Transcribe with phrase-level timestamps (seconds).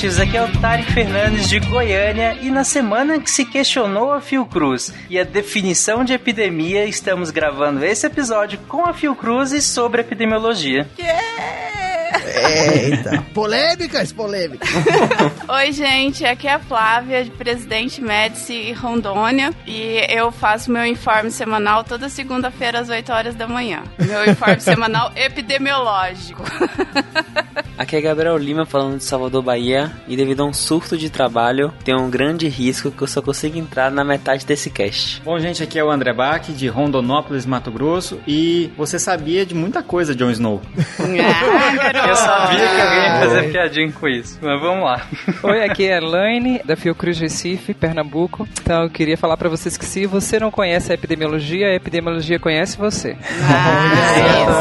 [0.00, 4.20] ouvintes, aqui é o Tari Fernandes de Goiânia e na semana que se questionou a
[4.20, 10.00] Fiocruz e a definição de epidemia, estamos gravando esse episódio com a Fiocruz e sobre
[10.00, 10.88] epidemiologia.
[10.98, 11.70] Yeah!
[12.80, 14.68] Eita, polêmicas, polêmicas.
[15.48, 21.30] Oi, gente, aqui é a Flávia, de Presidente Médici Rondônia, e eu faço meu informe
[21.30, 23.82] semanal toda segunda-feira às 8 horas da manhã.
[23.98, 26.42] Meu informe semanal epidemiológico.
[27.80, 31.72] Aqui é Gabriel Lima falando de Salvador, Bahia, e devido a um surto de trabalho,
[31.82, 35.22] tem um grande risco que eu só consigo entrar na metade desse cast.
[35.22, 39.54] Bom, gente, aqui é o André Bach, de Rondonópolis, Mato Grosso, e você sabia de
[39.54, 40.60] muita coisa, Jon Snow.
[42.06, 45.06] Eu sabia que alguém ia fazer piadinha com isso, mas vamos lá.
[45.42, 48.46] Oi, aqui é a Elaine, da Fiocruz Recife, Pernambuco.
[48.60, 52.38] Então eu queria falar para vocês que se você não conhece a epidemiologia, a epidemiologia
[52.38, 53.16] conhece você.
[53.42, 54.60] Ah,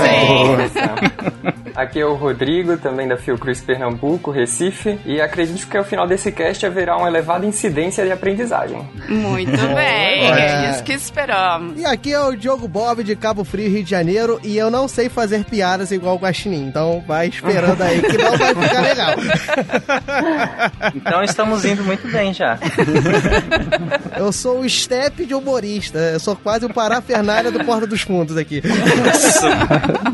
[1.80, 6.32] Aqui é o Rodrigo, também da Fiocruz Pernambuco, Recife, e acredito que ao final desse
[6.32, 8.88] cast haverá uma elevada incidência de aprendizagem.
[9.10, 11.80] Muito bem, é isso que esperamos.
[11.80, 14.88] E aqui é o Diogo Bob de Cabo Frio, Rio de Janeiro, e eu não
[14.88, 19.16] sei fazer piadas igual o Guaxinim, então vai esperando aí que não vai ficar legal.
[20.96, 22.58] Então estamos indo muito bem já.
[24.18, 28.36] Eu sou o step de humorista, eu sou quase o parafernália do Porta dos Fundos
[28.36, 28.62] aqui.
[29.06, 29.50] Nossa,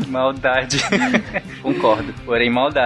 [0.08, 0.78] maldade.
[1.62, 2.85] Concordo, porém maldade.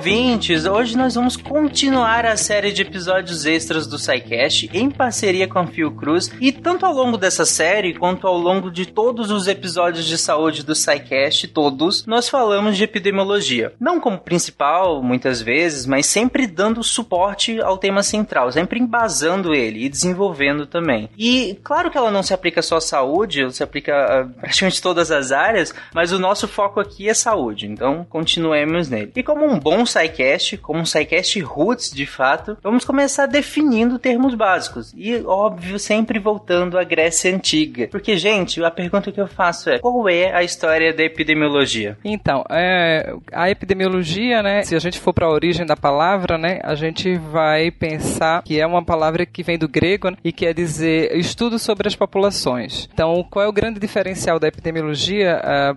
[0.00, 0.64] Ouvintes!
[0.64, 5.66] Hoje nós vamos continuar a série de episódios extras do SciCast em parceria com a
[5.66, 10.16] Fiocruz e tanto ao longo dessa série quanto ao longo de todos os episódios de
[10.16, 13.74] saúde do SciCast, todos, nós falamos de epidemiologia.
[13.78, 19.84] Não como principal, muitas vezes, mas sempre dando suporte ao tema central, sempre embasando ele
[19.84, 21.10] e desenvolvendo também.
[21.18, 24.80] E claro que ela não se aplica só à saúde, ela se aplica a praticamente
[24.80, 29.12] todas as áreas, mas o nosso foco aqui é saúde, então continuemos nele.
[29.14, 34.34] E como um bom SciCast, como um SciCast roots de fato, vamos começar definindo termos
[34.34, 34.92] básicos.
[34.96, 37.88] E, óbvio, sempre voltando à Grécia Antiga.
[37.88, 41.96] Porque, gente, a pergunta que eu faço é: qual é a história da epidemiologia?
[42.04, 46.60] Então, é, a epidemiologia, né, se a gente for para a origem da palavra, né,
[46.62, 50.54] a gente vai pensar que é uma palavra que vem do grego né, e quer
[50.54, 52.88] dizer estudo sobre as populações.
[52.92, 55.76] Então, qual é o grande diferencial da epidemiologia uh,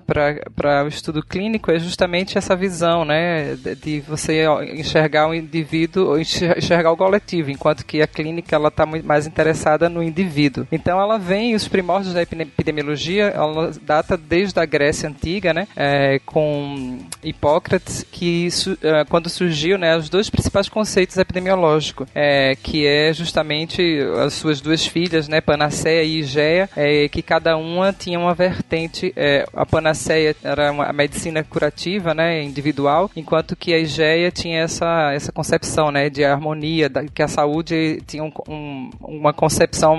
[0.54, 1.72] para o estudo clínico?
[1.72, 7.86] É justamente essa visão, né, de você enxergar o indivíduo ou enxergar o coletivo, enquanto
[7.86, 10.68] que a clínica ela está mais interessada no indivíduo.
[10.72, 16.20] Então ela vem os primórdios da epidemiologia, ela data desde a Grécia antiga, né, é,
[16.26, 18.48] com Hipócrates, que
[18.82, 24.62] é, quando surgiu, né, os dois principais conceitos epidemiológicos, é, que é justamente as suas
[24.62, 29.14] duas filhas, né, Panaceia e Igéia, é, que cada uma tinha uma vertente.
[29.16, 34.62] É, a Panaceia era uma, a medicina curativa, né, individual, enquanto que a Igeia tinha
[34.62, 39.96] essa, essa concepção né, de harmonia, da, que a saúde tinha um, um, uma concepção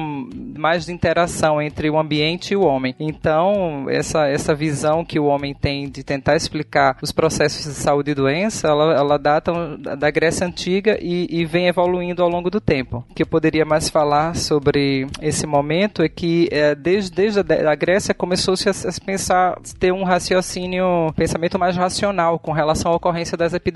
[0.57, 2.95] mais de interação entre o ambiente e o homem.
[2.99, 8.11] Então, essa, essa visão que o homem tem de tentar explicar os processos de saúde
[8.11, 12.61] e doença, ela, ela data da Grécia Antiga e, e vem evoluindo ao longo do
[12.61, 13.05] tempo.
[13.11, 17.71] O que eu poderia mais falar sobre esse momento é que é, desde, desde a,
[17.71, 22.95] a Grécia começou-se a, a pensar, ter um raciocínio, pensamento mais racional com relação à
[22.95, 23.74] ocorrência das epidemias.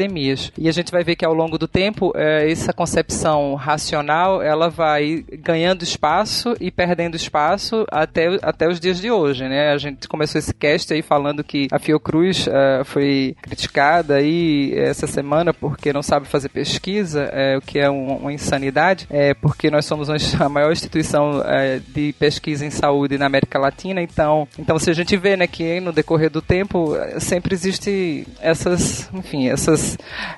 [0.56, 4.68] E a gente vai ver que ao longo do tempo, é, essa concepção racional, ela
[4.68, 9.72] vai ganhando espaço e perdendo espaço até, até os dias de hoje, né?
[9.72, 15.06] A gente começou esse cast aí falando que a Fiocruz é, foi criticada aí essa
[15.06, 19.70] semana porque não sabe fazer pesquisa, é, o que é um, uma insanidade, é, porque
[19.70, 20.08] nós somos
[20.40, 21.42] a maior instituição
[21.88, 25.80] de pesquisa em saúde na América Latina, então, então se a gente vê, né, que
[25.80, 29.87] no decorrer do tempo sempre existe essas, enfim, essas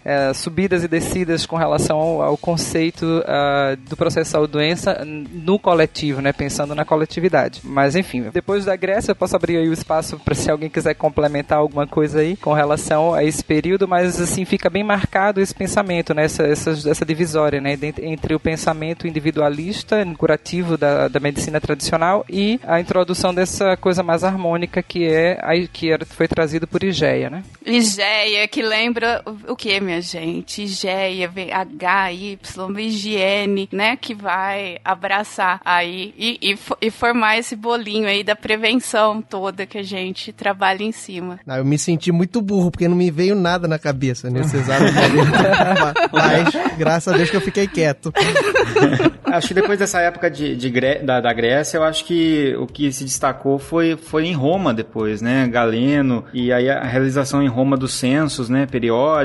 [0.05, 6.21] é, subidas e descidas com relação ao, ao conceito uh, do processo saúde-doença no coletivo,
[6.21, 7.61] né, pensando na coletividade.
[7.65, 10.95] Mas enfim, depois da Grécia eu posso abrir aí o espaço para se alguém quiser
[10.95, 15.55] complementar alguma coisa aí com relação a esse período, mas assim fica bem marcado esse
[15.55, 21.61] pensamento, né, essa, essa, essa divisória, né, entre o pensamento individualista, curativo da, da medicina
[21.61, 26.67] tradicional e a introdução dessa coisa mais harmônica que é a, que era, foi trazido
[26.67, 27.43] por Igeia, né?
[27.65, 30.63] Igeia, que lembra o que, minha gente?
[30.63, 32.39] Y,
[32.79, 33.97] higiene, né?
[33.97, 39.79] Que vai abraçar aí e, e, e, formar esse bolinho aí da prevenção toda que
[39.79, 41.41] a gente trabalha em cima.
[41.47, 44.85] Não, eu me senti muito burro, porque não me veio nada na cabeça nesse exato
[44.85, 46.11] momento.
[46.13, 48.13] Mas, graças a Deus que eu fiquei quieto.
[49.27, 50.71] acho que depois dessa época de, de
[51.03, 55.21] da, da, Grécia, eu acho que o que se destacou foi, foi em Roma depois,
[55.21, 55.47] né?
[55.49, 58.67] Galeno, e aí a realização em Roma dos censos, né?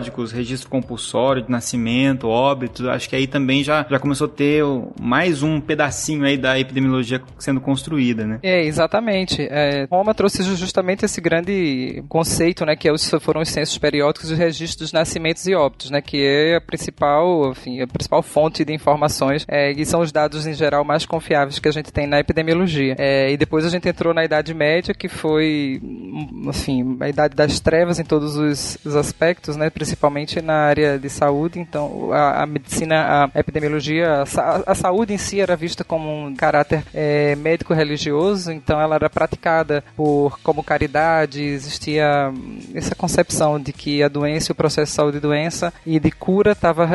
[0.05, 2.89] Periódicos, registro compulsório de nascimento, óbito.
[2.89, 4.63] Acho que aí também já, já começou a ter
[4.99, 8.39] mais um pedacinho aí da epidemiologia sendo construída, né?
[8.43, 9.41] É, exatamente.
[9.49, 12.75] É, Roma trouxe justamente esse grande conceito, né?
[12.75, 16.01] Que é foram os censos periódicos e os registros dos nascimentos e óbitos, né?
[16.01, 20.45] Que é a principal, enfim, a principal fonte de informações é, e são os dados
[20.45, 22.95] em geral mais confiáveis que a gente tem na epidemiologia.
[22.97, 25.81] É, e depois a gente entrou na Idade Média, que foi,
[26.47, 29.69] assim, a Idade das Trevas em todos os, os aspectos, né?
[29.69, 29.94] Principalmente
[30.43, 31.59] na área de saúde.
[31.59, 36.35] Então, a, a medicina, a epidemiologia, a, a, saúde em si era vista como um
[36.35, 42.31] caráter é, médico-religioso, então ela era praticada por como caridade, existia
[42.73, 46.51] essa concepção de que a doença, o processo de saúde e doença e de cura
[46.51, 46.87] estava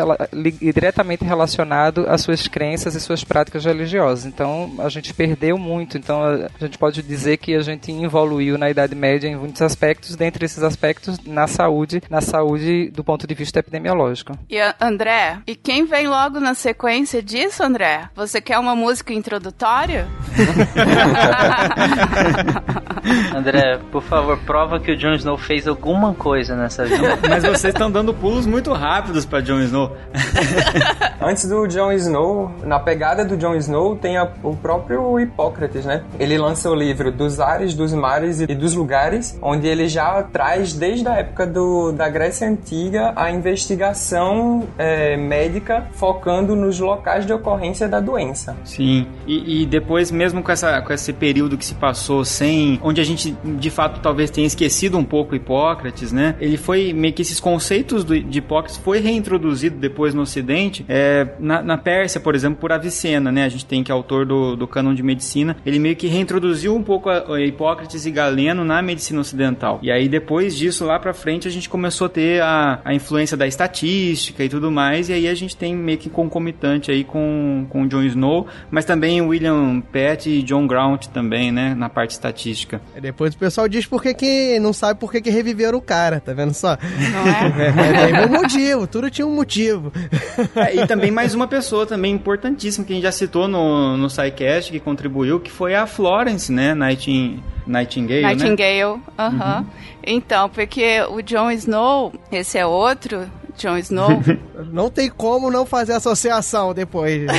[0.61, 4.26] diretamente relacionado às suas crenças e suas práticas religiosas.
[4.26, 5.99] Então a gente perdeu muito.
[5.99, 10.17] Então a gente pode dizer que a gente evoluiu na Idade Média em muitos aspectos,
[10.17, 14.38] dentre esses aspectos na saúde, na saúde do ponto de vista epidemiológico.
[14.48, 18.08] E André, e quem vem logo na sequência disso, André?
[18.14, 20.08] Você quer uma música introdutória?
[23.34, 27.19] André, por favor, prova que o Jon Snow fez alguma coisa nessa vida.
[27.28, 29.96] Mas vocês estão dando pulos muito rápidos para Jon Snow.
[31.20, 36.02] Antes do Jon Snow, na pegada do Jon Snow, tem a, o próprio Hipócrates, né?
[36.19, 40.75] Ele lança o livro Dos Ares, dos Mares e dos Lugares, onde ele já traz,
[40.75, 42.69] desde a época do, da Grécia Antiga,
[43.17, 48.56] a investigação é, médica focando nos locais de ocorrência da doença.
[48.64, 52.78] Sim, e, e depois, mesmo com, essa, com esse período que se passou sem.
[52.82, 56.37] onde a gente de fato talvez tenha esquecido um pouco Hipócrates, né?
[56.40, 61.26] Ele foi meio que esses conceitos do, de Hipócrates foi reintroduzido depois no Ocidente, é,
[61.38, 63.44] na, na Pérsia, por exemplo, por Avicena, né?
[63.44, 66.75] A gente tem que é autor do, do Cânon de Medicina, ele meio que reintroduziu
[66.75, 69.78] um pouco a, a Hipócrates e Galeno na medicina ocidental.
[69.82, 73.36] E aí depois disso, lá pra frente, a gente começou a ter a, a influência
[73.36, 77.66] da estatística e tudo mais, e aí a gente tem meio que concomitante aí com,
[77.68, 81.74] com John Snow, mas também William Pett e John Grant também, né?
[81.74, 82.80] Na parte estatística.
[83.00, 86.54] Depois o pessoal diz por que, não sabe por que, reviveram o cara, tá vendo
[86.54, 86.76] só?
[87.12, 87.26] Não
[87.60, 88.18] é?
[88.18, 89.92] é, é um motivo, tudo tinha um motivo.
[90.56, 94.08] É, e também mais uma pessoa também importantíssima que a gente já citou no, no
[94.10, 96.74] SciCast, que contribuiu, que foi a Florence, né?
[96.74, 99.00] Nighting, Nightingale, Nightingale, né?
[99.18, 99.36] aham.
[99.36, 99.58] Uh -huh.
[99.58, 99.66] uhum.
[100.05, 104.11] Então, porque o Jon Snow, esse é outro, Jon Snow.
[104.73, 107.23] não tem como não fazer associação depois.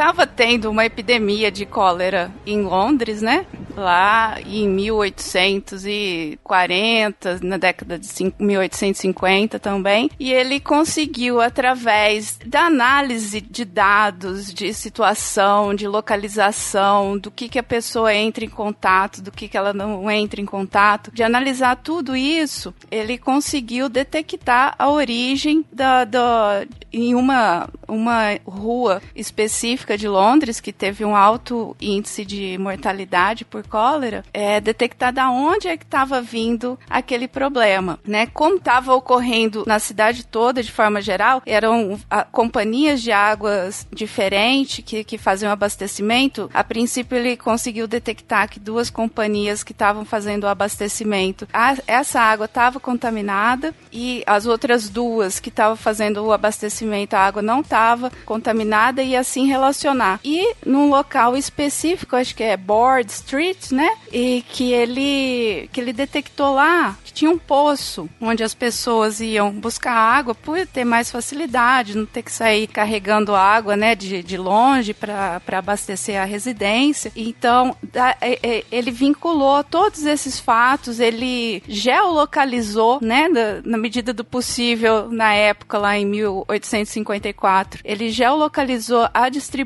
[0.00, 3.44] Tava tendo uma epidemia de cólera em Londres, né?
[3.76, 8.08] Lá em 1840, na década de
[8.38, 10.10] 1850 também.
[10.18, 17.58] E ele conseguiu, através da análise de dados, de situação, de localização, do que, que
[17.58, 21.76] a pessoa entra em contato, do que, que ela não entra em contato, de analisar
[21.76, 30.08] tudo isso, ele conseguiu detectar a origem da, da, em uma, uma rua específica de
[30.08, 35.76] Londres, que teve um alto índice de mortalidade por cólera, é detectar da onde é
[35.76, 38.26] que estava vindo aquele problema, né?
[38.26, 44.84] Como estava ocorrendo na cidade toda, de forma geral, eram a, companhias de águas diferentes
[44.84, 46.50] que, que faziam abastecimento.
[46.52, 52.20] A princípio, ele conseguiu detectar que duas companhias que estavam fazendo o abastecimento, a, essa
[52.20, 57.60] água estava contaminada e as outras duas que estavam fazendo o abastecimento, a água não
[57.60, 60.20] estava contaminada e assim relacionar.
[60.24, 63.88] E num local específico, acho que é Board Street, né?
[64.12, 69.52] E que ele que ele detectou lá que tinha um poço onde as pessoas iam
[69.52, 74.36] buscar água por ter mais facilidade, não ter que sair carregando água, né, de, de
[74.36, 77.12] longe para abastecer a residência.
[77.14, 84.12] Então, da, é, é, ele vinculou todos esses fatos, ele geolocalizou, né, na, na medida
[84.12, 87.80] do possível na época lá em 1854.
[87.84, 89.59] Ele geolocalizou a distribuição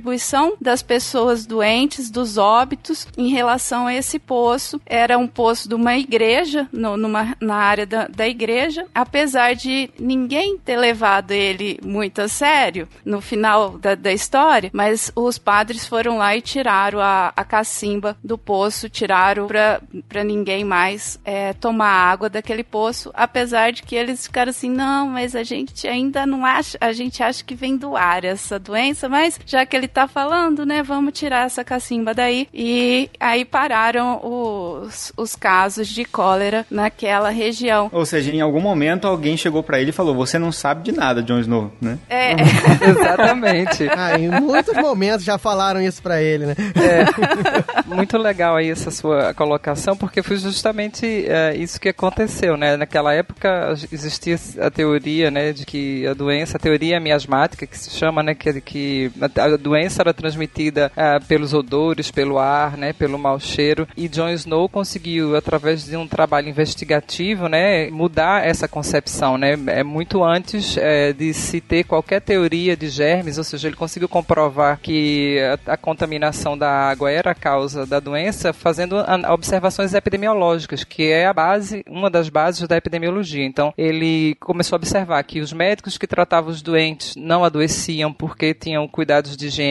[0.61, 4.35] das pessoas doentes, dos óbitos em relação a esse poço.
[4.45, 9.55] Poço era um poço de uma igreja, no, numa, na área da, da igreja, apesar
[9.55, 15.39] de ninguém ter levado ele muito a sério no final da, da história, mas os
[15.39, 21.53] padres foram lá e tiraram a, a cacimba do poço, tiraram para ninguém mais é,
[21.53, 26.27] tomar água daquele poço, apesar de que eles ficaram assim, não, mas a gente ainda
[26.27, 29.84] não acha, a gente acha que vem do ar essa doença, mas já que ele
[29.89, 32.49] tá falando, né, vamos tirar essa cacimba daí.
[32.53, 37.89] E aí pararam os, os casos de cólera naquela região.
[37.93, 40.93] Ou seja, em algum momento alguém chegou para ele e falou: Você não sabe de
[40.93, 41.99] nada, Jon Snow, né?
[42.09, 42.33] É.
[42.89, 43.89] Exatamente.
[43.89, 46.55] Ah, em muitos momentos já falaram isso para ele, né?
[46.75, 47.95] É.
[47.95, 52.77] Muito legal aí essa sua colocação, porque foi justamente é, isso que aconteceu, né?
[52.77, 57.91] Naquela época existia a teoria, né, de que a doença, a teoria miasmática que se
[57.91, 63.19] chama, né, que, que a doença era transmitida é, pelos odores, pelo ar, né, pelo
[63.19, 69.37] mau cheiro, e Jon Snow conseguiu através de um trabalho investigativo, né, mudar essa concepção,
[69.37, 69.57] né?
[69.67, 74.09] É muito antes é, de se ter qualquer teoria de germes, ou seja, ele conseguiu
[74.09, 78.97] comprovar que a, a contaminação da água era a causa da doença, fazendo
[79.33, 83.45] observações epidemiológicas, que é a base, uma das bases da epidemiologia.
[83.45, 88.55] Então, ele começou a observar que os médicos que tratavam os doentes não adoeciam porque
[88.55, 89.64] tinham cuidados de higiene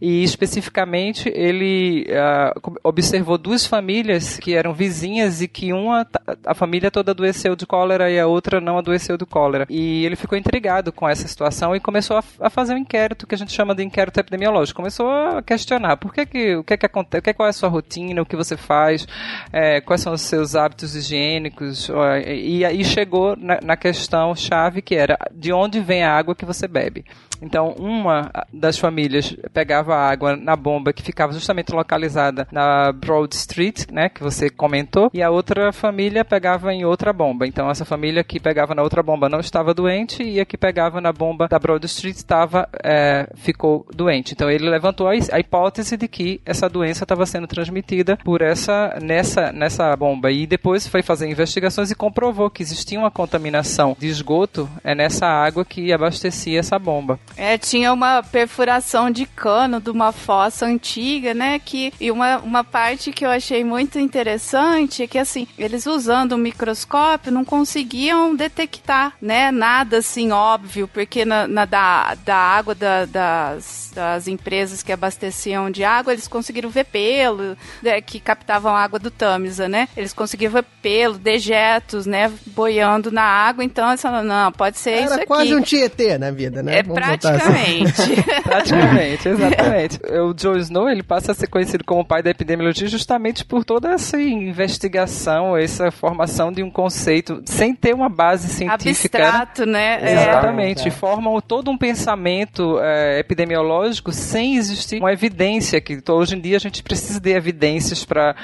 [0.00, 6.06] e especificamente ele uh, observou duas famílias que eram vizinhas e que uma
[6.44, 9.66] a família toda adoeceu de cólera e a outra não adoeceu de cólera.
[9.68, 13.34] E ele ficou intrigado com essa situação e começou a, a fazer um inquérito que
[13.34, 14.76] a gente chama de inquérito epidemiológico.
[14.76, 17.68] Começou a questionar por que que o que que acontece, que, qual é a sua
[17.68, 19.06] rotina, o que você faz,
[19.52, 21.90] é, quais são os seus hábitos higiênicos
[22.26, 26.44] e aí chegou na, na questão chave que era de onde vem a água que
[26.44, 27.04] você bebe.
[27.40, 33.86] Então, uma das famílias pegava água na bomba que ficava justamente localizada na Broad Street,
[33.90, 37.46] né, que você comentou, e a outra família pegava em outra bomba.
[37.46, 41.00] Então, essa família que pegava na outra bomba não estava doente e a que pegava
[41.00, 44.32] na bomba da Broad Street estava é, ficou doente.
[44.32, 49.52] Então, ele levantou a, hipótese de que essa doença estava sendo transmitida por essa nessa
[49.52, 54.68] nessa bomba e depois foi fazer investigações e comprovou que existia uma contaminação de esgoto
[54.84, 57.18] é nessa água que abastecia essa bomba.
[57.36, 61.58] É, tinha uma perfuração de cano de uma fossa antiga, né?
[61.58, 66.32] Que, e uma, uma parte que eu achei muito interessante é que, assim, eles usando
[66.32, 69.50] o microscópio não conseguiam detectar, né?
[69.50, 75.70] Nada assim óbvio, porque na, na da, da água da, das, das empresas que abasteciam
[75.70, 79.88] de água, eles conseguiram ver pelo, né, que captavam água do Tamisa, né?
[79.96, 82.32] Eles conseguiam ver pelo, dejetos, né?
[82.46, 85.26] Boiando na água, então eles falaram, não, pode ser Era isso aqui.
[85.26, 86.78] quase um Tietê na vida, né?
[86.78, 87.19] É Vamos.
[87.20, 88.42] Praticamente.
[88.42, 90.00] Praticamente, exatamente.
[90.20, 93.92] O Joe Snow ele passa a ser conhecido como pai da epidemiologia justamente por toda
[93.92, 99.18] essa investigação, essa formação de um conceito sem ter uma base científica.
[99.18, 99.98] Abstrato, né?
[100.00, 100.12] É.
[100.12, 100.88] Exatamente.
[100.88, 100.90] É.
[100.90, 106.60] Formam todo um pensamento é, epidemiológico sem existir uma evidência que hoje em dia a
[106.60, 108.34] gente precisa de evidências para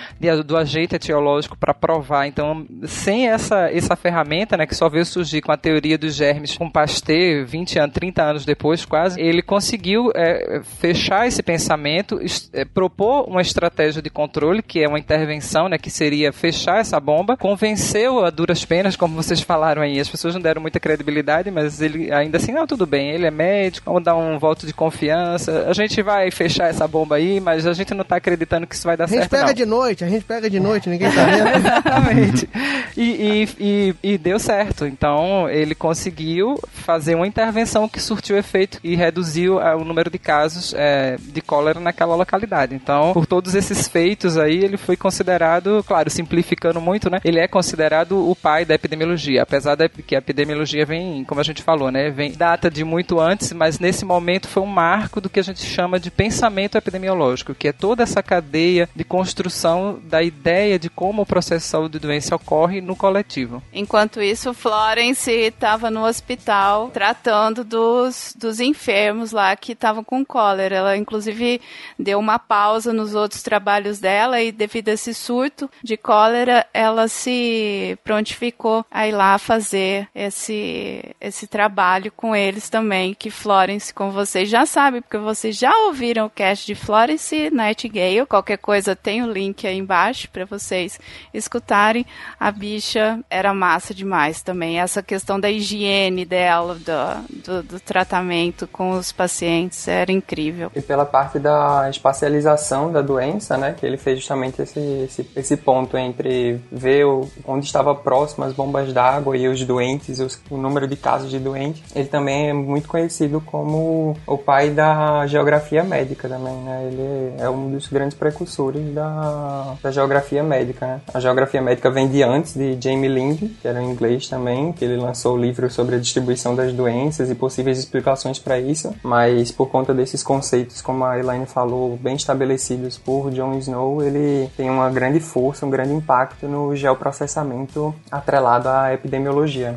[0.45, 2.27] do agente etiológico para provar.
[2.27, 6.57] Então, sem essa essa ferramenta, né, que só veio surgir com a teoria dos germes
[6.57, 12.21] com Pasteur 20 anos, 30 anos depois, quase, ele conseguiu é, fechar esse pensamento,
[12.53, 16.99] é, propor uma estratégia de controle, que é uma intervenção, né, que seria fechar essa
[16.99, 21.51] bomba, convenceu a duras penas, como vocês falaram aí, as pessoas não deram muita credibilidade,
[21.51, 24.73] mas ele ainda assim, não, tudo bem, ele é médico, vamos dar um voto de
[24.73, 28.75] confiança, a gente vai fechar essa bomba aí, mas a gente não está acreditando que
[28.75, 29.55] isso vai dar A gente certo, pega não.
[29.55, 31.49] de noite, a gente pega de noite, ninguém tá vendo.
[31.57, 32.49] Exatamente.
[32.97, 34.87] E, e, e, e deu certo.
[34.87, 38.46] Então, ele conseguiu fazer uma intervenção que surtiu efeito
[38.83, 42.75] e reduziu ah, o número de casos é, de cólera naquela localidade.
[42.75, 47.19] Então, por todos esses feitos aí, ele foi considerado, claro, simplificando muito, né?
[47.25, 51.45] Ele é considerado o pai da epidemiologia, apesar de que a epidemiologia vem, como a
[51.45, 52.11] gente falou, né?
[52.11, 55.65] Vem data de muito antes, mas nesse momento foi um marco do que a gente
[55.65, 61.23] chama de pensamento epidemiológico, que é toda essa cadeia de construção da ideia de como
[61.23, 63.63] o processo de saúde e doença ocorre no coletivo.
[63.73, 70.77] Enquanto isso, Florence estava no hospital tratando dos, dos enfermos lá que estavam com cólera.
[70.77, 71.61] Ela, inclusive,
[71.99, 77.09] deu uma pausa nos outros trabalhos dela e, devido a esse surto de cólera, ela
[77.09, 83.15] se prontificou a ir lá fazer esse, esse trabalho com eles também.
[83.15, 88.27] Que Florence, como vocês já sabem, porque vocês já ouviram o cast de Florence Nightingale.
[88.27, 91.01] Qualquer coisa, tem o link aí embaixo para vocês
[91.33, 92.05] escutarem.
[92.39, 94.79] A bicha era massa demais também.
[94.79, 100.71] Essa questão da higiene dela, do, do, do tratamento relacionamento com os pacientes era incrível.
[100.75, 105.57] E pela parte da espacialização da doença, né, que ele fez justamente esse, esse, esse
[105.57, 110.57] ponto entre ver o, onde estava próximo as bombas d'água e os doentes, os, o
[110.57, 111.83] número de casos de doentes.
[111.95, 116.89] Ele também é muito conhecido como o pai da geografia médica também, né?
[116.91, 121.01] Ele é um dos grandes precursores da, da geografia médica, né?
[121.13, 124.85] A geografia médica vem de antes de Jamie Lind, que era em inglês também, que
[124.85, 129.51] ele lançou o livro sobre a distribuição das doenças e possíveis explicações para isso, mas
[129.51, 134.71] por conta desses conceitos, como a Elaine falou, bem estabelecidos por John Snow, ele tem
[134.71, 139.77] uma grande força, um grande impacto no geoprocessamento atrelado à epidemiologia.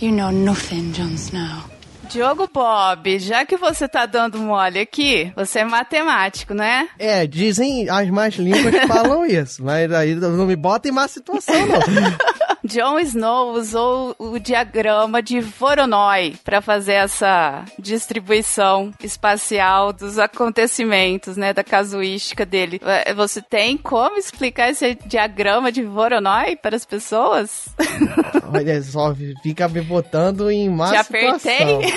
[0.00, 1.74] You know nothing, Jon Snow.
[2.10, 6.88] Diogo Bob, já que você tá dando mole aqui, você é matemático, né?
[6.98, 11.08] É, dizem as más línguas que falam isso, mas aí não me bota em má
[11.08, 11.80] situação, não.
[12.64, 21.52] Jon Snow usou o diagrama de Voronoi para fazer essa distribuição espacial dos acontecimentos, né,
[21.52, 22.80] da casuística dele.
[22.82, 27.68] É, Você tem como explicar esse diagrama de Voronoi para as pessoas?
[28.52, 31.36] Olha só, fica me botando em má Te situação.
[31.36, 31.92] apertei?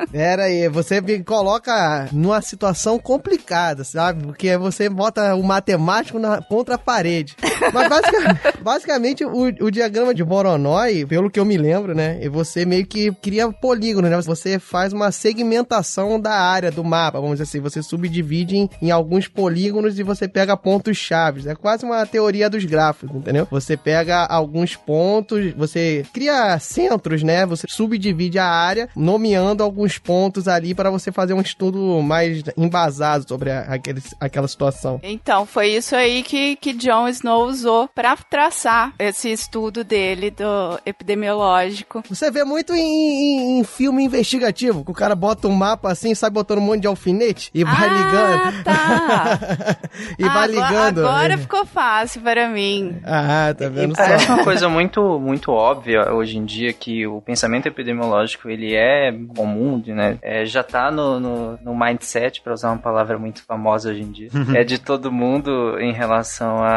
[0.10, 4.24] Pera aí, você me coloca numa situação complicada, sabe?
[4.24, 7.36] Porque você bota o matemático na, contra a parede.
[7.72, 7.88] Mas
[8.60, 12.18] basicamente o, o diagrama de Voronoi, pelo que eu me lembro, né?
[12.22, 14.20] e Você meio que cria polígonos, né?
[14.22, 17.60] Você faz uma segmentação da área do mapa, vamos dizer assim.
[17.60, 21.46] Você subdivide em, em alguns polígonos e você pega pontos chaves.
[21.46, 23.46] É quase uma teoria dos grafos, entendeu?
[23.50, 27.46] Você pega alguns pontos, você cria centros, né?
[27.46, 33.26] Você subdivide a área, nomeando alguns pontos ali para você fazer um estudo mais embasado
[33.28, 35.00] sobre a, aquele, aquela situação.
[35.02, 40.78] Então, foi isso aí que, que Jon Snow usou para traçar esse estudo dele do
[40.86, 42.04] epidemiológico.
[42.08, 46.14] Você vê muito em, em- em filme investigativo, que o cara bota um mapa assim,
[46.14, 48.62] sai botando um monte de alfinete e vai ligando.
[48.62, 49.38] tá.
[50.16, 50.98] e vai Agora- ligando.
[51.06, 53.00] Agora ficou fácil para mim.
[53.04, 54.02] Ah, tá E vendo só?
[54.04, 59.12] parece uma coisa muito, muito óbvia hoje em dia que o pensamento epidemiológico ele é
[59.36, 60.16] comum, né?
[60.22, 64.12] É, já tá no, no, no mindset, para usar uma palavra muito famosa hoje em
[64.12, 66.70] dia, é de todo mundo em relação a,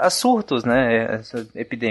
[0.00, 1.14] a, a surtos, né?
[1.20, 1.46] Essas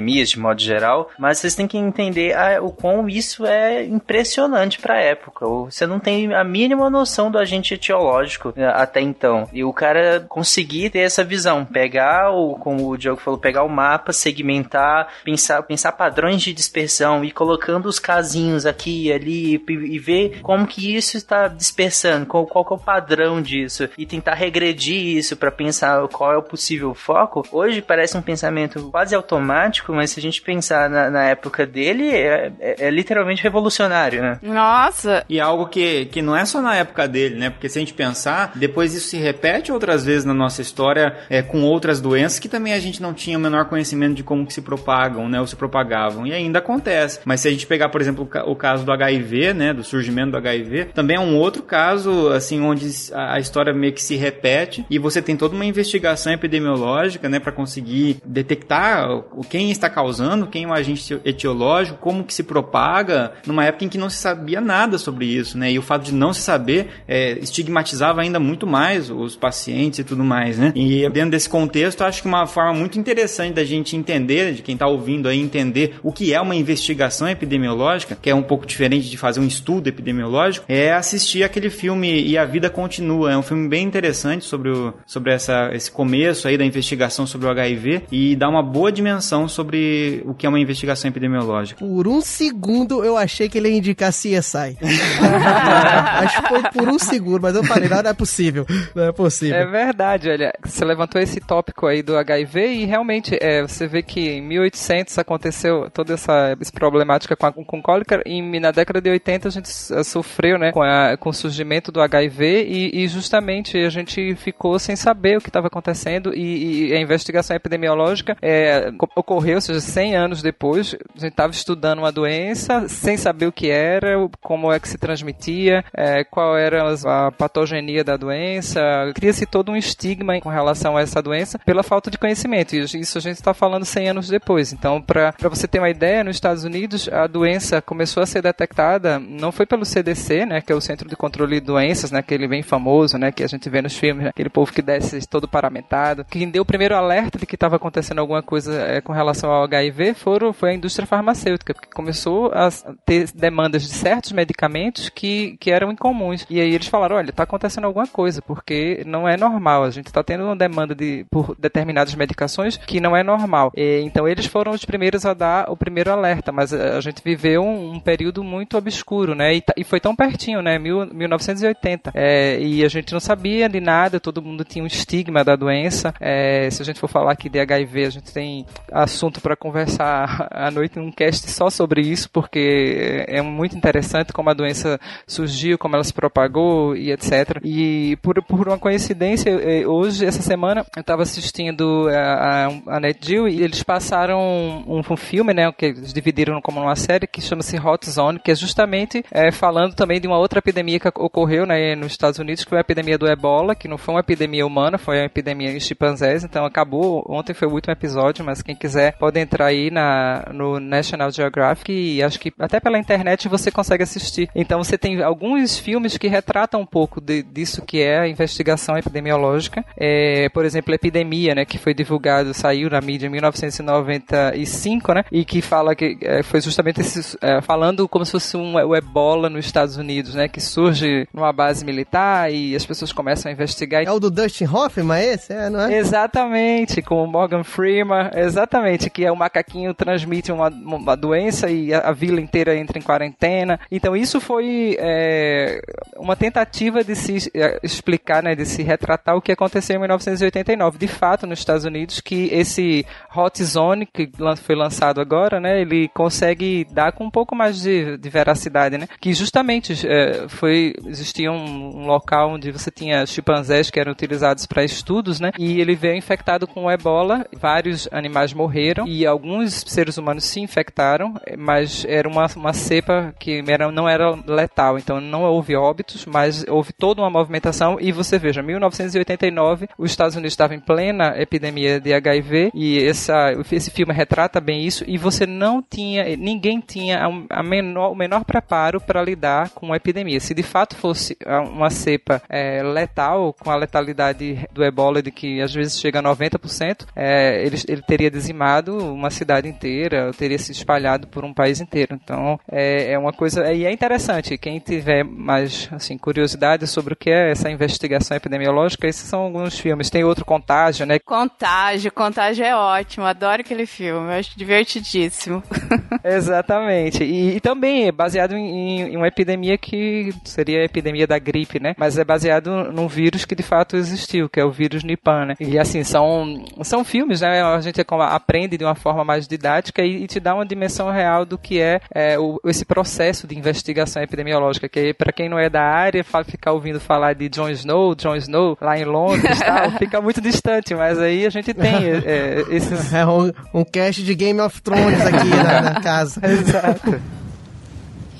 [0.07, 1.09] epidemias de modo geral.
[1.17, 5.45] Mas vocês têm que entender ah, o quão isso é impressionante para a época.
[5.45, 9.47] Você não tem a mínima noção do agente etiológico né, até então.
[9.51, 13.69] E o cara conseguir ter essa visão, pegar o, como o Diogo falou, pegar o
[13.69, 19.99] mapa, segmentar, pensar, pensar padrões de dispersão e colocando os casinhos aqui e ali e,
[19.99, 25.17] ver como que isso está dispersando, qual, qual é o padrão disso e tentar regredir
[25.17, 27.45] isso para pensar qual é o possível foco.
[27.51, 32.09] Hoje parece um pensamento quase automático, mas se a gente pensar na, na época dele,
[32.09, 34.39] é, é- é literalmente revolucionário, né?
[34.41, 37.49] Nossa, E é algo que, que não é só na época dele, né?
[37.49, 41.41] Porque se a gente pensar, depois isso se repete outras vezes na nossa história é,
[41.41, 44.53] com outras doenças que também a gente não tinha o menor conhecimento de como que
[44.53, 45.39] se propagam, né?
[45.39, 46.25] Ou se propagavam.
[46.25, 47.19] E ainda acontece.
[47.25, 49.73] Mas se a gente pegar, por exemplo, o ca- o caso do HIV, né?
[49.73, 53.93] Do surgimento do HIV, também é um outro caso, assim, onde a a história meio
[53.93, 57.39] que se repete e você tem toda uma investigação epidemiológica, né?
[57.39, 62.43] Para conseguir detectar o quem está causando, quem é o agente etiológico, como que se
[62.43, 65.71] propaga, numa época em que não se sabia nada sobre isso, né?
[65.71, 70.03] E o fato de não se saber é, estigmatizava ainda muito mais os pacientes e
[70.03, 70.71] tudo mais, né?
[70.75, 74.73] E dentro desse contexto, acho que uma forma muito interessante da gente entender, de quem
[74.73, 79.09] está ouvindo aí entender o que é uma investigação epidemiológica, que é um pouco diferente
[79.09, 83.31] de fazer um estudo epidemiológico, é assistir aquele filme E a Vida Continua.
[83.31, 87.47] É um filme bem interessante sobre, o, sobre essa, esse começo aí da investigação sobre
[87.47, 89.76] o HIV e dá uma boa dimensão sobre
[90.25, 91.79] o que é uma investigação epidemiológica.
[91.79, 94.77] Por um segundo eu achei que ele ia indicar CSI.
[96.17, 98.65] Acho que foi por um segundo, mas eu falei, não, não é possível.
[98.95, 99.55] Não é possível.
[99.55, 104.01] É verdade, olha, você levantou esse tópico aí do HIV e realmente é, você vê
[104.01, 109.01] que em 1800 aconteceu toda essa, essa problemática com, a, com cólica e na década
[109.01, 113.03] de 80 a gente s- sofreu, né, com, a- com o surgimento do HIV e,
[113.03, 117.55] e justamente a gente ficou sem saber o que estava acontecendo e, e a investigação
[117.55, 123.17] epidemiológica é, co- ocorreu, seja, 100 anos depois, a gente estava estudando uma doença sem
[123.17, 128.17] saber o que era, como é que se transmitia, é, qual era a patogenia da
[128.17, 128.81] doença,
[129.15, 132.75] cria-se todo um estigma com relação a essa doença pela falta de conhecimento.
[132.75, 134.73] E isso a gente está falando 100 anos depois.
[134.73, 139.19] Então, para você ter uma ideia, nos Estados Unidos a doença começou a ser detectada
[139.19, 142.47] não foi pelo CDC, né, que é o Centro de Controle de Doenças, né, aquele
[142.47, 145.47] bem famoso, né, que a gente vê nos filmes, né, aquele povo que desce todo
[145.47, 146.25] paramentado.
[146.25, 150.13] Quem deu o primeiro alerta de que estava acontecendo alguma coisa é, com relação HIV
[150.13, 152.69] foram, foi a indústria farmacêutica, porque começou a
[153.05, 156.45] ter demandas de certos medicamentos que, que eram incomuns.
[156.49, 159.83] E aí eles falaram, olha, está acontecendo alguma coisa, porque não é normal.
[159.83, 163.71] A gente está tendo uma demanda de, por determinadas medicações que não é normal.
[163.75, 167.61] E, então eles foram os primeiros a dar o primeiro alerta, mas a, gente viveu
[167.63, 169.55] um, um, período muito obscuro, né?
[169.55, 170.77] E, e foi tão pertinho, né?
[170.77, 172.11] Mil, 1980.
[172.13, 176.13] É, e a gente não sabia de nada, todo mundo tinha um estigma da doença.
[176.19, 180.47] É, se a gente for falar aqui de HIV, a gente tem assunto para conversar
[180.51, 185.77] à noite num cast só sobre isso, porque é muito interessante como a doença surgiu,
[185.77, 187.61] como ela se propagou e etc.
[187.63, 192.99] E por, por uma coincidência, é, hoje, essa semana, eu estava assistindo a, a, a
[192.99, 194.37] NetGeo e eles passaram
[194.85, 198.51] um, um, filme, né, que eles dividiram como uma série, que chama-se Hot Zone, que
[198.51, 202.65] é justamente é, falando também de uma outra epidemia que ocorreu né, nos Estados Unidos,
[202.65, 205.71] que foi a epidemia do ebola, que não foi uma epidemia humana, foi uma epidemia
[205.71, 209.89] em chimpanzés, então acabou, ontem foi o último episódio, mas quem quiser pode entrar aí
[209.91, 214.49] na, no National Geographic e acho que até pela internet você consegue assistir.
[214.55, 218.97] Então você tem alguns filmes que retratam um pouco de, disso que é a investigação
[218.97, 219.85] epidemiológica.
[219.97, 225.45] É, por exemplo, Epidemia, né, que foi divulgado, saiu na mídia em 1995, né, e
[225.45, 229.49] que fala que é, foi justamente esse, é, falando como se fosse um, o ebola
[229.49, 234.03] nos Estados Unidos, né, que surge numa base militar e as pessoas começam a investigar.
[234.03, 235.97] É o do Dustin Hoffman esse, é, não é?
[235.97, 241.91] Exatamente, com o Morgan Freeman, exatamente, que é o macaquinho transmite uma, uma doença e
[241.91, 243.79] a, a, vila inteira entra em quarentena.
[243.91, 245.81] Então isso foi é,
[246.17, 250.99] uma tentativa de se é, explicar, né, de se retratar o que aconteceu em 1989.
[250.99, 256.09] De fato, nos Estados Unidos, que esse Hot Zone, que foi lançado agora, né, ele
[256.09, 261.51] consegue dar com um pouco mais de, de veracidade, né, que justamente é, foi existia
[261.51, 265.95] um, um, local onde você tinha chimpanzés que eram utilizados para estudos, né, e ele
[265.95, 272.27] veio infectado com ebola, vários animais morreram e alguns seres humanos se infectaram, mas era
[272.27, 277.21] uma, uma cepa que era, não era letal, então não houve óbitos, mas houve toda
[277.21, 277.97] uma movimentação.
[278.01, 283.53] E você veja, 1989, os Estados Unidos estavam em plena epidemia de HIV e essa,
[283.71, 285.05] esse filme retrata bem isso.
[285.07, 289.95] E você não tinha, ninguém tinha a menor, o menor preparo para lidar com a
[289.95, 290.41] epidemia.
[290.41, 291.37] Se de fato fosse
[291.71, 296.23] uma cepa é, letal, com a letalidade do ebola de que às vezes chega a
[296.23, 301.81] 90%, é, ele, ele teria dizimado uma cidade inteira, teria se espalhado por um país
[301.81, 302.15] inteiro.
[302.21, 307.17] Então é, é uma coisa, e é interessante, quem tiver mais assim, curiosidade sobre o
[307.17, 310.09] que é essa investigação epidemiológica, esses são alguns filmes.
[310.09, 311.19] Tem outro Contágio, né?
[311.19, 315.61] Contágio, Contágio é ótimo, adoro aquele filme, acho divertidíssimo.
[316.23, 317.23] Exatamente.
[317.23, 321.79] E, e, também é baseado em, em, uma epidemia que seria a epidemia da gripe,
[321.79, 321.93] né?
[321.97, 325.53] Mas é baseado num vírus que de fato existiu, que é o vírus Nipah, né?
[325.59, 327.61] E assim, são, são filmes, né?
[327.61, 331.45] A gente aprende de uma forma mais didática e, e te dá uma dimensão real
[331.45, 335.69] do que é, é o, esse processo de investigação epidemiológica, que para quem não é
[335.69, 339.91] da área, fala, ficar ouvindo falar de Jon Snow, Jon Snow, lá em Londres tal,
[339.97, 341.95] fica muito distante, mas aí a gente tem
[342.25, 343.13] é, esses...
[343.13, 346.41] É um, um cast de Game of Thrones aqui na, na casa.
[346.45, 347.21] Exato.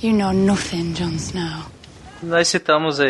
[0.01, 1.76] You know nothing, Jon Snow.
[2.21, 3.03] Nós citamos, uh,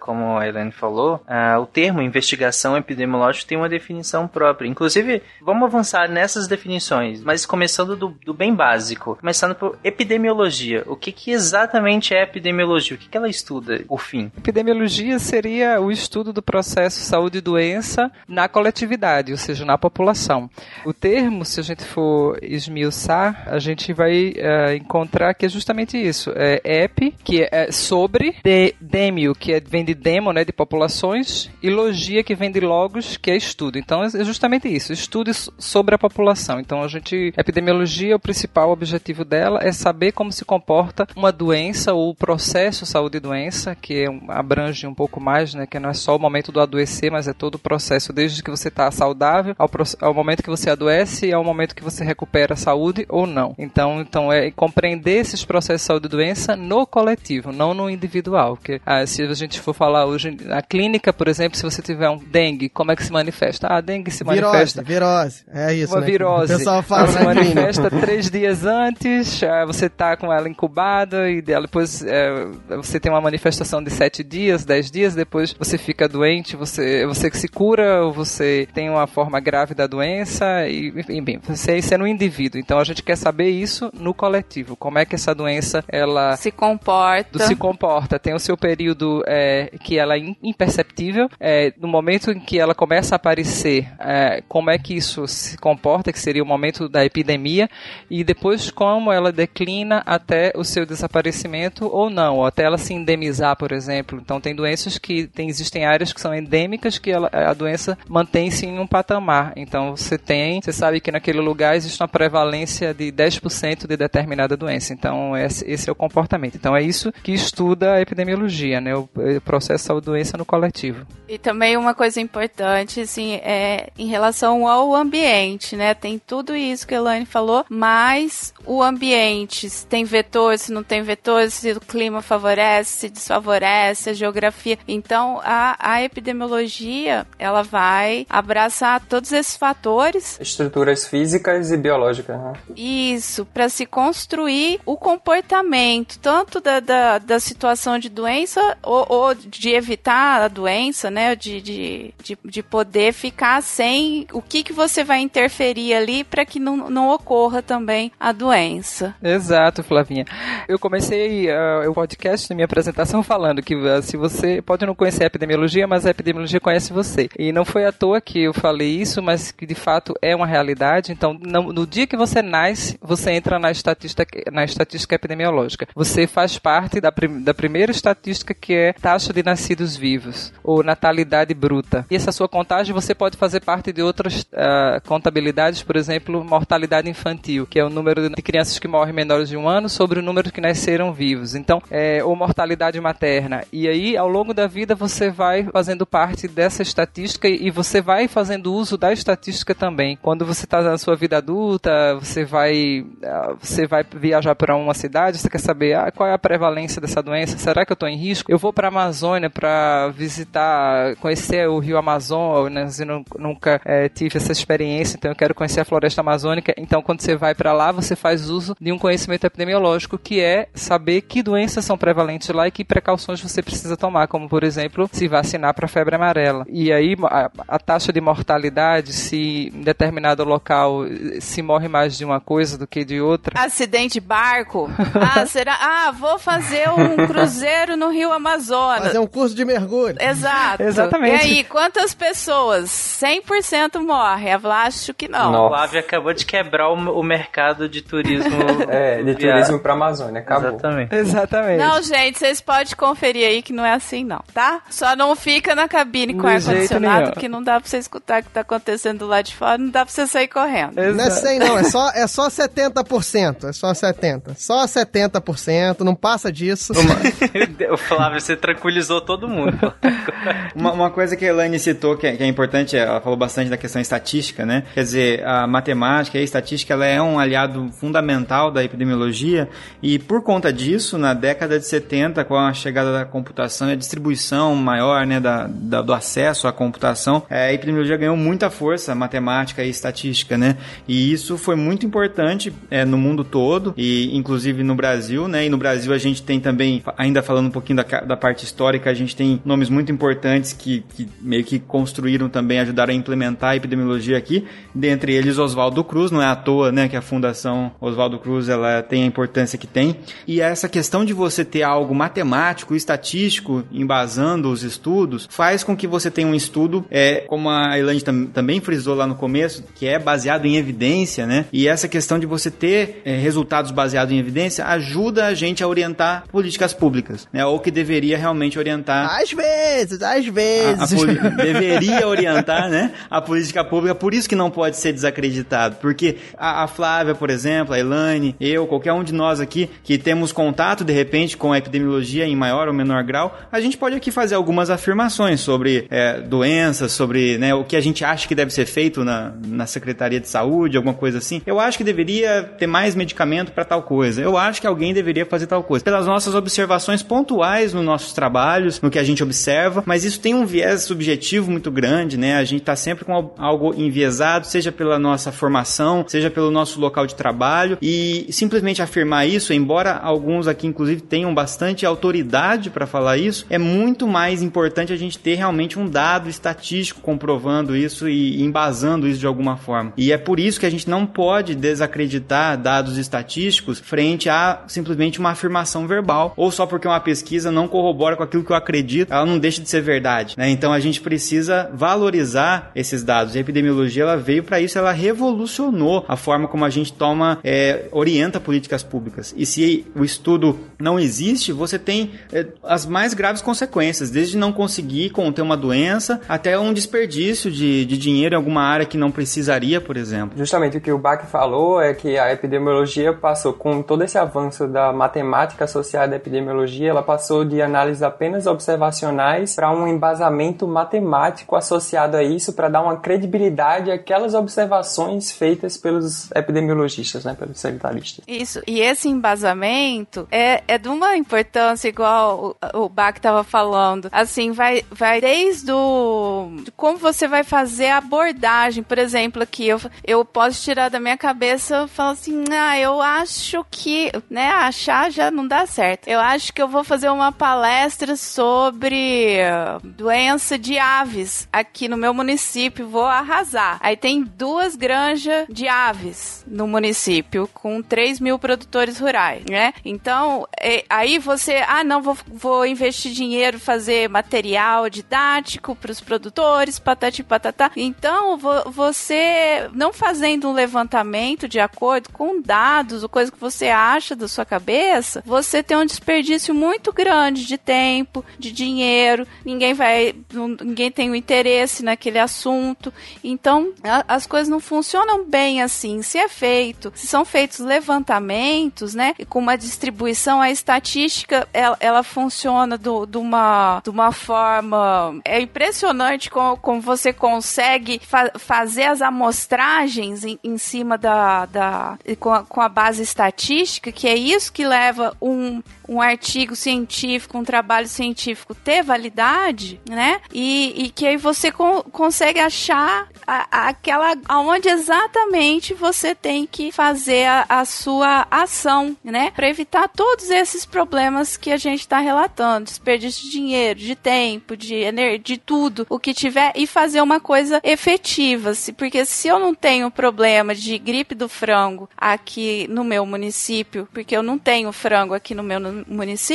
[0.00, 4.68] como a Helene falou, uh, o termo investigação epidemiológica tem uma definição própria.
[4.68, 9.16] Inclusive, vamos avançar nessas definições, mas começando do, do bem básico.
[9.20, 10.84] Começando por epidemiologia.
[10.86, 12.96] O que, que exatamente é epidemiologia?
[12.96, 14.30] O que, que ela estuda, por fim?
[14.38, 20.48] Epidemiologia seria o estudo do processo saúde e doença na coletividade, ou seja, na população.
[20.84, 25.96] O termo, se a gente for esmiuçar, a gente vai uh, encontrar que é justamente
[25.96, 26.32] isso.
[26.36, 31.50] É ep, que é sobre, de demio, que é, vem de demo, né, de populações,
[31.62, 33.78] e logia, que vem de logos, que é estudo.
[33.78, 36.60] Então é justamente isso, estudos sobre a população.
[36.60, 41.94] Então a gente, epidemiologia, o principal objetivo dela é saber como se comporta uma doença
[41.94, 45.88] ou o processo saúde e doença, que é abrange um pouco mais, né, que não
[45.88, 48.90] é só o momento do adoecer, mas é todo o processo, desde que você está
[48.90, 49.70] saudável ao,
[50.02, 53.54] ao momento que você adoece e ao momento que você recupera a saúde ou não.
[53.56, 58.33] Então, então é compreender esses processos de saúde e doença no coletivo, não no individual
[58.34, 58.56] individual.
[58.56, 62.08] Porque ah, se a gente for falar hoje, na clínica, por exemplo, se você tiver
[62.08, 63.68] um dengue, como é que se manifesta?
[63.68, 64.82] Ah, a dengue se virose, manifesta.
[64.82, 65.92] Virose, é isso.
[65.94, 66.06] Uma né?
[66.06, 66.54] virose.
[66.54, 71.30] O pessoal fala ela se manifesta três dias antes, ah, você tá com ela incubada
[71.30, 76.08] e depois é, você tem uma manifestação de sete dias, dez dias, depois você fica
[76.08, 81.38] doente, você, você se cura, ou você tem uma forma grave da doença, e, enfim,
[81.42, 82.58] você isso é no indivíduo.
[82.58, 84.76] Então a gente quer saber isso no coletivo.
[84.76, 87.46] Como é que essa doença ela se comporta.
[87.46, 91.28] Se comporta tem o seu período é, que ela é imperceptível.
[91.38, 95.58] É, no momento em que ela começa a aparecer, é, como é que isso se
[95.58, 97.68] comporta, que seria o momento da epidemia,
[98.10, 102.94] e depois como ela declina até o seu desaparecimento ou não, ou até ela se
[102.94, 104.18] endemizar, por exemplo.
[104.18, 108.64] Então tem doenças que tem, existem áreas que são endêmicas que ela, a doença mantém-se
[108.64, 109.52] em um patamar.
[109.54, 114.56] Então você tem, você sabe que naquele lugar existe uma prevalência de 10% de determinada
[114.56, 114.94] doença.
[114.94, 116.54] Então esse, esse, é o comportamento.
[116.54, 118.94] Então é isso que estuda a epidemiologia, né?
[118.94, 119.08] O,
[119.44, 121.06] processo da doença no coletivo.
[121.28, 125.92] E também uma coisa importante, assim, é em relação ao ambiente, né?
[125.94, 130.82] Tem tudo isso que a Elaine falou, mas o ambiente, se tem vetor, se não
[130.82, 134.78] tem vetor, se o clima favorece, se desfavorece, a geografia.
[134.86, 140.38] Então, a, a epidemiologia, ela vai abraçar todos esses fatores.
[140.40, 142.52] Estruturas físicas e biológicas, né?
[142.76, 149.34] Isso, para se construir o comportamento, tanto da, da, da situação de doença ou, ou,
[149.34, 151.34] de evitar a doença, né?
[151.34, 156.44] De, de, de, de poder ficar sem o que, que você vai interferir ali para
[156.44, 159.14] que não, não ocorra também a doença.
[159.22, 160.24] Exato, Flavinha.
[160.68, 164.94] Eu comecei uh, o podcast na minha apresentação falando que uh, se você pode não
[164.94, 167.28] conhecer a epidemiologia, mas a epidemiologia conhece você.
[167.38, 170.46] E não foi à toa que eu falei isso, mas que de fato é uma
[170.46, 171.10] realidade.
[171.10, 175.88] Então, no, no dia que você nasce, você entra na estatística, na estatística epidemiológica.
[175.94, 180.82] Você faz parte da, prim, da primeira estatística que é taxa de nascidos vivos, ou
[180.82, 182.06] natalidade bruta.
[182.10, 187.08] E essa sua contagem você pode fazer parte de outras uh, contabilidades, por exemplo, mortalidade
[187.08, 190.22] infantil, que é o número de crianças que morrem menores de um ano sobre o
[190.22, 191.54] número que nasceram vivos.
[191.54, 193.64] Então, é, ou mortalidade materna.
[193.72, 198.28] E aí, ao longo da vida, você vai fazendo parte dessa estatística e você vai
[198.28, 200.18] fazendo uso da estatística também.
[200.20, 204.94] Quando você está na sua vida adulta, você vai, ah, você vai viajar para uma
[204.94, 208.08] cidade, você quer saber ah, qual é a prevalência dessa doença, será que eu estou
[208.08, 208.50] em risco?
[208.50, 214.36] Eu vou para a Amazônia para visitar, conhecer o rio Amazonas, eu nunca é, tive
[214.36, 216.74] essa experiência, então eu quero conhecer a floresta amazônica.
[216.76, 220.68] Então, quando você vai para lá, você faz uso de um conhecimento epidemiológico, que é
[220.74, 225.08] saber que doenças são prevalentes lá e que precauções você precisa tomar, como por exemplo,
[225.12, 226.64] se vacinar para febre amarela.
[226.68, 231.02] E aí a, a, taxa de mortalidade, se em determinado local
[231.40, 233.58] se morre mais de uma coisa do que de outra.
[233.60, 234.88] Acidente de barco.
[235.14, 235.76] ah, será?
[235.80, 237.63] Ah, vou fazer um cruzeiro
[237.96, 239.06] no Rio Amazonas.
[239.06, 240.16] Fazer um curso de mergulho.
[240.20, 240.82] Exato.
[240.84, 241.46] Exatamente.
[241.46, 242.90] E aí, quantas pessoas?
[242.90, 244.50] 100% morre.
[244.50, 245.50] Eu acho que não.
[245.50, 245.66] não.
[245.66, 248.50] O Flávio acabou de quebrar o, o mercado de turismo.
[248.88, 250.40] é, de turismo para Amazônia.
[250.40, 250.70] Acabou.
[250.70, 251.14] Exatamente.
[251.14, 251.78] Exatamente.
[251.78, 254.82] Não, gente, vocês podem conferir aí que não é assim, não, tá?
[254.90, 258.50] Só não fica na cabine com ar-condicionado, que não dá pra você escutar o que
[258.50, 260.98] tá acontecendo lá de fora, não dá pra você sair correndo.
[260.98, 261.16] Exato.
[261.16, 264.54] Não é 100 não, é só, é só 70%, é só 70%.
[264.56, 266.92] Só 70%, não passa disso.
[267.90, 269.92] o Flávio, você tranquilizou todo mundo.
[270.74, 273.70] uma, uma, coisa que a Elaine citou que é, que é, importante, ela falou bastante
[273.70, 274.84] da questão estatística, né?
[274.94, 279.68] Quer dizer, a matemática e a estatística, ela é um aliado fundamental da epidemiologia
[280.02, 283.96] e por conta disso, na década de 70, com a chegada da computação e a
[283.96, 289.14] distribuição maior né, da, da do acesso à computação, é, a epidemiologia ganhou muita força,
[289.14, 290.76] matemática e estatística, né?
[291.06, 295.66] E isso foi muito importante é, no mundo todo, e inclusive no Brasil, né?
[295.66, 299.10] E no Brasil a gente tem também, ainda falando um pouquinho da, da parte histórica,
[299.10, 303.70] a gente tem nomes muito importantes que, que meio que construíram também, ajudaram a implementar
[303.70, 307.92] a epidemiologia aqui, dentre eles Oswaldo Cruz, não é à toa, né, que a Fundação
[308.00, 310.16] Oswaldo Cruz ela tem a importância que tem.
[310.46, 316.06] E essa questão de você ter algo matemático, estatístico, embasando os estudos, faz com que
[316.06, 320.06] você tenha um estudo, é, como a Elaine tam, também frisou lá no começo, que
[320.06, 321.66] é baseado em evidência, né?
[321.72, 325.88] E essa questão de você ter é, resultados baseados em evidência ajuda a gente a
[325.88, 327.64] orientar políticas públicas, né?
[327.64, 329.38] Ou que deveria realmente orientar.
[329.40, 331.12] Às vezes, às vezes.
[331.12, 333.12] A, a deveria orientar, né?
[333.30, 335.96] A política pública, por isso que não pode ser desacreditado.
[335.96, 340.18] Porque a, a Flávia, por exemplo, a Elaine, eu, qualquer um de nós aqui que
[340.18, 344.14] temos contato de repente com a epidemiologia em maior ou menor grau, a gente pode
[344.14, 348.54] aqui fazer algumas afirmações sobre é, doenças, sobre né, o que a gente acha que
[348.54, 351.62] deve ser feito na, na Secretaria de Saúde, alguma coisa assim.
[351.66, 354.40] Eu acho que deveria ter mais medicamento para tal coisa.
[354.40, 356.04] Eu acho que alguém deveria fazer tal coisa.
[356.04, 360.54] Pelas nossas observações pontuais nos nossos trabalhos, no que a gente observa, mas isso tem
[360.54, 362.56] um viés subjetivo muito grande, né?
[362.56, 367.26] A gente está sempre com algo enviesado, seja pela nossa formação, seja pelo nosso local
[367.26, 373.38] de trabalho, e simplesmente afirmar isso, embora alguns aqui inclusive tenham bastante autoridade para falar
[373.38, 378.62] isso, é muito mais importante a gente ter realmente um dado estatístico comprovando isso e
[378.62, 380.12] embasando isso de alguma forma.
[380.16, 385.38] E é por isso que a gente não pode desacreditar dados estatísticos frente a simplesmente
[385.38, 389.32] uma afirmação verbal, ou só porque uma pesquisa não corrobora com aquilo que eu acredito,
[389.32, 390.68] ela não deixa de ser verdade, né?
[390.70, 393.56] Então a gente precisa valorizar esses dados.
[393.56, 398.06] A epidemiologia ela veio para isso, ela revolucionou a forma como a gente toma, é,
[398.12, 399.54] orienta políticas públicas.
[399.56, 404.72] E se o estudo não existe, você tem é, as mais graves consequências, desde não
[404.72, 409.30] conseguir conter uma doença até um desperdício de, de dinheiro em alguma área que não
[409.30, 410.56] precisaria, por exemplo.
[410.56, 414.86] Justamente o que o Bach falou é que a epidemiologia passou, com todo esse avanço
[414.86, 421.76] da matemática associada à epidemiologia, ela passou de análises apenas observacionais para um embasamento matemático
[421.76, 428.44] associado a isso para dar uma credibilidade àquelas observações feitas pelos epidemiologistas, né, pelos sanitaristas.
[428.46, 434.28] Isso, e esse embasamento é, é de uma importância igual o, o Bach estava falando.
[434.32, 439.88] Assim, vai, vai desde o, de como você vai fazer a abordagem, por exemplo, aqui
[439.88, 444.68] eu, eu posso tirar da minha cabeça e falar assim, ah, eu acho que, né,
[444.68, 446.28] achar já não dá certo.
[446.28, 449.56] Eu acho que eu vou fazer uma palestra sobre
[450.04, 453.98] doença de aves aqui no meu município, vou arrasar.
[454.00, 459.92] Aí tem duas granjas de aves no município, com 3 mil produtores rurais, né?
[460.04, 466.20] Então, é, aí você, ah, não, vou, vou investir dinheiro, fazer material didático para os
[466.20, 467.90] produtores, patati patatá.
[467.96, 473.88] Então, vo, você não fazendo um levantamento de acordo com dados, ou coisa que você
[473.88, 479.94] acha da sua cabeça, você tem um desperdício muito grande de tempo, de dinheiro, ninguém
[479.94, 480.34] vai,
[480.82, 483.12] ninguém tem o um interesse naquele assunto.
[483.42, 486.20] Então, a, as coisas não funcionam bem assim.
[486.22, 491.96] Se é feito, se são feitos levantamentos, né, e com uma distribuição, a estatística ela,
[492.00, 495.40] ela funciona do, de, uma, de uma forma.
[495.44, 501.66] É impressionante como, como você consegue fa fazer as amostragens em, em cima da.
[501.66, 506.63] da com, a, com a base estatística, que é isso que leva um, um artigo
[506.72, 510.40] científico, um trabalho científico ter validade, né?
[510.52, 516.66] E, e que aí você con consegue achar a, a, aquela aonde exatamente você tem
[516.66, 519.50] que fazer a, a sua ação, né?
[519.50, 524.76] Para evitar todos esses problemas que a gente está relatando, desperdício de dinheiro, de tempo,
[524.76, 529.58] de energia, de tudo, o que tiver e fazer uma coisa efetiva, porque se eu
[529.58, 534.92] não tenho problema de gripe do frango aqui no meu município, porque eu não tenho
[534.92, 536.53] frango aqui no meu município,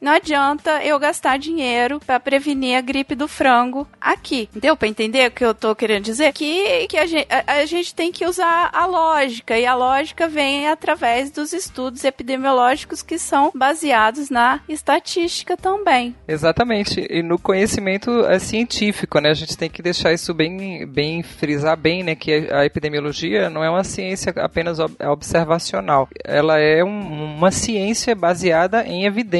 [0.00, 4.48] não adianta eu gastar dinheiro para prevenir a gripe do frango aqui.
[4.54, 6.32] Deu para entender o que eu tô querendo dizer?
[6.32, 10.28] Que, que a, gente, a, a gente tem que usar a lógica, e a lógica
[10.28, 16.14] vem através dos estudos epidemiológicos que são baseados na estatística também.
[16.26, 19.30] Exatamente, e no conhecimento é, científico, né?
[19.30, 22.14] A gente tem que deixar isso bem, bem frisar bem, né?
[22.14, 28.84] Que a epidemiologia não é uma ciência apenas observacional, ela é um, uma ciência baseada
[28.84, 29.37] em evidências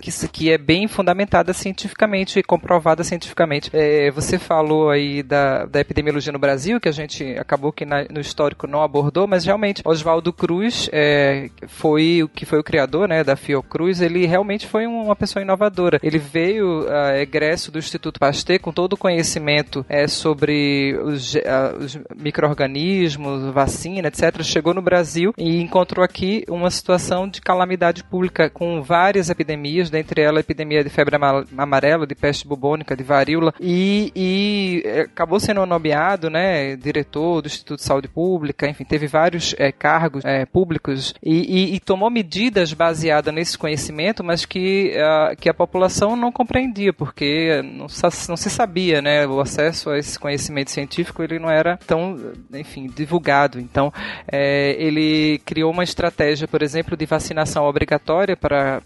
[0.00, 3.70] que, que é bem fundamentada cientificamente e comprovada cientificamente.
[3.72, 8.04] É, você falou aí da, da epidemiologia no Brasil, que a gente acabou que na,
[8.10, 13.08] no histórico não abordou, mas realmente Oswaldo Cruz é, foi o que foi o criador
[13.08, 15.98] né, da Fiocruz, ele realmente foi uma pessoa inovadora.
[16.02, 21.34] Ele veio uh, egresso do Instituto Pasteur com todo o conhecimento é, sobre os,
[21.80, 24.42] os micro-organismos, vacina, etc.
[24.42, 30.22] Chegou no Brasil e encontrou aqui uma situação de calamidade pública com várias epidemias, dentre
[30.22, 31.16] elas a epidemia de febre
[31.56, 37.46] amarela, de peste bubônica, de varíola, e, e é, acabou sendo nomeado, né, diretor do
[37.46, 42.10] Instituto de Saúde Pública, enfim, teve vários é, cargos é, públicos e, e, e, tomou
[42.10, 47.86] medidas baseadas nesse conhecimento, mas que, a, que a população não compreendia, porque não,
[48.28, 52.16] não se sabia, né, o acesso a esse conhecimento científico ele não era tão,
[52.52, 53.58] enfim, divulgado.
[53.58, 53.92] Então,
[54.30, 58.80] é, ele criou uma estratégia, por exemplo, de vacinação obrigatória para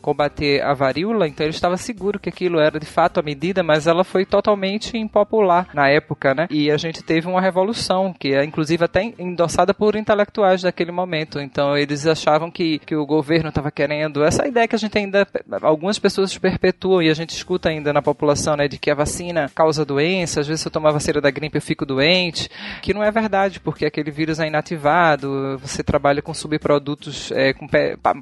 [0.00, 3.86] combater a varíola, então ele estava seguro que aquilo era de fato a medida, mas
[3.86, 6.46] ela foi totalmente impopular na época, né?
[6.50, 11.40] E a gente teve uma revolução, que é inclusive até endossada por intelectuais daquele momento.
[11.40, 15.26] Então eles achavam que, que o governo estava querendo essa ideia que a gente ainda
[15.62, 19.50] algumas pessoas perpetuam e a gente escuta ainda na população, né, de que a vacina
[19.54, 22.48] causa doença, às vezes se eu tomar vacina da gripe eu fico doente,
[22.82, 27.66] que não é verdade, porque aquele vírus é inativado, você trabalha com subprodutos, é, com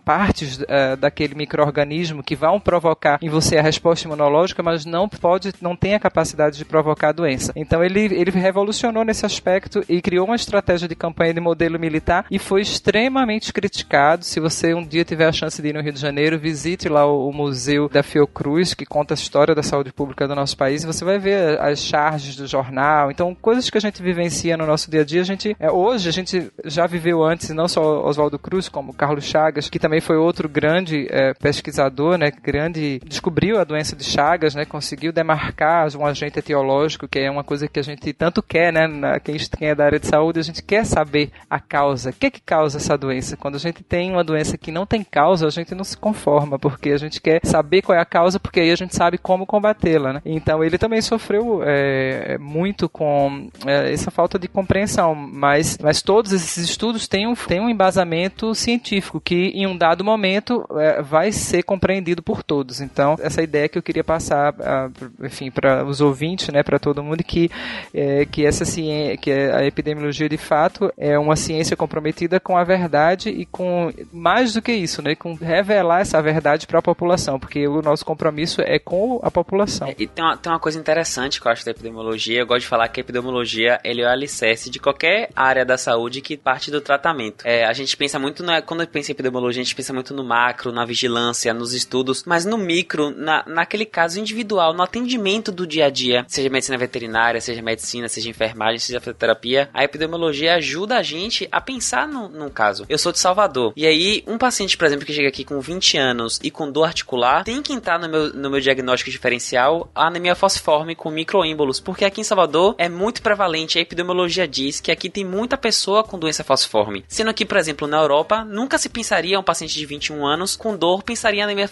[0.05, 5.53] partes é, daquele microorganismo que vão provocar em você a resposta imunológica, mas não pode,
[5.61, 7.53] não tem a capacidade de provocar a doença.
[7.55, 12.27] Então ele, ele revolucionou nesse aspecto e criou uma estratégia de campanha de modelo militar
[12.31, 14.25] e foi extremamente criticado.
[14.25, 17.07] Se você um dia tiver a chance de ir no Rio de Janeiro, visite lá
[17.07, 20.83] o, o museu da Fiocruz, que conta a história da saúde pública do nosso país,
[20.83, 23.11] e você vai ver as charges do jornal.
[23.11, 26.09] Então, coisas que a gente vivencia no nosso dia a dia, a gente é, hoje
[26.09, 30.17] a gente já viveu antes, não só Oswaldo Cruz, como Carlos Chagas, que também foi
[30.17, 36.07] outro grande é, pesquisador, né, grande, descobriu a doença de Chagas, né, conseguiu demarcar um
[36.07, 39.75] agente etiológico, que é uma coisa que a gente tanto quer, né, na, quem, é
[39.75, 42.11] da área de saúde, a gente quer saber a causa.
[42.11, 43.37] O que é que causa essa doença?
[43.37, 46.59] Quando a gente tem uma doença que não tem causa, a gente não se conforma,
[46.59, 49.47] porque a gente quer saber qual é a causa, porque aí a gente sabe como
[49.47, 50.23] combatê-la, né?
[50.25, 56.33] Então ele também sofreu é, muito com é, essa falta de compreensão, mas, mas todos
[56.33, 61.24] esses estudos têm um, têm um embasamento científico que em um dado momento é, vai
[61.33, 62.81] ser compreendido por todos.
[62.81, 64.91] Então essa ideia que eu queria passar, a,
[65.23, 67.51] enfim, para os ouvintes, né, para todo mundo que
[67.93, 72.65] é, que essa ciência, que a epidemiologia de fato é uma ciência comprometida com a
[72.65, 77.39] verdade e com mais do que isso, né, com revelar essa verdade para a população,
[77.39, 79.89] porque o nosso compromisso é com a população.
[79.89, 82.63] É, e tem uma, tem uma coisa interessante que eu acho da epidemiologia, eu gosto
[82.63, 86.37] de falar que a epidemiologia ele é o alicerce de qualquer área da saúde que
[86.37, 87.47] parte do tratamento.
[87.47, 90.25] É, a gente pensa muito, na, quando pensa em epidemiologia, a gente pensa muito no
[90.25, 95.67] macro, na vigilância, nos estudos, mas no micro, na, naquele caso individual, no atendimento do
[95.67, 100.97] dia a dia, seja medicina veterinária, seja medicina, seja enfermagem, seja fisioterapia, a epidemiologia ajuda
[100.97, 102.85] a gente a pensar no, num caso.
[102.89, 105.97] Eu sou de Salvador, e aí um paciente, por exemplo, que chega aqui com 20
[105.97, 110.07] anos e com dor articular, tem que entrar no meu, no meu diagnóstico diferencial a
[110.07, 114.91] anemia falciforme com microêmbolos, porque aqui em Salvador é muito prevalente, a epidemiologia diz que
[114.91, 117.05] aqui tem muita pessoa com doença falciforme.
[117.09, 120.77] Sendo que, por exemplo, na Europa, nunca se pensaria um paciente de 21 anos com
[120.77, 121.65] dor pensaria em anemia.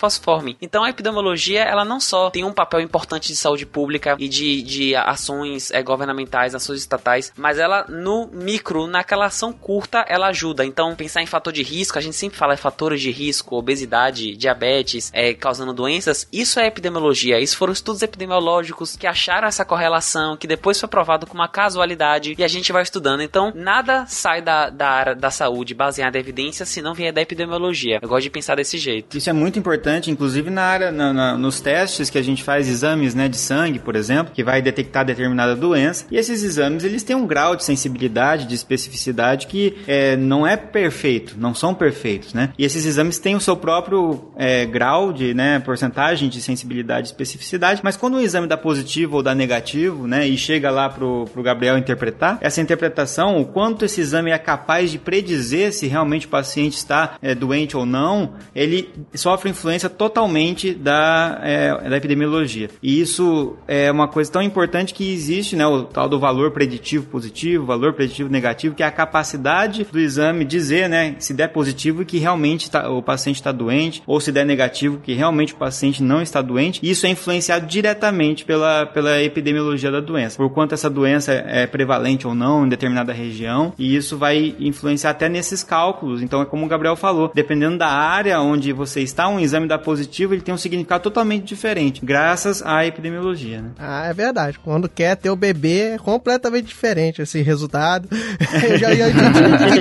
[0.61, 4.63] Então a epidemiologia, ela não só tem um papel importante de saúde pública e de,
[4.63, 10.65] de ações é, governamentais, ações estatais, mas ela no micro, naquela ação curta, ela ajuda.
[10.65, 14.37] Então pensar em fator de risco, a gente sempre fala em fatores de risco, obesidade,
[14.37, 17.41] diabetes, é, causando doenças, isso é epidemiologia.
[17.41, 22.35] Isso foram estudos epidemiológicos que acharam essa correlação, que depois foi provado com uma casualidade
[22.37, 23.23] e a gente vai estudando.
[23.23, 27.21] Então, nada sai da, da área da saúde baseada em evidência se não vier da
[27.21, 27.99] epidemiologia.
[28.01, 29.12] Eu gosto de pensar desse jeito.
[29.15, 32.69] Isso é muito importante, inclusive na área, na, na, nos testes que a gente faz
[32.69, 36.07] exames né, de sangue, por exemplo, que vai detectar determinada doença.
[36.11, 40.57] E esses exames, eles têm um grau de sensibilidade, de especificidade que é, não é
[40.57, 42.51] perfeito, não são perfeitos, né?
[42.59, 47.11] E esses exames têm o seu próprio é, grau de, né, porcentagem de sensibilidade e
[47.11, 51.27] especificidade, mas quando o exame dá positivo ou dá negativo, né, e chega lá pro,
[51.33, 56.27] pro Gabriel interpretar, essa interpretação, o quanto esse exame é capaz de predizer se realmente
[56.27, 62.71] o paciente está é, doente ou não, ele sofre influência totalmente da, é, da epidemiologia.
[62.83, 67.07] E isso é uma coisa tão importante que existe, né, o tal do valor preditivo
[67.07, 72.05] positivo, valor preditivo negativo, que é a capacidade do exame dizer, né, se der positivo
[72.05, 76.03] que realmente tá, o paciente está doente, ou se der negativo que realmente o paciente
[76.03, 76.81] não está doente.
[76.83, 82.27] Isso é influenciado diretamente pela, pela epidemiologia da doença, por quanto essa doença é prevalente
[82.27, 86.23] ou não em determinada região, e isso vai influenciar até nesses cálculos.
[86.23, 89.79] Então é como o Gabriel falou, dependendo da área onde você está, um exame dá
[89.79, 93.63] positivo, ele tem um significado totalmente diferente, graças à epidemiologia.
[93.63, 93.71] Né?
[93.79, 94.59] Ah, é verdade.
[94.59, 98.09] Quando quer ter o bebê, é completamente diferente esse resultado.
[98.63, 98.89] Eu já,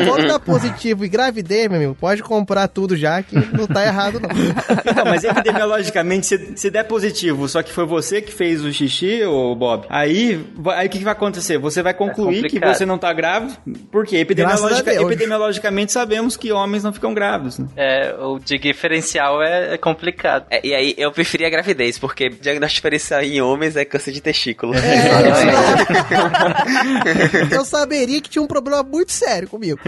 [0.08, 4.20] quando dá positivo e gravidez, meu amigo, pode comprar tudo já, que não tá errado,
[4.20, 4.30] não.
[4.96, 9.24] Não, mas epidemiologicamente, se, se der positivo, só que foi você que fez o xixi,
[9.24, 11.58] ô Bob, aí, aí o que, que vai acontecer?
[11.58, 13.56] Você vai concluir que você não tá grávido,
[13.92, 17.60] porque epidemiologica, epidemiologicamente sabemos que homens não ficam grávidos.
[17.60, 17.68] Né?
[17.76, 18.40] É, o
[19.02, 20.46] diferencial é, é complicado.
[20.50, 24.22] É, e aí, eu preferia a gravidez, porque diagnóstico diferencial em homens é câncer de
[24.22, 24.74] testículo.
[24.76, 24.82] É,
[27.56, 29.80] eu saberia que tinha um problema muito sério comigo.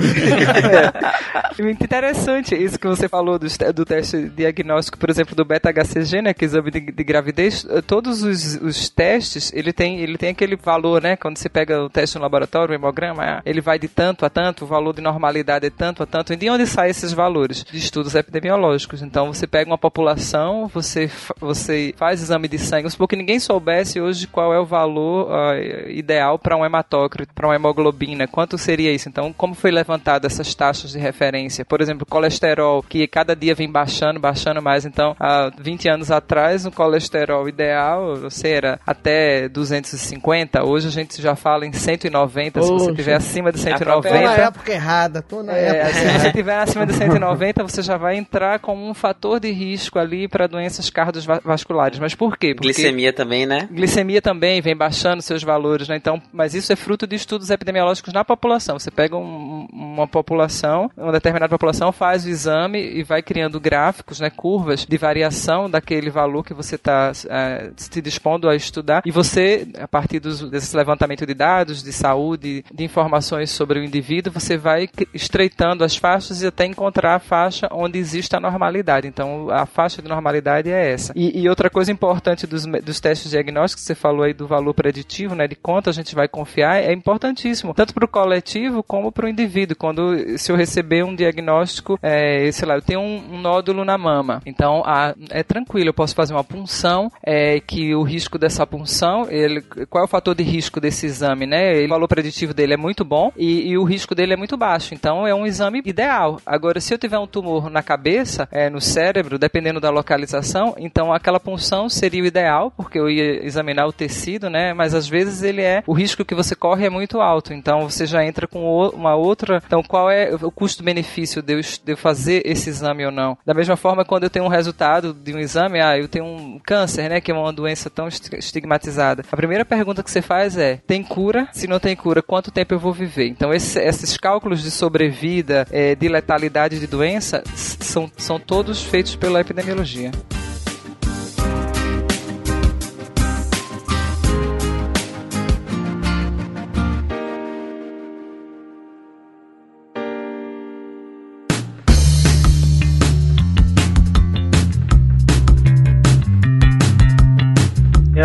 [1.60, 6.34] Muito interessante isso que você falou do, do teste diagnóstico, por exemplo, do beta-HCG, né,
[6.34, 7.66] que é exame de, de gravidez.
[7.86, 11.90] Todos os, os, testes, ele tem, ele tem aquele valor, né, quando você pega o
[11.90, 15.68] teste no laboratório, o hemograma, ele vai de tanto a tanto, o valor de normalidade
[15.68, 16.34] é tanto a tanto.
[16.34, 17.64] E de onde saem esses valores?
[17.64, 19.03] De estudos epidemiológicos.
[19.06, 24.28] Então, você pega uma população, você, você faz exame de sangue, porque ninguém soubesse hoje
[24.28, 29.10] qual é o valor uh, ideal para um hematócrito, para uma hemoglobina, quanto seria isso?
[29.10, 31.66] Então, como foi levantado essas taxas de referência?
[31.66, 34.86] Por exemplo, colesterol, que cada dia vem baixando, baixando mais.
[34.86, 41.22] Então, há 20 anos atrás, o colesterol ideal, você era até 250, hoje a gente
[41.22, 42.68] já fala em 190, Poxa.
[42.68, 44.10] se você estiver acima de 190.
[44.10, 45.94] Tô na época errada, tô na é, época.
[45.94, 50.00] Se você estiver acima de 190, você já vai entrar como um fator de risco
[50.00, 52.00] ali para doenças cardiovasculares.
[52.00, 52.54] Mas por quê?
[52.54, 53.68] Porque glicemia também, né?
[53.72, 55.96] Glicemia também vem baixando seus valores, né?
[55.96, 58.78] Então, mas isso é fruto de estudos epidemiológicos na população.
[58.78, 64.20] Você pega um, uma população, uma determinada população, faz o exame e vai criando gráficos,
[64.20, 69.02] né, curvas de variação daquele valor que você está é, se dispondo a estudar.
[69.06, 73.84] E você, a partir dos, desse levantamento de dados, de saúde, de informações sobre o
[73.84, 78.73] indivíduo, você vai estreitando as faixas e até encontrar a faixa onde existe a normalidade
[78.74, 79.08] normalidade.
[79.08, 81.14] Então, a faixa de normalidade é essa.
[81.16, 85.36] E, e outra coisa importante dos, dos testes diagnósticos, você falou aí do valor preditivo,
[85.36, 89.26] né, de quanto a gente vai confiar, é importantíssimo, tanto para o coletivo como para
[89.26, 89.78] o indivíduo.
[89.78, 93.98] Quando, se eu receber um diagnóstico, é, sei lá, eu tenho um, um nódulo na
[93.98, 98.66] mama, então a, é tranquilo, eu posso fazer uma punção, é, que o risco dessa
[98.66, 101.84] punção, ele, qual é o fator de risco desse exame, né?
[101.84, 104.94] O valor preditivo dele é muito bom e, e o risco dele é muito baixo,
[104.94, 106.40] então é um exame ideal.
[106.46, 111.14] Agora, se eu tiver um tumor na cabeça, é, no cérebro, dependendo da localização, então
[111.14, 114.74] aquela punção seria o ideal, porque eu ia examinar o tecido, né?
[114.74, 118.06] Mas às vezes ele é, o risco que você corre é muito alto, então você
[118.06, 119.62] já entra com uma outra.
[119.66, 123.38] Então, qual é o custo-benefício de eu fazer esse exame ou não?
[123.46, 126.60] Da mesma forma, quando eu tenho um resultado de um exame, ah, eu tenho um
[126.64, 127.22] câncer, né?
[127.22, 129.24] Que é uma doença tão estigmatizada.
[129.32, 131.48] A primeira pergunta que você faz é: tem cura?
[131.52, 133.28] Se não tem cura, quanto tempo eu vou viver?
[133.28, 138.53] Então, esse, esses cálculos de sobrevida, é, de letalidade de doença, são, são todos
[138.84, 140.12] feitos pela epidemiologia.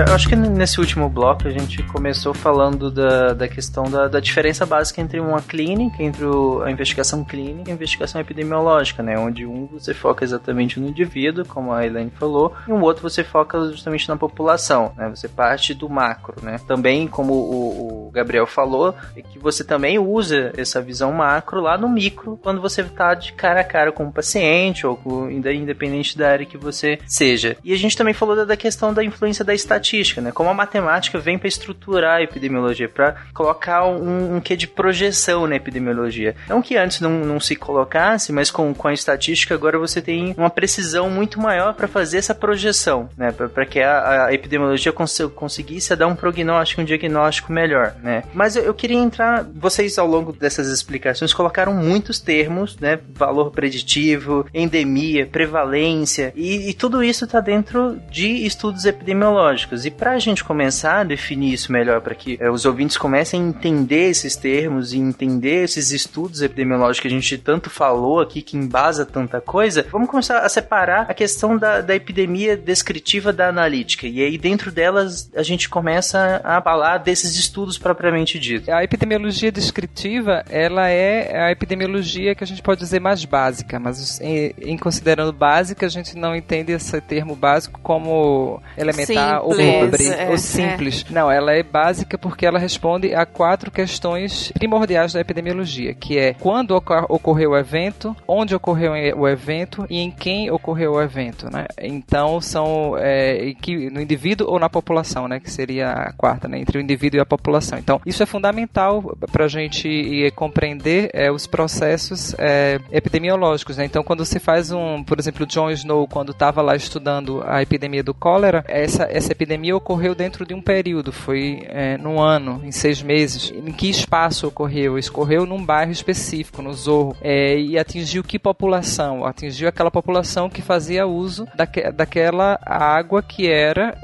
[0.06, 4.20] Eu acho que nesse último bloco a gente começou falando da, da questão da, da
[4.20, 9.18] diferença básica entre uma clínica, entre o, a investigação clínica e a investigação epidemiológica, né?
[9.18, 13.24] Onde um você foca exatamente no indivíduo, como a Elaine falou, e um outro você
[13.24, 15.08] foca justamente na população, né?
[15.08, 16.60] Você parte do macro, né?
[16.64, 21.76] Também, como o, o Gabriel falou, é que você também usa essa visão macro lá
[21.76, 26.16] no micro, quando você está de cara a cara com o paciente ou com, independente
[26.16, 27.56] da área que você seja.
[27.64, 30.30] E a gente também falou da, da questão da influência da estatística estatística, né?
[30.32, 35.46] Como a matemática vem para estruturar a epidemiologia, para colocar um, um quê de projeção
[35.46, 36.36] na epidemiologia.
[36.48, 40.34] Não que antes não, não se colocasse, mas com, com a estatística agora você tem
[40.36, 43.32] uma precisão muito maior para fazer essa projeção, né?
[43.32, 48.22] Para que a, a epidemiologia cons conseguisse dar um prognóstico, um diagnóstico melhor, né?
[48.34, 52.98] Mas eu, eu queria entrar, vocês ao longo dessas explicações colocaram muitos termos, né?
[53.14, 59.77] Valor preditivo, endemia, prevalência, e, e tudo isso está dentro de estudos epidemiológicos.
[59.84, 63.40] E para a gente começar a definir isso melhor, para que é, os ouvintes comecem
[63.40, 68.42] a entender esses termos e entender esses estudos epidemiológicos que a gente tanto falou aqui,
[68.42, 73.48] que embasa tanta coisa, vamos começar a separar a questão da, da epidemia descritiva da
[73.48, 74.06] analítica.
[74.06, 78.70] E aí, dentro delas, a gente começa a falar desses estudos propriamente dito.
[78.70, 84.20] A epidemiologia descritiva, ela é a epidemiologia que a gente pode dizer mais básica, mas
[84.20, 89.58] em, em considerando básica, a gente não entende esse termo básico como elementar Simples.
[89.58, 91.04] ou sobre é, o simples.
[91.08, 91.12] É.
[91.12, 96.34] Não, ela é básica porque ela responde a quatro questões primordiais da epidemiologia, que é
[96.34, 96.74] quando
[97.08, 101.66] ocorreu o evento, onde ocorreu o evento e em quem ocorreu o evento, né?
[101.80, 105.40] Então são é, que, no indivíduo ou na população, né?
[105.40, 106.58] Que seria a quarta, né?
[106.58, 107.78] Entre o indivíduo e a população.
[107.78, 113.84] Então isso é fundamental para a gente compreender é, os processos é, epidemiológicos, né?
[113.84, 118.02] Então quando você faz um, por exemplo, John Snow quando estava lá estudando a epidemia
[118.02, 122.60] do cólera, essa essa epidemia pandemia ocorreu dentro de um período, foi é, num ano,
[122.64, 123.50] em seis meses.
[123.50, 124.96] Em que espaço ocorreu?
[124.96, 127.16] Escorreu num bairro específico, no Zorro.
[127.20, 129.24] É, e atingiu que população?
[129.24, 133.98] Atingiu aquela população que fazia uso daque, daquela água que era,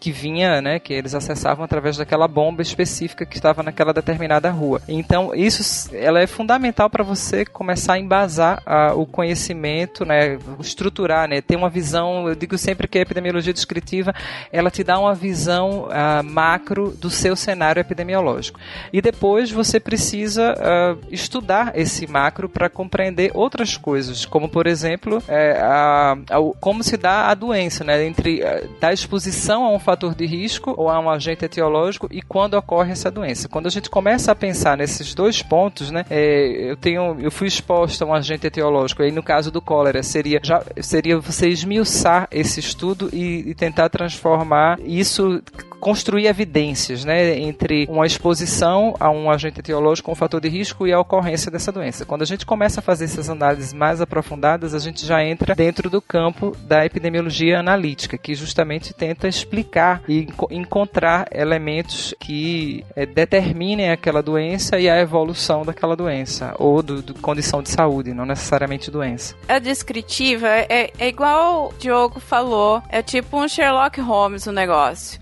[0.00, 4.82] que vinha, né, que eles acessavam através daquela bomba específica que estava naquela determinada rua.
[4.88, 11.28] Então, isso ela é fundamental para você começar a embasar a, o conhecimento, né, estruturar,
[11.28, 14.12] né, ter uma visão, eu digo sempre que a epidemiologia descritiva,
[14.50, 18.58] ela te dá uma visão uh, macro do seu cenário epidemiológico.
[18.92, 25.22] E depois você precisa uh, estudar esse macro para compreender outras coisas, como por exemplo,
[25.28, 29.78] é, a, a, como se dá a doença, né, entre uh, da exposição a um
[29.78, 33.48] fator de risco ou a um agente etiológico e quando ocorre essa doença.
[33.48, 37.46] Quando a gente começa a pensar nesses dois pontos, né, é, eu tenho, eu fui
[37.46, 39.02] exposto a um agente etiológico.
[39.02, 43.88] Aí no caso do cólera seria já seria você esmiuçar esse estudo e, e tentar
[43.88, 45.42] transformar isso
[45.80, 50.92] construir evidências né, entre uma exposição a um agente etiológico, um fator de risco e
[50.92, 52.04] a ocorrência dessa doença.
[52.04, 55.88] Quando a gente começa a fazer essas análises mais aprofundadas, a gente já entra dentro
[55.88, 63.90] do campo da epidemiologia analítica, que justamente tenta explicar e encontrar elementos que é, determinem
[63.90, 68.90] aquela doença e a evolução daquela doença, ou do, do, condição de saúde, não necessariamente
[68.90, 69.34] doença.
[69.48, 74.65] A descritiva é, é igual o Diogo falou, é tipo um Sherlock Holmes o negócio.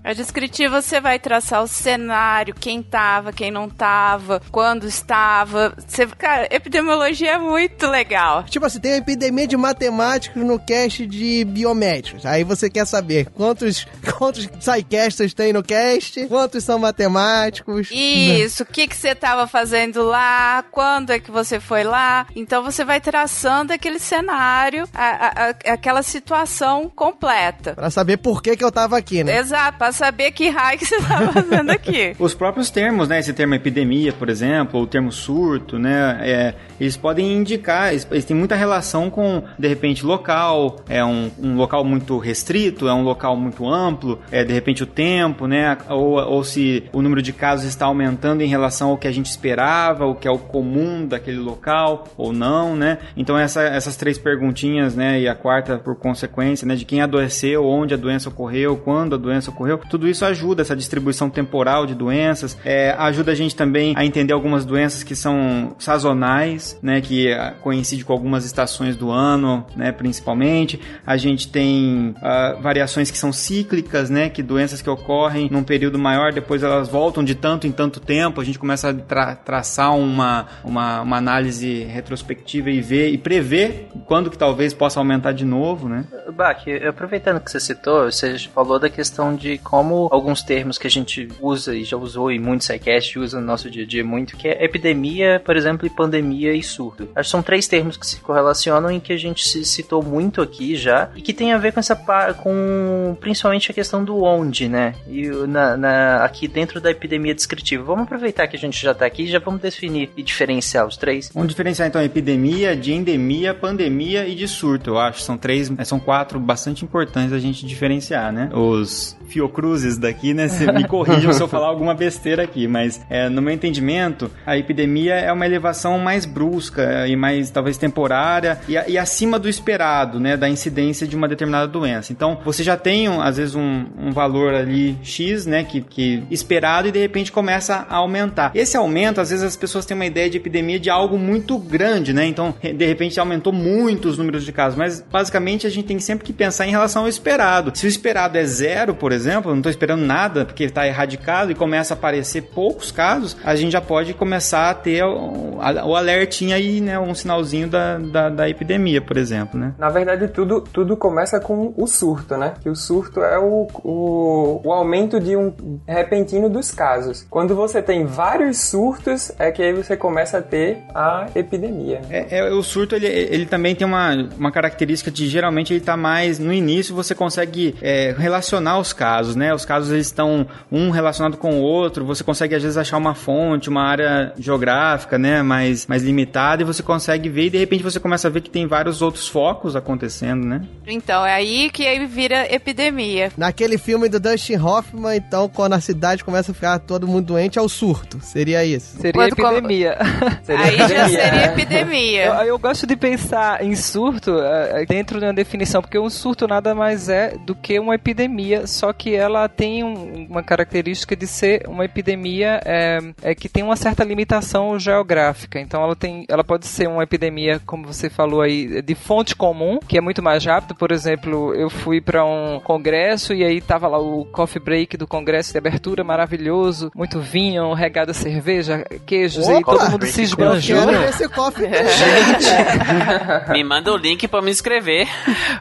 [0.03, 5.73] A descritiva descritivo você vai traçar o cenário, quem tava, quem não tava, quando estava.
[5.87, 8.43] Você, cara, epidemiologia é muito legal.
[8.43, 12.25] Tipo assim, tem uma epidemia de matemáticos no cast de biomédicos.
[12.25, 13.85] Aí você quer saber quantos,
[14.17, 17.89] quantos sidecasters tem no cast, quantos são matemáticos.
[17.91, 22.27] Isso, o que, que você tava fazendo lá, quando é que você foi lá.
[22.35, 27.73] Então você vai traçando aquele cenário, a, a, a, aquela situação completa.
[27.73, 29.34] Pra saber por que, que eu tava aqui, né?
[29.35, 32.15] Exato, pra saber que raio que você tá fazendo aqui.
[32.17, 33.19] Os próprios termos, né?
[33.19, 36.19] Esse termo epidemia, por exemplo, ou o termo surto, né?
[36.21, 41.29] É, eles podem indicar, eles, eles têm muita relação com, de repente, local, é um,
[41.39, 45.77] um local muito restrito, é um local muito amplo, é de repente o tempo, né?
[45.89, 49.27] Ou, ou se o número de casos está aumentando em relação ao que a gente
[49.27, 52.99] esperava, o que é o comum daquele local, ou não, né?
[53.17, 55.19] Então essa, essas três perguntinhas, né?
[55.19, 56.75] E a quarta, por consequência, né?
[56.75, 60.75] De quem adoeceu, onde a doença ocorreu, quando a doença ocorreu, tudo isso ajuda essa
[60.75, 65.75] distribuição temporal de doenças, é, ajuda a gente também a entender algumas doenças que são
[65.79, 67.01] sazonais, né?
[67.01, 67.27] Que
[67.61, 69.91] coincidem com algumas estações do ano, né?
[69.91, 70.79] Principalmente.
[71.05, 74.29] A gente tem uh, variações que são cíclicas, né?
[74.29, 78.39] Que doenças que ocorrem num período maior, depois elas voltam de tanto em tanto tempo.
[78.39, 83.89] A gente começa a tra traçar uma, uma, uma, análise retrospectiva e ver e prever
[84.05, 86.05] quando que talvez possa aumentar de novo, né?
[86.33, 90.89] Bach, aproveitando que você citou, você falou da questão de como alguns termos que a
[90.89, 94.37] gente usa e já usou em muitos sidecasts, usa no nosso dia a dia muito,
[94.37, 97.07] que é epidemia, por exemplo, e pandemia e surto.
[97.15, 100.75] Acho que são três termos que se correlacionam e que a gente citou muito aqui
[100.75, 101.95] já e que tem a ver com essa
[102.33, 104.95] com principalmente a questão do onde, né?
[105.07, 107.83] E na, na, aqui dentro da epidemia descritiva.
[107.83, 110.97] Vamos aproveitar que a gente já tá aqui e já vamos definir e diferenciar os
[110.97, 111.29] três.
[111.33, 115.21] Vamos diferenciar então epidemia, de endemia, pandemia e de surto, eu acho.
[115.21, 118.49] São três, são quatro bastante importantes a gente diferenciar, né?
[118.53, 120.47] Os fiocruzes daqui, né?
[120.47, 124.57] Você me corrijam se eu falar alguma besteira aqui, mas é, no meu entendimento, a
[124.57, 130.19] epidemia é uma elevação mais brusca e mais talvez temporária e, e acima do esperado,
[130.19, 130.37] né?
[130.37, 132.11] Da incidência de uma determinada doença.
[132.11, 135.63] Então, você já tem, às vezes, um, um valor ali X, né?
[135.63, 138.51] Que, que esperado e de repente começa a aumentar.
[138.55, 142.13] Esse aumento, às vezes, as pessoas têm uma ideia de epidemia de algo muito grande,
[142.13, 142.25] né?
[142.25, 146.25] Então, de repente, aumentou muito os números de casos, mas basicamente a gente tem sempre
[146.25, 147.71] que pensar em relação ao esperado.
[147.73, 151.55] Se o esperado é zero, por exemplo, não estou esperando nada porque está erradicado e
[151.55, 156.55] começa a aparecer poucos casos, a gente já pode começar a ter o, o alertinho
[156.55, 156.99] aí, né?
[156.99, 159.73] Um sinalzinho da, da, da, epidemia, por exemplo, né?
[159.77, 162.53] Na verdade, tudo, tudo começa com o surto, né?
[162.61, 165.53] Que o surto é o, o, o aumento de um
[165.87, 167.25] repentino dos casos.
[167.29, 172.01] Quando você tem vários surtos, é que aí você começa a ter a epidemia.
[172.09, 175.97] É, é o surto, ele, ele também tem uma, uma característica de geralmente ele está
[175.97, 179.53] mais no início, você consegue é, relacionar os casos, né?
[179.53, 183.15] Os casos eles estão um relacionado com o outro, você consegue às vezes achar uma
[183.15, 185.41] fonte, uma área geográfica, né?
[185.41, 188.49] Mais, mais limitada e você consegue ver e de repente você começa a ver que
[188.49, 190.61] tem vários outros focos acontecendo, né?
[190.87, 193.31] Então, é aí que aí vira epidemia.
[193.37, 197.57] Naquele filme do Dustin Hoffman, então, quando a cidade começa a ficar todo mundo doente,
[197.57, 198.19] é o surto.
[198.21, 198.97] Seria isso.
[198.97, 199.97] Seria quando epidemia.
[200.43, 200.97] Seria aí epidemia.
[200.97, 202.25] já seria epidemia.
[202.25, 206.47] Eu, eu, gosto de pensar em surto uh, dentro de uma definição, porque um surto
[206.47, 211.25] nada mais é do que uma epidemia, só que ela tem um, uma característica de
[211.25, 215.59] ser uma epidemia é, é, que tem uma certa limitação geográfica.
[215.59, 219.79] Então, ela, tem, ela pode ser uma epidemia, como você falou aí, de fonte comum,
[219.79, 220.75] que é muito mais rápido.
[220.75, 225.07] Por exemplo, eu fui para um congresso e aí tava lá o coffee break do
[225.07, 230.21] congresso de abertura, maravilhoso, muito vinho, regado a cerveja, queijos, Opa, e todo mundo se
[230.21, 230.91] esbanjou.
[231.09, 231.65] esse coffee.
[231.71, 235.07] Gente, me manda o link para me inscrever.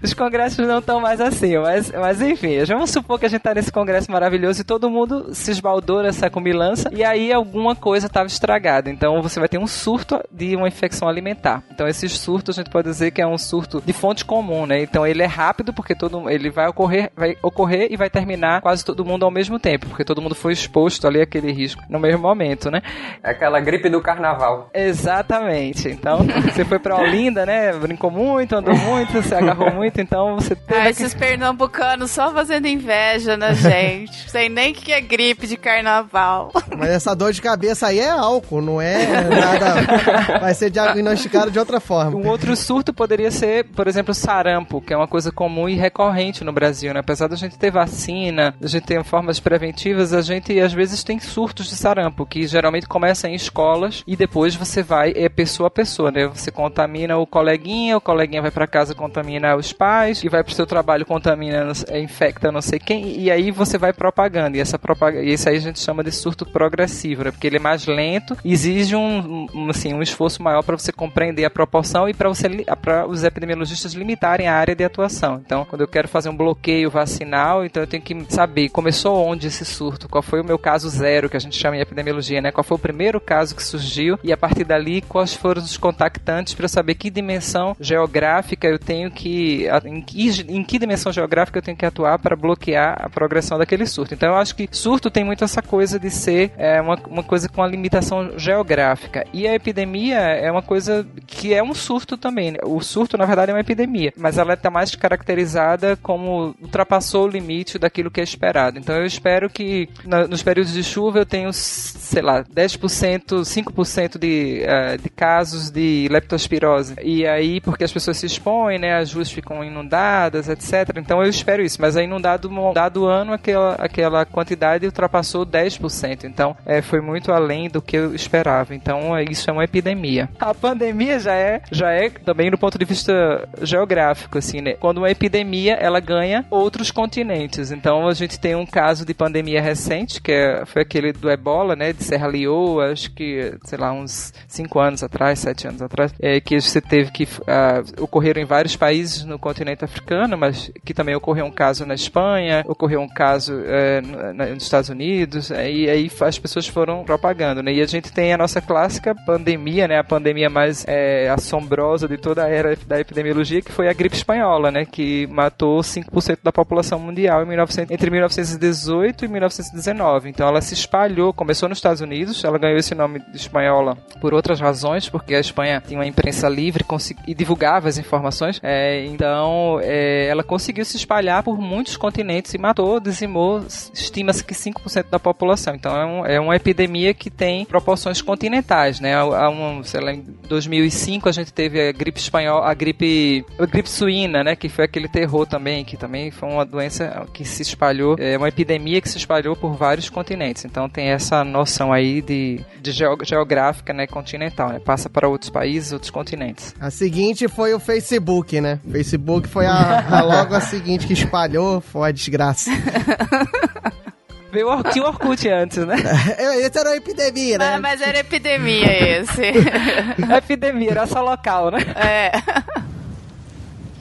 [0.02, 3.54] Os congressos não estão mais assim, mas, mas enfim, vamos supor que a gente tá
[3.54, 8.26] nesse congresso maravilhoso e todo mundo se esbaldou nessa comilança e aí alguma coisa estava
[8.26, 8.90] estragada.
[8.90, 11.62] Então você vai ter um surto de uma infecção alimentar.
[11.70, 14.82] Então esses surtos a gente pode dizer que é um surto de fonte comum, né?
[14.82, 18.84] Então ele é rápido porque todo ele vai ocorrer, vai ocorrer e vai terminar quase
[18.84, 22.22] todo mundo ao mesmo tempo, porque todo mundo foi exposto ali àquele risco no mesmo
[22.22, 22.82] momento, né?
[23.22, 24.70] É aquela gripe do carnaval.
[24.72, 25.88] Exatamente.
[25.88, 27.72] Então você foi para Olinda, né?
[27.72, 32.66] Brincou muito, andou muito, se agarrou muito, então você teve ah, esses pernambucanos só fazendo
[32.84, 34.30] inveja na gente.
[34.30, 36.52] Sei nem o que é gripe de carnaval.
[36.76, 40.38] Mas essa dor de cabeça aí é álcool, não é nada.
[40.40, 42.16] Vai ser diagnosticado de outra forma.
[42.16, 46.44] Um outro surto poderia ser, por exemplo, sarampo, que é uma coisa comum e recorrente
[46.44, 47.00] no Brasil, né?
[47.00, 51.18] Apesar da gente ter vacina, a gente ter formas preventivas, a gente às vezes tem
[51.18, 55.70] surtos de sarampo, que geralmente começa em escolas e depois você vai, é pessoa a
[55.70, 56.26] pessoa, né?
[56.26, 60.54] Você contamina o coleguinha, o coleguinha vai para casa contamina os pais e vai pro
[60.54, 64.56] seu trabalho contamina, é, infecta não sei quem, e aí você vai propagando.
[64.56, 65.18] E essa propag...
[65.24, 67.30] isso aí a gente chama de surto progressivo, né?
[67.30, 71.44] Porque ele é mais lento, exige um, um assim, um esforço maior para você compreender
[71.44, 72.48] a proporção e para você
[72.80, 75.40] para os epidemiologistas limitarem a área de atuação.
[75.44, 79.46] Então, quando eu quero fazer um bloqueio vacinal, então eu tenho que saber começou onde
[79.46, 82.50] esse surto, qual foi o meu caso zero, que a gente chama em epidemiologia, né?
[82.50, 86.54] Qual foi o primeiro caso que surgiu e a partir dali quais foram os contactantes
[86.54, 91.62] para saber que dimensão geográfica eu tenho que em, que em que dimensão geográfica eu
[91.62, 94.14] tenho que atuar para bloquear a progressão daquele surto.
[94.14, 97.48] Então eu acho que surto tem muito essa coisa de ser é, uma, uma coisa
[97.48, 102.52] com a limitação geográfica e a epidemia é uma coisa que é um surto também.
[102.52, 102.58] Né?
[102.64, 107.28] O surto na verdade é uma epidemia, mas ela está mais caracterizada como ultrapassou o
[107.28, 108.78] limite daquilo que é esperado.
[108.78, 114.18] Então eu espero que na, nos períodos de chuva eu tenho, sei lá, 10%, 5%
[114.18, 116.94] de, uh, de casos de leptospirose.
[117.02, 120.96] E aí, porque as pessoas se expõem, né, as ruas ficam inundadas, etc.
[120.96, 121.80] Então eu espero isso.
[121.80, 122.20] Mas aí num
[122.54, 126.24] dado, dado ano aquela, aquela quantidade ultrapassou 10%.
[126.24, 128.74] Então é, foi muito além do que eu esperava.
[128.74, 130.28] Então é, isso é uma epidemia.
[130.38, 134.74] A pandemia já é, já é também do ponto de vista geográfico, assim, né?
[134.74, 137.70] Quando uma epidemia ela ganha outros continentes.
[137.70, 141.74] Então a gente tem um caso de pandemia recente, que é, foi aquele do ebola,
[141.74, 146.12] né, de Serra Leoa, acho que, sei lá, uns 5 anos atrás, 7 anos atrás,
[146.20, 151.14] é, que você teve que uh, em vários países no continente africano, mas que também
[151.14, 156.10] ocorreu um caso na Espanha, ocorreu um caso é, nos Estados Unidos, é, e aí
[156.20, 160.04] as pessoas foram propagando, né, e a gente tem a nossa clássica pandemia, né, a
[160.04, 164.70] pandemia mais é, assombrosa de toda a era da epidemiologia, que foi a gripe espanhola,
[164.70, 170.30] né, que matou 5% da população mundial em 1900, entre 1918 e 1919.
[170.30, 174.34] Então ela se espalhou, começou nos Estados Unidos, ela ganhou esse nome de espanhola por
[174.34, 176.84] outras razões, porque a Espanha tinha uma imprensa livre
[177.26, 178.60] e divulgava as informações.
[178.62, 184.54] É, então é, ela conseguiu se espalhar por muitos continentes e matou, dizimou, estima-se que
[184.54, 185.74] 5% da população.
[185.74, 189.14] Então é, um, é, uma epidemia que tem proporções continentais, né?
[189.14, 193.66] Há um, sei lá, em 2005 a gente teve a gripe espanhola, a gripe, a
[193.66, 194.56] gripe suína, né?
[194.56, 198.48] Que foi aquele terror também, que também foi uma doença que se espalhou, é uma
[198.48, 200.64] epidemia que se espalhou por vários continentes.
[200.64, 204.78] Então tem essa noção aí de, de geográfica, né, continental, né?
[204.78, 206.74] Passa para outros países, outros continentes.
[206.80, 208.78] A seguinte foi o Facebook, né?
[208.90, 212.70] Facebook foi a, a logo a seguinte que espalhou, foi a desgraça.
[214.52, 215.96] Veio o tinha Orkut antes, né?
[216.60, 217.72] esse era uma epidemia, né?
[217.72, 219.42] Mas, mas era epidemia esse.
[220.38, 221.78] epidemia, era só local, né?
[221.96, 222.30] É.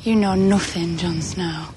[0.06, 1.74] You know nothing, Jon Snow.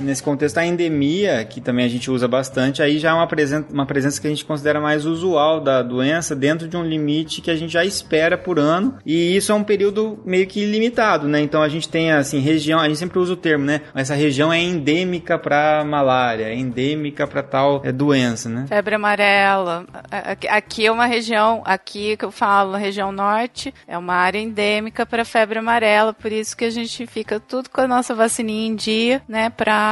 [0.00, 3.66] Nesse contexto, a endemia, que também a gente usa bastante, aí já é uma presença,
[3.70, 7.50] uma presença que a gente considera mais usual da doença dentro de um limite que
[7.50, 8.98] a gente já espera por ano.
[9.04, 11.40] E isso é um período meio que limitado, né?
[11.40, 13.82] Então a gente tem, assim, região, a gente sempre usa o termo, né?
[13.94, 18.66] Essa região é endêmica para malária, é endêmica para tal é, doença, né?
[18.68, 19.84] Febre amarela.
[20.48, 25.24] Aqui é uma região, aqui que eu falo, região norte, é uma área endêmica para
[25.24, 29.22] febre amarela, por isso que a gente fica tudo com a nossa vacininha em dia,
[29.28, 29.50] né?
[29.50, 29.89] Para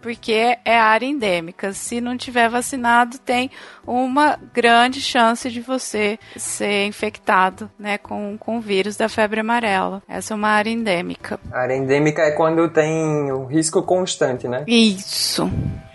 [0.00, 1.72] porque é área endêmica.
[1.72, 3.50] Se não tiver vacinado, tem
[3.86, 10.02] uma grande chance de você ser infectado, né, com, com o vírus da febre amarela.
[10.08, 11.38] Essa é uma área endêmica.
[11.52, 14.64] A área endêmica é quando tem o risco constante, né?
[14.66, 15.50] Isso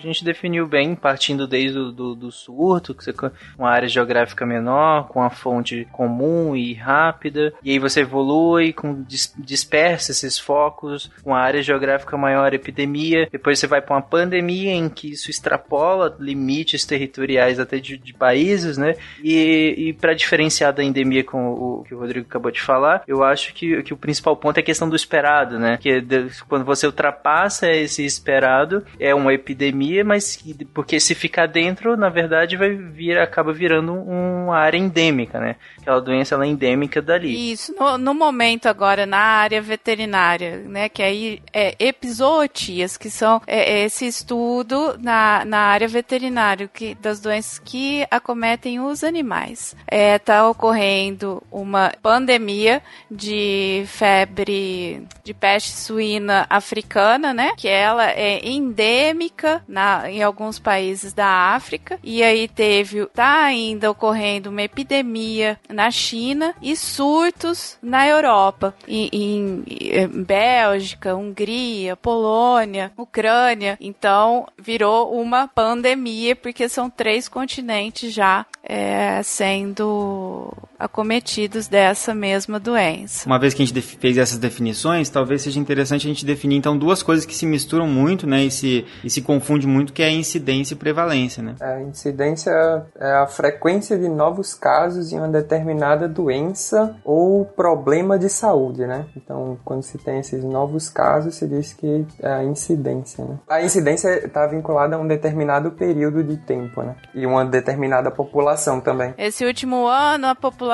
[0.08, 3.14] gente definiu bem, partindo desde o do, do surto, que você
[3.58, 9.04] uma área geográfica menor, com a fonte comum e rápida, e aí você evolui, com
[9.38, 14.90] dispersa esses focos, uma área geográfica maior, epidemia, depois você vai para uma pandemia em
[14.90, 18.96] que isso extrapola limites territoriais até de, de países, né?
[19.24, 23.24] E, e para diferenciar da endemia com o que o Rodrigo acabou de falar, eu
[23.24, 25.78] acho que, que o principal ponto é a questão do esperado, né?
[25.78, 26.04] Que
[26.48, 30.44] quando você ultrapassa esse esperado, é uma epidemia mas
[30.74, 35.56] porque se ficar dentro, na verdade, vai vir, acaba virando uma área endêmica, né?
[35.80, 37.52] Aquela doença ela é endêmica dali.
[37.52, 40.90] Isso, no, no momento agora na área veterinária, né?
[40.90, 46.96] Que aí é epizootias, que são é, é, esse estudo na, na área veterinária que,
[46.96, 49.76] das doenças que acometem os animais.
[49.90, 57.54] Está é, ocorrendo uma pandemia de febre de peste suína africana, né?
[57.58, 62.00] Que ela é endêmica na, em alguns países da África.
[62.04, 69.08] E aí teve, tá ainda ocorrendo uma epidemia na China e surtos na Europa, em,
[69.14, 73.78] em, em Bélgica, Hungria, Polônia, Ucrânia.
[73.80, 83.26] Então virou uma pandemia porque são três continentes já é, sendo acometidos dessa mesma doença.
[83.26, 86.78] Uma vez que a gente fez essas definições, talvez seja interessante a gente definir então
[86.78, 90.08] duas coisas que se misturam muito, né, e se, e se confunde muito, que é
[90.08, 91.56] a incidência e prevalência, né?
[91.60, 92.52] A incidência
[93.00, 99.06] é a frequência de novos casos em uma determinada doença ou problema de saúde, né?
[99.16, 103.40] Então, quando se tem esses novos casos, se diz que é a incidência, né?
[103.50, 106.96] A incidência está vinculada a um determinado período de tempo, né?
[107.14, 109.14] E uma determinada população também.
[109.18, 110.67] Esse último ano, a população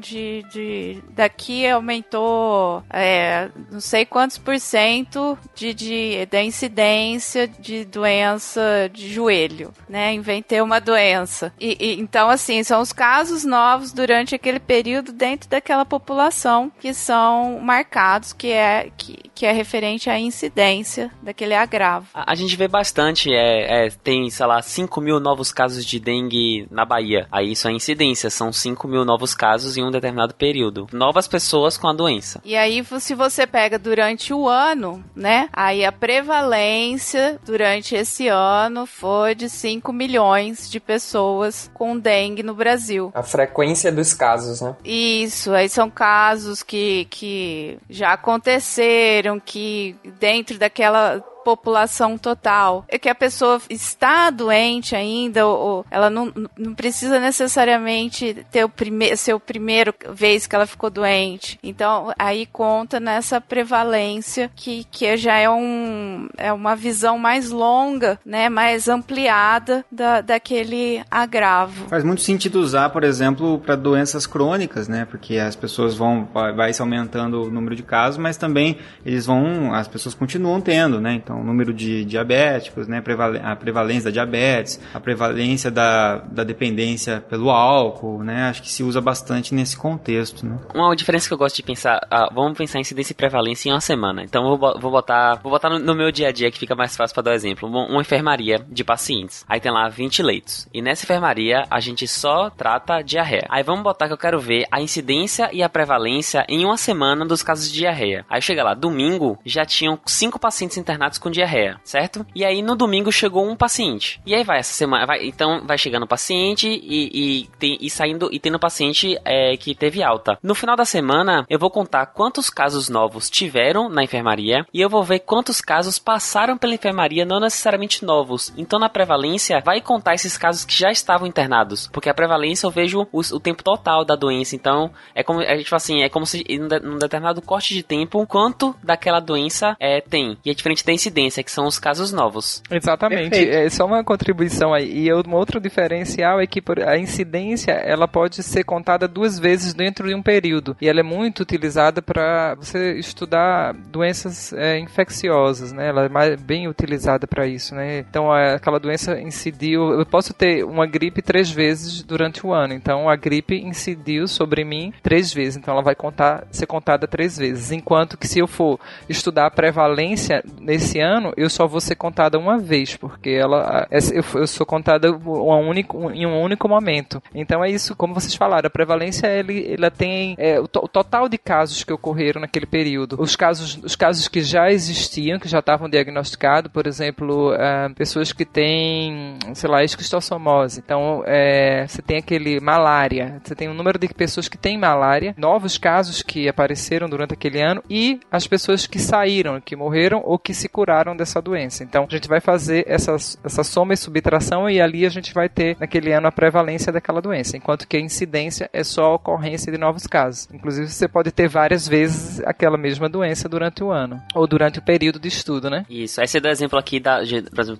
[0.00, 7.84] de, de daqui aumentou é, não sei quantos por cento de, de, da incidência de
[7.84, 10.12] doença de joelho, né?
[10.12, 11.52] Inventei uma doença.
[11.58, 16.92] E, e, então, assim, são os casos novos durante aquele período dentro daquela população que
[16.92, 22.06] são marcados, que é, que, que é referente à incidência daquele agravo.
[22.14, 25.98] A, a gente vê bastante, é, é, tem, sei lá, 5 mil novos casos de
[25.98, 27.26] dengue na Bahia.
[27.30, 30.86] Aí isso é incidência, são 5 mil novos casos em um determinado período.
[30.92, 32.40] Novas pessoas com a doença.
[32.44, 35.48] E aí, se você pega durante o ano, né?
[35.52, 42.54] Aí a prevalência durante esse ano foi de 5 milhões de pessoas com dengue no
[42.54, 43.10] Brasil.
[43.14, 44.76] A frequência dos casos, né?
[44.84, 52.84] Isso, aí são casos que, que já aconteceram, que dentro daquela população total.
[52.88, 58.68] É que a pessoa está doente ainda, ou, ela não, não precisa necessariamente ter o
[58.68, 61.56] primeiro, ser o primeiro vez que ela ficou doente.
[61.62, 68.18] Então, aí conta nessa prevalência que, que já é, um, é uma visão mais longa,
[68.26, 71.86] né, mais ampliada da, daquele agravo.
[71.86, 76.72] Faz muito sentido usar, por exemplo, para doenças crônicas, né, porque as pessoas vão, vai
[76.72, 81.12] se aumentando o número de casos, mas também eles vão, as pessoas continuam tendo, né,
[81.14, 83.02] então o número de diabéticos, né,
[83.42, 88.82] a prevalência da diabetes, a prevalência da, da dependência pelo álcool, né, acho que se
[88.82, 90.58] usa bastante nesse contexto, né.
[90.74, 93.72] Uma diferença que eu gosto de pensar, ah, vamos pensar em incidência e prevalência em
[93.72, 96.58] uma semana, então vou, vou botar, vou botar no, no, meu dia a dia que
[96.58, 99.88] fica mais fácil para dar um exemplo, uma, uma enfermaria de pacientes, aí tem lá
[99.88, 104.18] 20 leitos, e nessa enfermaria a gente só trata diarreia, aí vamos botar que eu
[104.18, 108.40] quero ver a incidência e a prevalência em uma semana dos casos de diarreia, aí
[108.40, 112.24] chega lá, domingo já tinham cinco pacientes internados com diarreia, certo?
[112.32, 114.20] E aí no domingo chegou um paciente.
[114.24, 117.90] E aí vai essa semana, vai, então vai chegando o paciente e, e, tem, e
[117.90, 120.38] saindo e tendo paciente é, que teve alta.
[120.40, 124.88] No final da semana eu vou contar quantos casos novos tiveram na enfermaria e eu
[124.88, 128.52] vou ver quantos casos passaram pela enfermaria, não necessariamente novos.
[128.56, 132.70] Então na prevalência vai contar esses casos que já estavam internados, porque a prevalência eu
[132.70, 134.54] vejo o, o tempo total da doença.
[134.54, 136.44] Então é como a gente fala assim, é como se
[136.84, 140.38] num determinado corte de tempo quanto daquela doença é, tem.
[140.44, 142.62] E é diferente da incidência, que são os casos novos.
[142.70, 143.30] Exatamente.
[143.30, 143.54] Perfeito.
[143.54, 145.06] É só uma contribuição aí.
[145.06, 150.08] E um outro diferencial é que a incidência ela pode ser contada duas vezes dentro
[150.08, 150.76] de um período.
[150.80, 155.88] E ela é muito utilizada para você estudar doenças é, infecciosas, né?
[155.88, 158.00] Ela é mais, bem utilizada para isso, né?
[158.00, 159.92] Então, aquela doença incidiu.
[159.92, 162.74] Eu posso ter uma gripe três vezes durante o ano.
[162.74, 165.56] Então, a gripe incidiu sobre mim três vezes.
[165.56, 167.70] Então, ela vai contar, ser contada três vezes.
[167.70, 168.78] Enquanto que se eu for
[169.08, 173.86] estudar a prevalência nesse ano, ano, eu só vou ser contada uma vez, porque ela
[173.90, 177.22] eu, sou contada uma único, em um único momento.
[177.34, 180.88] Então é isso, como vocês falaram, a prevalência ele, ela tem é, o, to, o,
[180.88, 183.16] total de casos que ocorreram naquele período.
[183.18, 188.32] Os casos, os casos que já existiam, que já estavam diagnosticados, por exemplo, é, pessoas
[188.32, 190.80] que têm, sei lá, esquistossomose.
[190.84, 195.34] Então, é, você tem aquele malária, você tem um número de pessoas que têm malária,
[195.36, 200.38] novos casos que apareceram durante aquele ano e as pessoas que saíram, que morreram ou
[200.38, 200.85] que se curaram
[201.16, 201.82] dessa doença.
[201.82, 203.16] Então, a gente vai fazer essa,
[203.64, 207.56] soma e subtração e ali a gente vai ter, naquele ano, a prevalência daquela doença,
[207.56, 210.48] enquanto que a incidência é só a ocorrência de novos casos.
[210.52, 214.82] Inclusive, você pode ter várias vezes aquela mesma doença durante o ano, ou durante o
[214.82, 215.84] período de estudo, né?
[215.90, 216.20] Isso.
[216.20, 217.20] Aí você dá exemplo aqui da,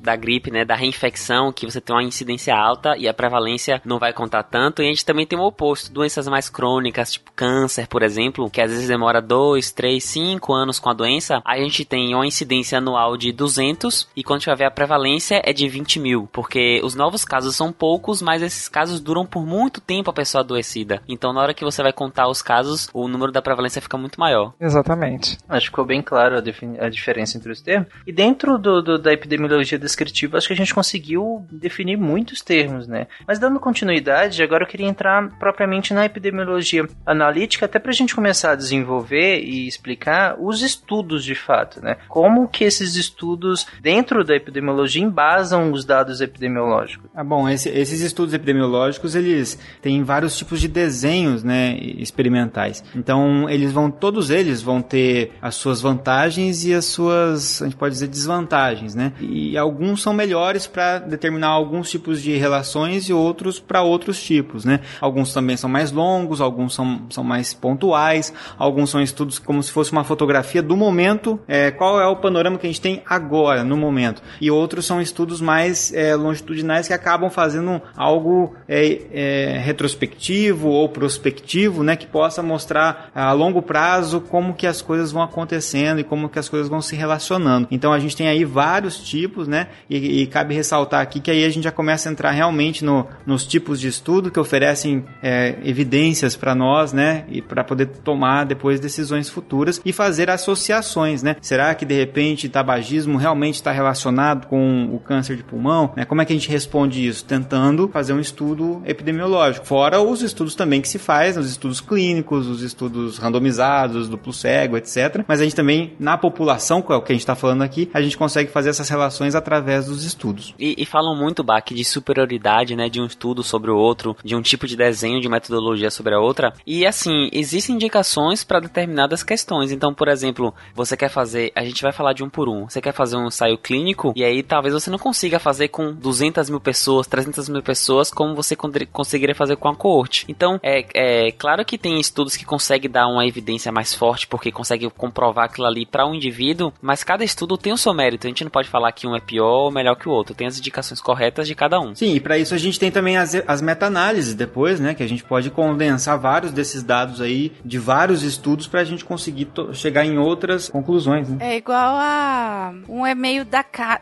[0.01, 3.99] da gripe, né, da reinfecção, que você tem uma incidência alta e a prevalência não
[3.99, 4.83] vai contar tanto.
[4.83, 8.61] E a gente também tem o oposto, doenças mais crônicas, tipo câncer, por exemplo, que
[8.61, 11.41] às vezes demora 2, 3, 5 anos com a doença.
[11.45, 15.53] Aí a gente tem uma incidência anual de 200 e quando tiver a prevalência é
[15.53, 19.81] de 20 mil, porque os novos casos são poucos, mas esses casos duram por muito
[19.81, 21.03] tempo a pessoa adoecida.
[21.09, 24.19] Então, na hora que você vai contar os casos, o número da prevalência fica muito
[24.19, 24.55] maior.
[24.61, 25.39] Exatamente.
[25.49, 27.89] Acho que ficou bem claro a, a diferença entre os termos.
[28.07, 32.87] E dentro do, do, da epidemiologia descritiva, acho que a gente conseguiu definir muitos termos,
[32.87, 33.07] né?
[33.27, 38.15] Mas dando continuidade, agora eu queria entrar propriamente na epidemiologia analítica, até para a gente
[38.15, 41.97] começar a desenvolver e explicar os estudos de fato, né?
[42.09, 47.11] Como que esses esses estudos dentro da epidemiologia embasam os dados epidemiológicos?
[47.15, 52.83] Ah, bom, esse, esses estudos epidemiológicos, eles têm vários tipos de desenhos, né, experimentais.
[52.95, 57.77] Então, eles vão, todos eles vão ter as suas vantagens e as suas, a gente
[57.77, 59.13] pode dizer, desvantagens, né?
[59.21, 64.65] E alguns são melhores para determinar alguns tipos de relações e outros para outros tipos,
[64.65, 64.81] né?
[65.01, 69.73] Alguns também são mais longos, alguns são, são mais pontuais, alguns são estudos como se
[69.73, 73.65] fosse uma fotografia do momento, é, qual é o panorama que a gente tem agora,
[73.65, 74.23] no momento.
[74.41, 80.89] E outros são estudos mais é, longitudinais que acabam fazendo algo é, é, retrospectivo ou
[80.89, 81.97] prospectivo, né?
[81.97, 86.39] Que possa mostrar a longo prazo como que as coisas vão acontecendo e como que
[86.39, 87.69] as coisas vão se relacionando.
[87.71, 89.69] Então a gente tem aí vários tipos, né?
[89.89, 93.07] E, e cabe ressaltar aqui que aí a gente já começa a entrar realmente no,
[93.25, 97.25] nos tipos de estudo que oferecem é, evidências para nós, né?
[97.29, 101.37] E para poder tomar depois decisões futuras e fazer associações, né?
[101.41, 105.93] Será que de repente tabagismo realmente está relacionado com o câncer de pulmão?
[105.97, 106.05] Né?
[106.05, 107.25] Como é que a gente responde isso?
[107.25, 109.65] Tentando fazer um estudo epidemiológico.
[109.65, 114.77] Fora os estudos também que se faz, os estudos clínicos, os estudos randomizados, duplo cego,
[114.77, 115.25] etc.
[115.29, 117.89] Mas a gente também, na população, que é o que a gente está falando aqui,
[117.95, 120.55] a gente consegue fazer essas relações através dos estudos.
[120.59, 124.35] E, e falam muito, Bach, de superioridade, né, de um estudo sobre o outro, de
[124.35, 126.53] um tipo de desenho, de metodologia sobre a outra.
[126.67, 129.71] E assim, existem indicações para determinadas questões.
[129.71, 132.56] Então, por exemplo, você quer fazer, a gente vai falar de um por um.
[132.65, 136.51] Você quer fazer um ensaio clínico e aí talvez você não consiga fazer com 200
[136.51, 140.25] mil pessoas, 300 mil pessoas, como você conseguiria fazer com a coorte.
[140.29, 144.51] Então, é, é claro que tem estudos que conseguem dar uma evidência mais forte porque
[144.51, 148.27] consegue comprovar aquilo ali para um indivíduo, mas cada estudo tem o seu mérito.
[148.27, 150.35] A gente não pode falar que um é pior ou melhor que o outro.
[150.35, 151.95] Tem as indicações corretas de cada um.
[151.95, 154.95] Sim, e para isso a gente tem também as, as meta-análises depois, né?
[154.95, 159.05] Que a gente pode condensar vários desses dados aí de vários estudos para a gente
[159.05, 161.29] conseguir chegar em outras conclusões.
[161.29, 161.39] Né?
[161.41, 162.46] É igual a.
[162.89, 163.47] Um é meio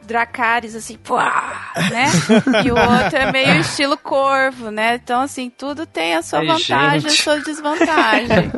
[0.02, 2.06] Dracarys, assim, pô, né?
[2.64, 4.96] e o outro é meio estilo corvo, né?
[4.96, 8.50] Então, assim, tudo tem a sua Ai, vantagem e a sua desvantagem.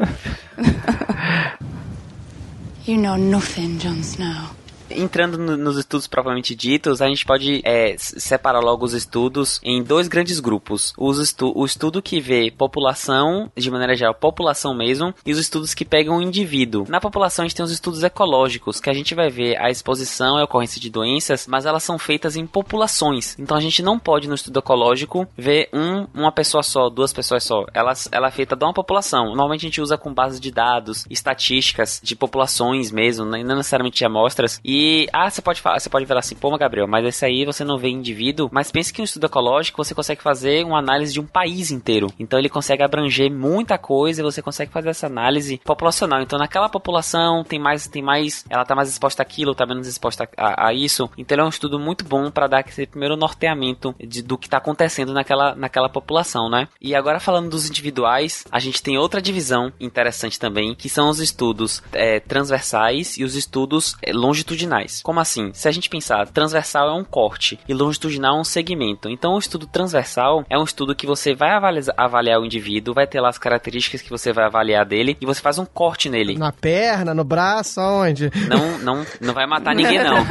[2.87, 4.57] you know nothing, Jon Snow
[4.91, 9.83] entrando no, nos estudos propriamente ditos, a gente pode é, separar logo os estudos em
[9.83, 10.93] dois grandes grupos.
[10.97, 15.75] Os estu o estudo que vê população, de maneira geral, população mesmo, e os estudos
[15.75, 16.87] que pegam o indivíduo.
[16.89, 20.39] Na população, a gente tem os estudos ecológicos, que a gente vai ver a exposição
[20.39, 23.37] e a ocorrência de doenças, mas elas são feitas em populações.
[23.39, 27.45] Então a gente não pode, no estudo ecológico, ver um, uma pessoa só, duas pessoas
[27.45, 27.65] só.
[27.73, 29.27] Ela, ela é feita de uma população.
[29.27, 34.61] Normalmente a gente usa com base de dados, estatísticas de populações mesmo, não necessariamente amostras.
[34.65, 34.76] E
[35.13, 37.79] ah, você pode falar, você pode falar assim, pô, Gabriel, mas esse aí você não
[37.79, 41.27] vê indivíduo, mas pense que no estudo ecológico você consegue fazer uma análise de um
[41.27, 42.13] país inteiro.
[42.19, 46.21] Então ele consegue abranger muita coisa e você consegue fazer essa análise populacional.
[46.21, 50.29] Então naquela população tem mais, tem mais, ela tá mais exposta àquilo, tá menos exposta
[50.37, 51.09] a, a isso.
[51.17, 54.59] Então é um estudo muito bom para dar esse primeiro norteamento de, do que tá
[54.59, 56.69] acontecendo naquela, naquela população, né?
[56.81, 61.21] E agora falando dos individuais, a gente tem outra divisão interessante também, que são os
[61.21, 65.01] estudos é, transversais e os estudos é, longitudinais longitudinais.
[65.03, 65.51] Como assim?
[65.53, 69.09] Se a gente pensar, transversal é um corte e longitudinal é um segmento.
[69.09, 73.07] Então, o estudo transversal é um estudo que você vai avaliar, avaliar o indivíduo, vai
[73.07, 76.37] ter lá as características que você vai avaliar dele e você faz um corte nele.
[76.37, 78.31] Na perna, no braço, onde?
[78.49, 80.27] Não, não, não vai matar ninguém não.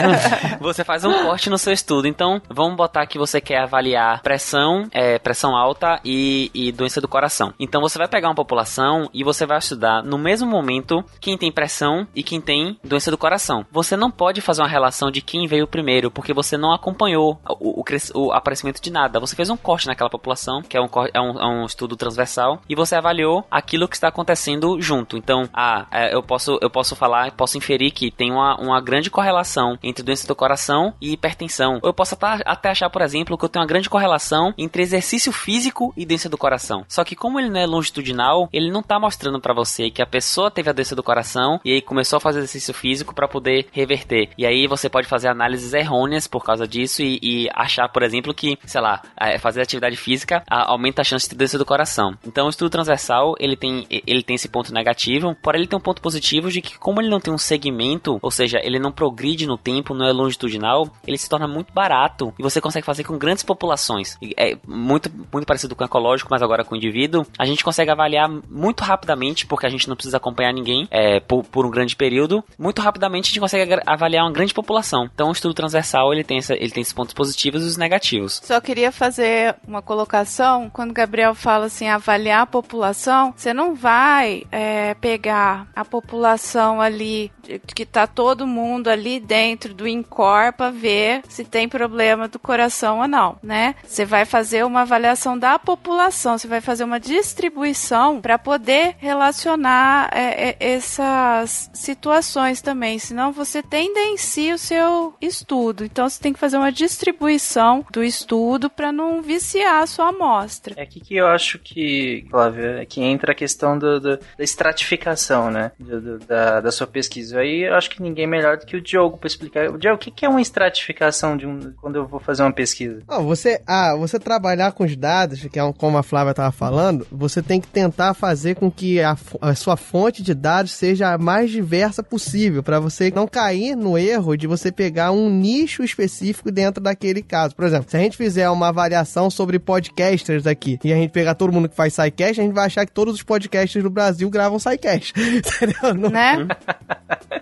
[0.60, 2.08] você faz um corte no seu estudo.
[2.08, 7.08] Então, vamos botar que você quer avaliar pressão, é, pressão alta e, e doença do
[7.08, 7.52] coração.
[7.60, 11.52] Então, você vai pegar uma população e você vai estudar no mesmo momento quem tem
[11.52, 15.48] pressão e quem tem doença do coração você não pode fazer uma relação de quem
[15.48, 19.18] veio primeiro, porque você não acompanhou o, o, o aparecimento de nada.
[19.18, 22.62] Você fez um corte naquela população, que é um, é um, é um estudo transversal,
[22.68, 25.16] e você avaliou aquilo que está acontecendo junto.
[25.16, 29.10] Então, ah, é, eu posso, eu posso falar, posso inferir que tem uma, uma grande
[29.10, 31.80] correlação entre doença do coração e hipertensão.
[31.82, 35.32] Ou eu posso até achar, por exemplo, que eu tenho uma grande correlação entre exercício
[35.32, 36.84] físico e doença do coração.
[36.88, 40.06] Só que como ele não é longitudinal, ele não está mostrando para você que a
[40.06, 43.63] pessoa teve a doença do coração e aí começou a fazer exercício físico para poder
[43.72, 44.30] reverter.
[44.36, 48.34] E aí você pode fazer análises errôneas por causa disso e, e achar, por exemplo,
[48.34, 52.16] que, sei lá, é, fazer atividade física aumenta a chance de doença do coração.
[52.26, 55.82] Então o estudo transversal, ele tem, ele tem esse ponto negativo, porém ele tem um
[55.82, 59.46] ponto positivo de que como ele não tem um segmento, ou seja, ele não progride
[59.46, 63.18] no tempo, não é longitudinal, ele se torna muito barato e você consegue fazer com
[63.18, 64.18] grandes populações.
[64.36, 67.26] É muito, muito parecido com o ecológico, mas agora com o indivíduo.
[67.38, 71.44] A gente consegue avaliar muito rapidamente, porque a gente não precisa acompanhar ninguém é, por,
[71.44, 72.42] por um grande período.
[72.58, 75.08] Muito rapidamente a gente consegue consegue avaliar uma grande população.
[75.14, 78.40] Então, o estudo transversal ele tem, essa, ele tem esses pontos positivos e os negativos.
[78.42, 80.68] Só queria fazer uma colocação.
[80.70, 86.80] Quando o Gabriel fala assim, avaliar a população, você não vai é, pegar a população
[86.80, 87.30] ali,
[87.74, 93.00] que tá todo mundo ali dentro do INCOR para ver se tem problema do coração
[93.00, 93.74] ou não, né?
[93.84, 100.10] Você vai fazer uma avaliação da população, você vai fazer uma distribuição para poder relacionar
[100.12, 105.84] é, é, essas situações também, senão você tendencia o seu estudo.
[105.84, 110.74] Então você tem que fazer uma distribuição do estudo para não viciar a sua amostra.
[110.76, 114.44] É aqui que eu acho que, Flávia, é que entra a questão do, do, da
[114.44, 115.72] estratificação, né?
[115.78, 117.40] Do, da, da sua pesquisa.
[117.40, 119.70] Aí eu acho que ninguém melhor do que o Diogo para explicar.
[119.70, 122.52] O Diogo, o que, que é uma estratificação de um, quando eu vou fazer uma
[122.52, 123.02] pesquisa?
[123.08, 127.06] Ah, você, ah, você trabalhar com os dados, que é como a Flávia estava falando,
[127.10, 131.18] você tem que tentar fazer com que a, a sua fonte de dados seja a
[131.18, 136.52] mais diversa possível, para você não cair no erro de você pegar um nicho específico
[136.52, 137.56] dentro daquele caso.
[137.56, 141.34] Por exemplo, se a gente fizer uma avaliação sobre podcasters aqui e a gente pegar
[141.34, 144.30] todo mundo que faz SciCast, a gente vai achar que todos os podcasters do Brasil
[144.30, 145.12] gravam SciCast.
[145.18, 145.94] Entendeu?
[145.94, 146.46] Não, né?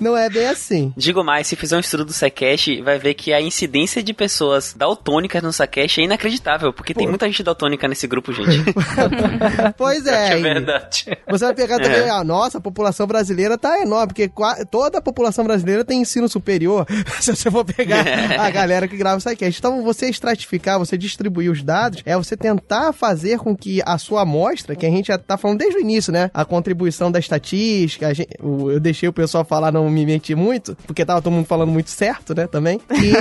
[0.01, 0.95] não é bem assim.
[0.97, 4.73] Digo mais, se fizer um estudo do SciCast, vai ver que a incidência de pessoas
[4.75, 7.01] daltônicas no SciCast é inacreditável, porque Pô.
[7.01, 8.73] tem muita gente daltônica nesse grupo, gente.
[9.77, 10.23] pois é.
[10.33, 11.19] É verdade.
[11.29, 12.11] Você vai pegar também, é.
[12.11, 14.31] a nossa população brasileira tá enorme, porque
[14.71, 16.87] toda a população brasileira tem ensino superior,
[17.21, 18.05] se você for pegar
[18.39, 19.59] a galera que grava o SciCast.
[19.59, 24.23] Então, você estratificar, você distribuir os dados, é você tentar fazer com que a sua
[24.23, 26.31] amostra, que a gente já tá falando desde o início, né?
[26.33, 31.05] A contribuição da estatística, gente, eu deixei o pessoal falar, não me menti muito, porque
[31.05, 32.81] tava todo mundo falando muito certo, né, também.
[32.91, 33.13] E...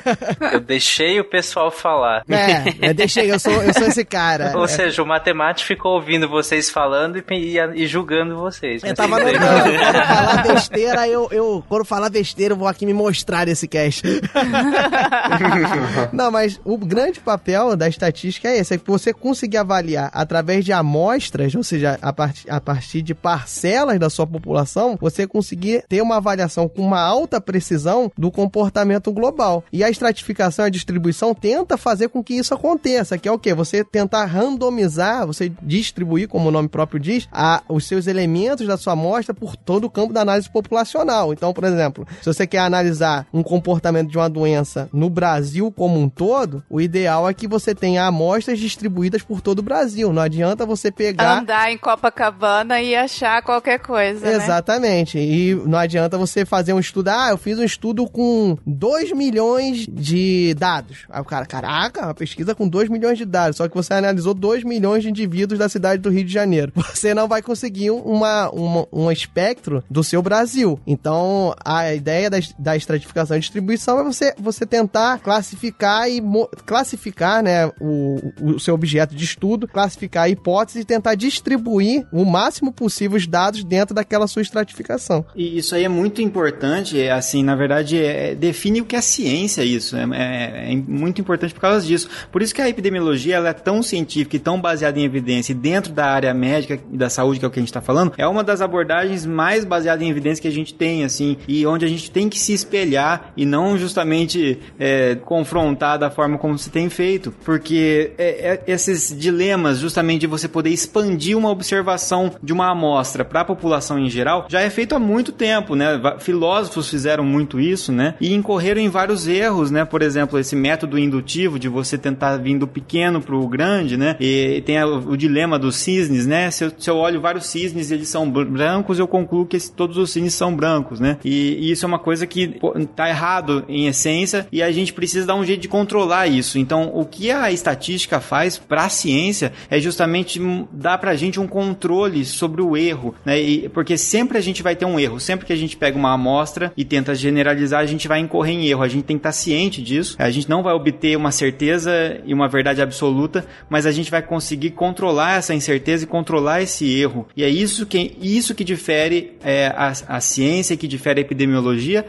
[0.54, 2.24] eu deixei o pessoal falar.
[2.28, 4.52] É, eu deixei, eu sou, eu sou esse cara.
[4.56, 4.68] Ou é.
[4.68, 8.82] seja, o matemático ficou ouvindo vocês falando e, e, e julgando vocês.
[8.82, 12.92] Eu tava anotando, quando falar besteira, eu, eu, quando falar besteira, eu vou aqui me
[12.92, 14.02] mostrar esse cast.
[16.12, 20.64] não, mas o grande papel da estatística é esse, é que você conseguir avaliar através
[20.64, 25.84] de amostras, ou seja, a, part, a partir de parcelas da sua população, você conseguir
[25.88, 29.64] ter uma avaliação com uma alta precisão do comportamento global.
[29.72, 33.38] E a estratificação e a distribuição tenta fazer com que isso aconteça, que é o
[33.38, 33.54] que?
[33.54, 38.76] Você tentar randomizar, você distribuir, como o nome próprio diz, a, os seus elementos da
[38.76, 41.32] sua amostra por todo o campo da análise populacional.
[41.32, 41.89] Então, por exemplo,
[42.20, 46.80] se você quer analisar um comportamento de uma doença no Brasil como um todo, o
[46.80, 50.12] ideal é que você tenha amostras distribuídas por todo o Brasil.
[50.12, 51.38] Não adianta você pegar.
[51.40, 54.26] Andar em Copacabana e achar qualquer coisa.
[54.26, 54.34] Né?
[54.34, 55.18] Exatamente.
[55.18, 55.24] Né?
[55.24, 57.08] E não adianta você fazer um estudo.
[57.08, 61.06] Ah, eu fiz um estudo com 2 milhões de dados.
[61.08, 63.56] Aí o cara, caraca, uma pesquisa com 2 milhões de dados.
[63.56, 66.72] Só que você analisou 2 milhões de indivíduos da cidade do Rio de Janeiro.
[66.92, 70.78] Você não vai conseguir uma, uma, um espectro do seu Brasil.
[70.86, 76.22] Então, a ideia da, da estratificação e distribuição é você, você tentar classificar e
[76.64, 82.24] classificar né, o, o seu objeto de estudo, classificar a hipótese e tentar distribuir o
[82.24, 85.24] máximo possível os dados dentro daquela sua estratificação.
[85.34, 88.96] E isso aí é muito importante, é, assim, na verdade, é, é, define o que
[88.96, 92.08] é ciência isso, é, é, é, muito importante por causa disso.
[92.30, 95.54] Por isso que a epidemiologia ela é tão científica e tão baseada em evidência e
[95.54, 98.12] dentro da área médica e da saúde, que é o que a gente está falando,
[98.16, 101.84] é uma das abordagens mais baseadas em evidência que a gente tem, assim, e onde
[101.84, 106.70] a gente tem que se espelhar e não justamente é, confrontar da forma como se
[106.70, 112.70] tem feito, porque é, esses dilemas, justamente de você poder expandir uma observação de uma
[112.70, 116.00] amostra para a população em geral, já é feito há muito tempo, né?
[116.18, 118.14] Filósofos fizeram muito isso, né?
[118.20, 119.84] E incorreram em vários erros, né?
[119.84, 124.16] Por exemplo, esse método indutivo de você tentar vir do pequeno para o grande, né?
[124.20, 126.50] E tem o, dilema dos cisnes, né?
[126.50, 129.96] Se eu, se eu olho vários cisnes e eles são brancos, eu concluo que todos
[129.96, 131.18] os cisnes são brancos, né?
[131.24, 134.94] E, e isso é uma coisa que pô, tá errado em essência e a gente
[134.94, 136.58] precisa dar um jeito de controlar isso.
[136.58, 140.40] Então, o que a estatística faz para a ciência é justamente
[140.72, 143.38] dar para a gente um controle sobre o erro, né?
[143.38, 145.20] E, porque sempre a gente vai ter um erro.
[145.20, 148.66] Sempre que a gente pega uma amostra e tenta generalizar, a gente vai incorrer em
[148.66, 148.82] erro.
[148.82, 150.16] A gente tem que estar tá ciente disso.
[150.18, 154.22] A gente não vai obter uma certeza e uma verdade absoluta, mas a gente vai
[154.22, 157.28] conseguir controlar essa incerteza e controlar esse erro.
[157.36, 161.49] E é isso que, isso que difere é, a, a ciência, que difere a epidemiologia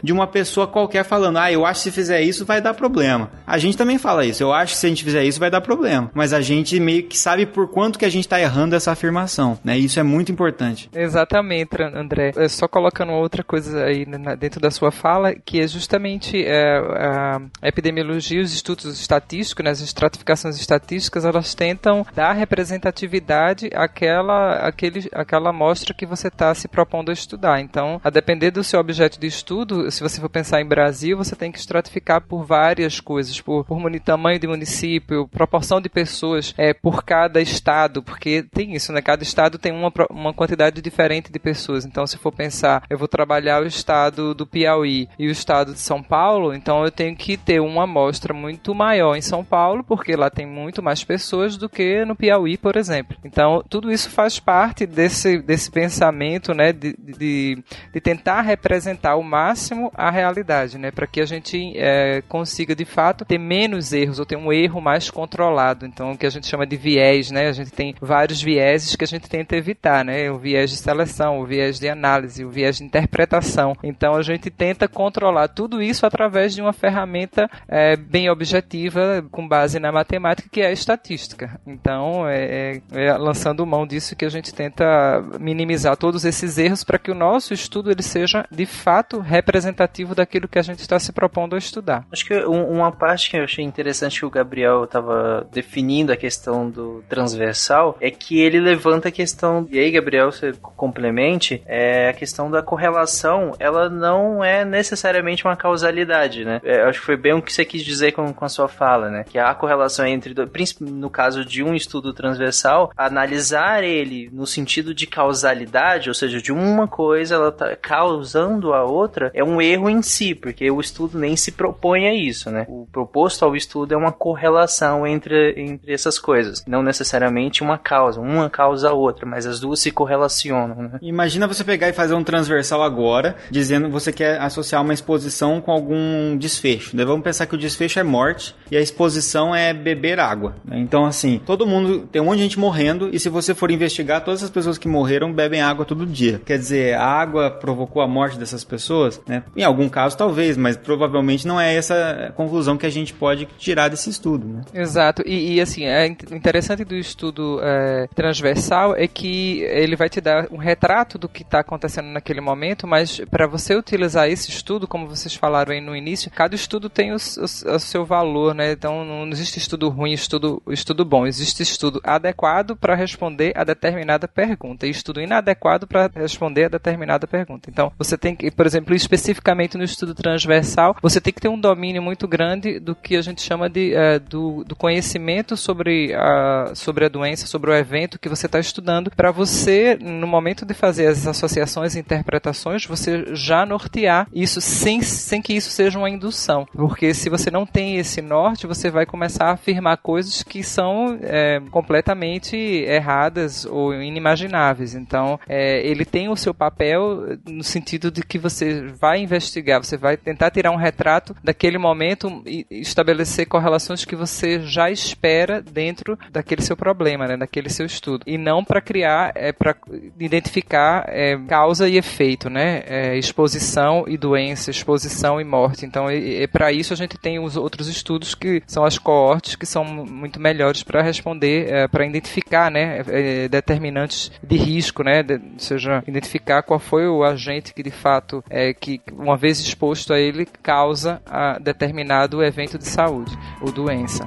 [0.02, 3.30] de uma pessoa qualquer falando, ah, eu acho que se fizer isso vai dar problema.
[3.46, 5.60] A gente também fala isso, eu acho que se a gente fizer isso vai dar
[5.60, 6.10] problema.
[6.14, 9.58] Mas a gente meio que sabe por quanto que a gente está errando essa afirmação,
[9.64, 9.78] né?
[9.78, 10.90] Isso é muito importante.
[10.94, 12.32] Exatamente, André.
[12.36, 14.04] É só colocando outra coisa aí
[14.38, 19.80] dentro da sua fala, que é justamente é, a epidemiologia, os estudos estatísticos, né, as
[19.80, 27.10] estratificações estatísticas, elas tentam dar representatividade àquela, àquele, àquela amostra que você está se propondo
[27.10, 27.60] a estudar.
[27.60, 31.34] Então, a depender do seu objeto de estudo, se você for pensar em Brasil, você
[31.34, 36.74] tem que estratificar por várias coisas, por, por tamanho de município, proporção de pessoas é,
[36.74, 39.00] por cada estado, porque tem isso, né?
[39.00, 41.84] Cada estado tem uma, uma quantidade diferente de pessoas.
[41.84, 45.80] Então, se for pensar, eu vou trabalhar o estado do Piauí e o estado de
[45.80, 50.16] São Paulo, então eu tenho que ter uma amostra muito maior em São Paulo, porque
[50.16, 53.16] lá tem muito mais pessoas do que no Piauí, por exemplo.
[53.24, 59.24] Então, tudo isso faz parte desse, desse pensamento, né, de, de, de tentar representar ao
[59.24, 64.18] máximo a realidade, né, para que a gente é, consiga de fato ter menos erros
[64.18, 65.86] ou ter um erro mais controlado.
[65.86, 69.04] Então, o que a gente chama de viés, né, a gente tem vários vieses que
[69.04, 72.78] a gente tenta evitar, né, o viés de seleção, o viés de análise, o viés
[72.78, 73.74] de interpretação.
[73.82, 79.46] Então, a gente tenta controlar tudo isso através de uma ferramenta é, bem objetiva, com
[79.46, 81.60] base na matemática, que é a estatística.
[81.66, 86.82] Então, é, é, é lançando mão disso que a gente tenta minimizar todos esses erros
[86.82, 90.98] para que o nosso estudo ele seja de fato representativo daquilo que a gente está
[90.98, 92.06] se propondo a estudar.
[92.12, 96.68] Acho que uma parte que eu achei interessante que o Gabriel estava definindo a questão
[96.68, 102.12] do transversal é que ele levanta a questão, e aí Gabriel, você complemente, é a
[102.12, 106.60] questão da correlação, ela não é necessariamente uma causalidade, né?
[106.64, 109.10] É, acho que foi bem o que você quis dizer com, com a sua fala,
[109.10, 109.24] né?
[109.24, 110.34] Que a correlação entre,
[110.80, 116.52] no caso de um estudo transversal, analisar ele no sentido de causalidade, ou seja, de
[116.52, 121.18] uma coisa ela tá causando a outra, é um erro em si, porque o estudo
[121.18, 122.66] nem se propõe a isso, né?
[122.68, 128.20] O proposto ao estudo é uma correlação entre, entre essas coisas, não necessariamente uma causa,
[128.20, 130.98] uma causa a outra, mas as duas se correlacionam, né?
[131.00, 135.60] Imagina você pegar e fazer um transversal agora, dizendo que você quer associar uma exposição
[135.60, 136.96] com algum desfecho.
[136.96, 140.54] Daí vamos pensar que o desfecho é morte e a exposição é beber água.
[140.64, 140.78] Né?
[140.78, 144.24] Então, assim, todo mundo tem um monte de gente morrendo e se você for investigar,
[144.24, 146.40] todas as pessoas que morreram bebem água todo dia.
[146.44, 148.81] Quer dizer, a água provocou a morte dessas pessoas?
[149.26, 149.42] Né?
[149.56, 153.88] Em algum caso, talvez, mas provavelmente não é essa conclusão que a gente pode tirar
[153.88, 154.46] desse estudo.
[154.46, 154.62] Né?
[154.74, 155.22] Exato.
[155.26, 160.48] E, e, assim, é interessante do estudo é, transversal é que ele vai te dar
[160.50, 165.06] um retrato do que está acontecendo naquele momento, mas para você utilizar esse estudo, como
[165.06, 168.72] vocês falaram aí no início, cada estudo tem o, o, o seu valor, né?
[168.72, 171.26] Então não existe estudo ruim, estudo, estudo bom.
[171.26, 177.26] Existe estudo adequado para responder a determinada pergunta e estudo inadequado para responder a determinada
[177.26, 177.70] pergunta.
[177.70, 181.58] Então você tem que, por exemplo, especificamente no estudo transversal, você tem que ter um
[181.58, 186.72] domínio muito grande do que a gente chama de uh, do, do, conhecimento sobre a,
[186.74, 190.74] sobre a doença, sobre o evento que você está estudando, para você, no momento de
[190.74, 196.10] fazer as associações e interpretações, você já nortear isso sem, sem que isso seja uma
[196.10, 196.66] indução.
[196.72, 201.18] Porque se você não tem esse norte, você vai começar a afirmar coisas que são
[201.22, 204.94] é, completamente erradas ou inimagináveis.
[204.94, 208.61] Então, é, ele tem o seu papel no sentido de que você
[208.98, 214.60] vai investigar, você vai tentar tirar um retrato daquele momento e estabelecer correlações que você
[214.60, 218.24] já espera dentro daquele seu problema, né, daquele seu estudo.
[218.26, 219.76] E não para criar, é, para
[220.18, 222.82] identificar é, causa e efeito, né?
[222.86, 225.86] É, exposição e doença, exposição e morte.
[225.86, 229.66] Então, é para isso a gente tem os outros estudos que são as coortes, que
[229.66, 235.22] são muito melhores para responder, é, para identificar, né, é, determinantes de risco, né?
[235.22, 239.58] De, ou seja, identificar qual foi o agente que de fato é que uma vez
[239.58, 244.22] exposto a ele causa a determinado evento de saúde ou doença.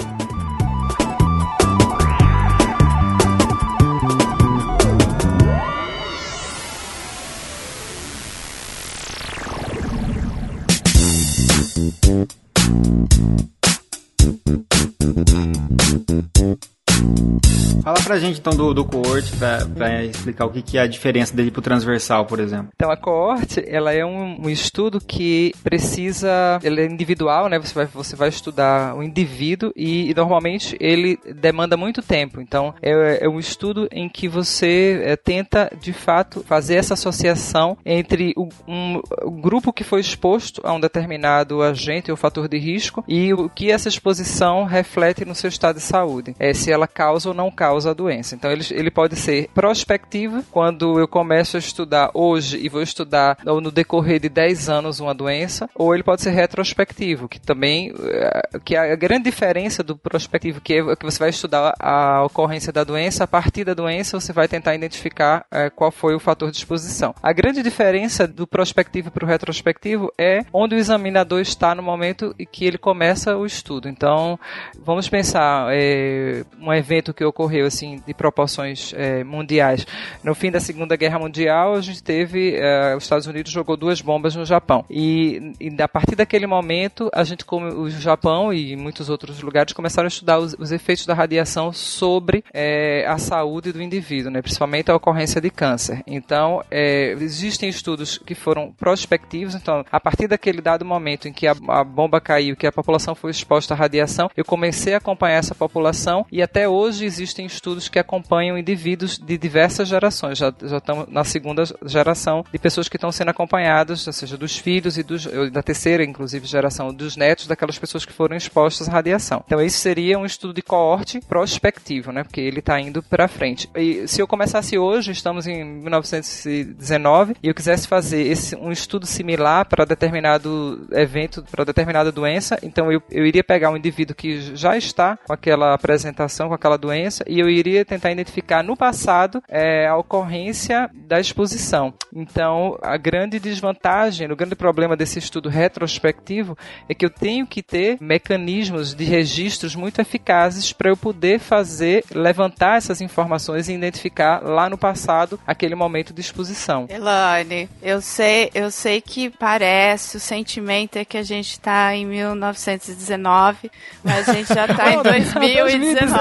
[17.85, 20.87] Fala pra gente então do, do coorte pra, pra explicar o que, que é a
[20.87, 22.69] diferença dele pro transversal, por exemplo.
[22.75, 27.59] Então a coorte, ela é um, um estudo que precisa, ele é individual, né?
[27.59, 32.41] Você vai, você vai estudar o indivíduo e, e normalmente ele demanda muito tempo.
[32.41, 37.77] Então é, é um estudo em que você é, tenta de fato fazer essa associação
[37.85, 42.57] entre o, um, o grupo que foi exposto a um determinado agente ou fator de
[42.57, 46.35] risco e o que essa exposição reflete no seu estado de saúde.
[46.39, 48.35] É se ela causa ou não causa a doença.
[48.35, 53.37] Então ele, ele pode ser prospectivo, quando eu começo a estudar hoje e vou estudar
[53.43, 58.59] no decorrer de 10 anos uma doença, ou ele pode ser retrospectivo, que também eh,
[58.63, 62.83] que a grande diferença do prospectivo que é que você vai estudar a ocorrência da
[62.83, 66.57] doença, a partir da doença você vai tentar identificar é, qual foi o fator de
[66.57, 67.13] exposição.
[67.21, 72.35] A grande diferença do prospectivo para o retrospectivo é onde o examinador está no momento
[72.37, 73.89] em que ele começa o estudo.
[73.89, 74.39] Então,
[74.79, 79.85] vamos pensar é, um evento que ocorreu assim de proporções é, mundiais.
[80.23, 84.01] No fim da Segunda Guerra Mundial, a gente teve é, os Estados Unidos jogou duas
[84.01, 88.75] bombas no Japão e, e a partir daquele momento a gente como o Japão e
[88.75, 93.71] muitos outros lugares começaram a estudar os, os efeitos da radiação sobre é, a saúde
[93.71, 94.41] do indivíduo, né?
[94.41, 96.01] principalmente a ocorrência de câncer.
[96.07, 99.55] Então é, existem estudos que foram prospectivos.
[99.55, 103.13] Então a partir daquele dado momento em que a, a bomba caiu, que a população
[103.13, 107.89] foi exposta à radiação, eu comecei a acompanhar essa população e até hoje existem estudos
[107.89, 110.37] que acompanham indivíduos de diversas gerações.
[110.37, 114.57] Já, já estamos na segunda geração de pessoas que estão sendo acompanhadas, ou seja, dos
[114.57, 118.91] filhos e dos, da terceira, inclusive, geração dos netos daquelas pessoas que foram expostas à
[118.91, 119.43] radiação.
[119.45, 122.23] Então, isso seria um estudo de coorte prospectivo, né?
[122.23, 123.69] Porque ele está indo para frente.
[123.75, 129.05] E se eu começasse hoje, estamos em 1919, e eu quisesse fazer esse, um estudo
[129.05, 134.55] similar para determinado evento, para determinada doença, então eu, eu iria pegar um indivíduo que
[134.55, 139.41] já está com aquela apresentação, com aquela doença, e eu iria tentar identificar no passado
[139.47, 141.93] é, a ocorrência da exposição.
[142.13, 146.57] Então, a grande desvantagem, o grande problema desse estudo retrospectivo
[146.87, 152.03] é que eu tenho que ter mecanismos de registros muito eficazes para eu poder fazer,
[152.13, 156.87] levantar essas informações e identificar lá no passado aquele momento de exposição.
[156.89, 162.05] Elaine, eu sei, eu sei que parece, o sentimento é que a gente está em
[162.05, 163.71] 1919,
[164.03, 166.15] mas a gente já está em 2019.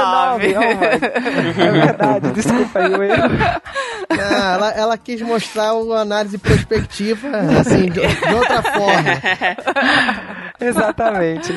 [1.58, 3.30] É verdade, desculpa aí o erro.
[4.08, 7.28] Ela, ela quis mostrar uma análise prospectiva,
[7.60, 10.44] assim, de, de outra forma.
[10.60, 11.52] Exatamente.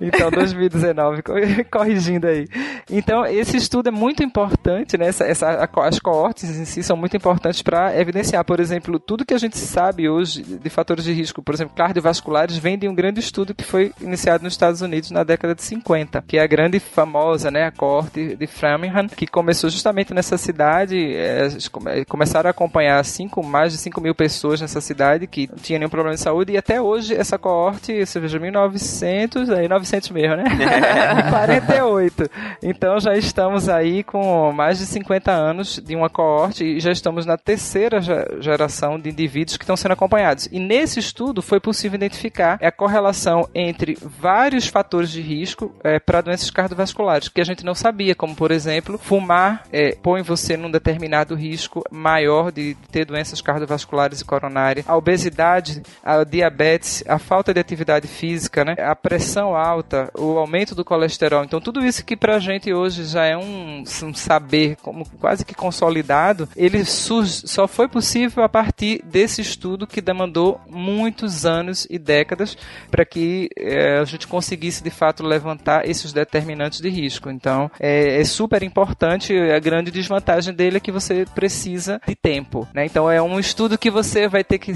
[0.00, 1.22] Então, 2019,
[1.70, 2.48] corrigindo aí.
[2.90, 5.08] Então, esse estudo é muito importante, né?
[5.08, 9.34] Essa, essa, as coortes em si são muito importantes para evidenciar, por exemplo, tudo que
[9.34, 13.20] a gente sabe hoje de fatores de risco, por exemplo, cardiovasculares, vem de um grande
[13.20, 16.80] estudo que foi iniciado nos Estados Unidos na década de 50, que é a grande
[16.80, 21.48] famosa, né, a coorte de Framingham, que começou justamente nessa cidade, é,
[22.08, 25.90] começaram a acompanhar cinco, mais de 5 mil pessoas nessa cidade que não tinha nenhum
[25.90, 30.44] problema de saúde, e até hoje essa coorte, você veja, 1900, aí 900 mesmo, né?
[31.30, 32.30] 48.
[32.62, 37.26] Então já estamos aí com mais de 50 anos de uma coorte e já estamos
[37.26, 38.00] na terceira
[38.40, 40.48] geração de indivíduos que estão sendo acompanhados.
[40.52, 46.20] E nesse estudo foi possível identificar a correlação entre vários fatores de risco é, para
[46.20, 50.70] doenças cardiovasculares que a gente não sabia, como por exemplo, fumar é, põe você num
[50.70, 57.54] determinado risco maior de ter doenças cardiovasculares e coronárias, a obesidade, a diabetes, a falta
[57.54, 58.74] de atividade física, né?
[58.78, 61.44] a pressão alta, o aumento do colesterol.
[61.44, 65.54] Então, tudo isso que pra gente hoje já é um, um saber como quase que
[65.54, 72.56] consolidado, ele só foi possível a partir desse estudo que demandou muitos anos e décadas
[72.90, 77.30] para que é, a gente conseguisse de fato levantar esses determinantes de risco.
[77.30, 79.36] Então, é, é super importante.
[79.36, 82.66] A grande desvantagem dele é que você precisa de tempo.
[82.74, 82.86] Né?
[82.86, 84.72] Então, é um estudo que você vai ter que,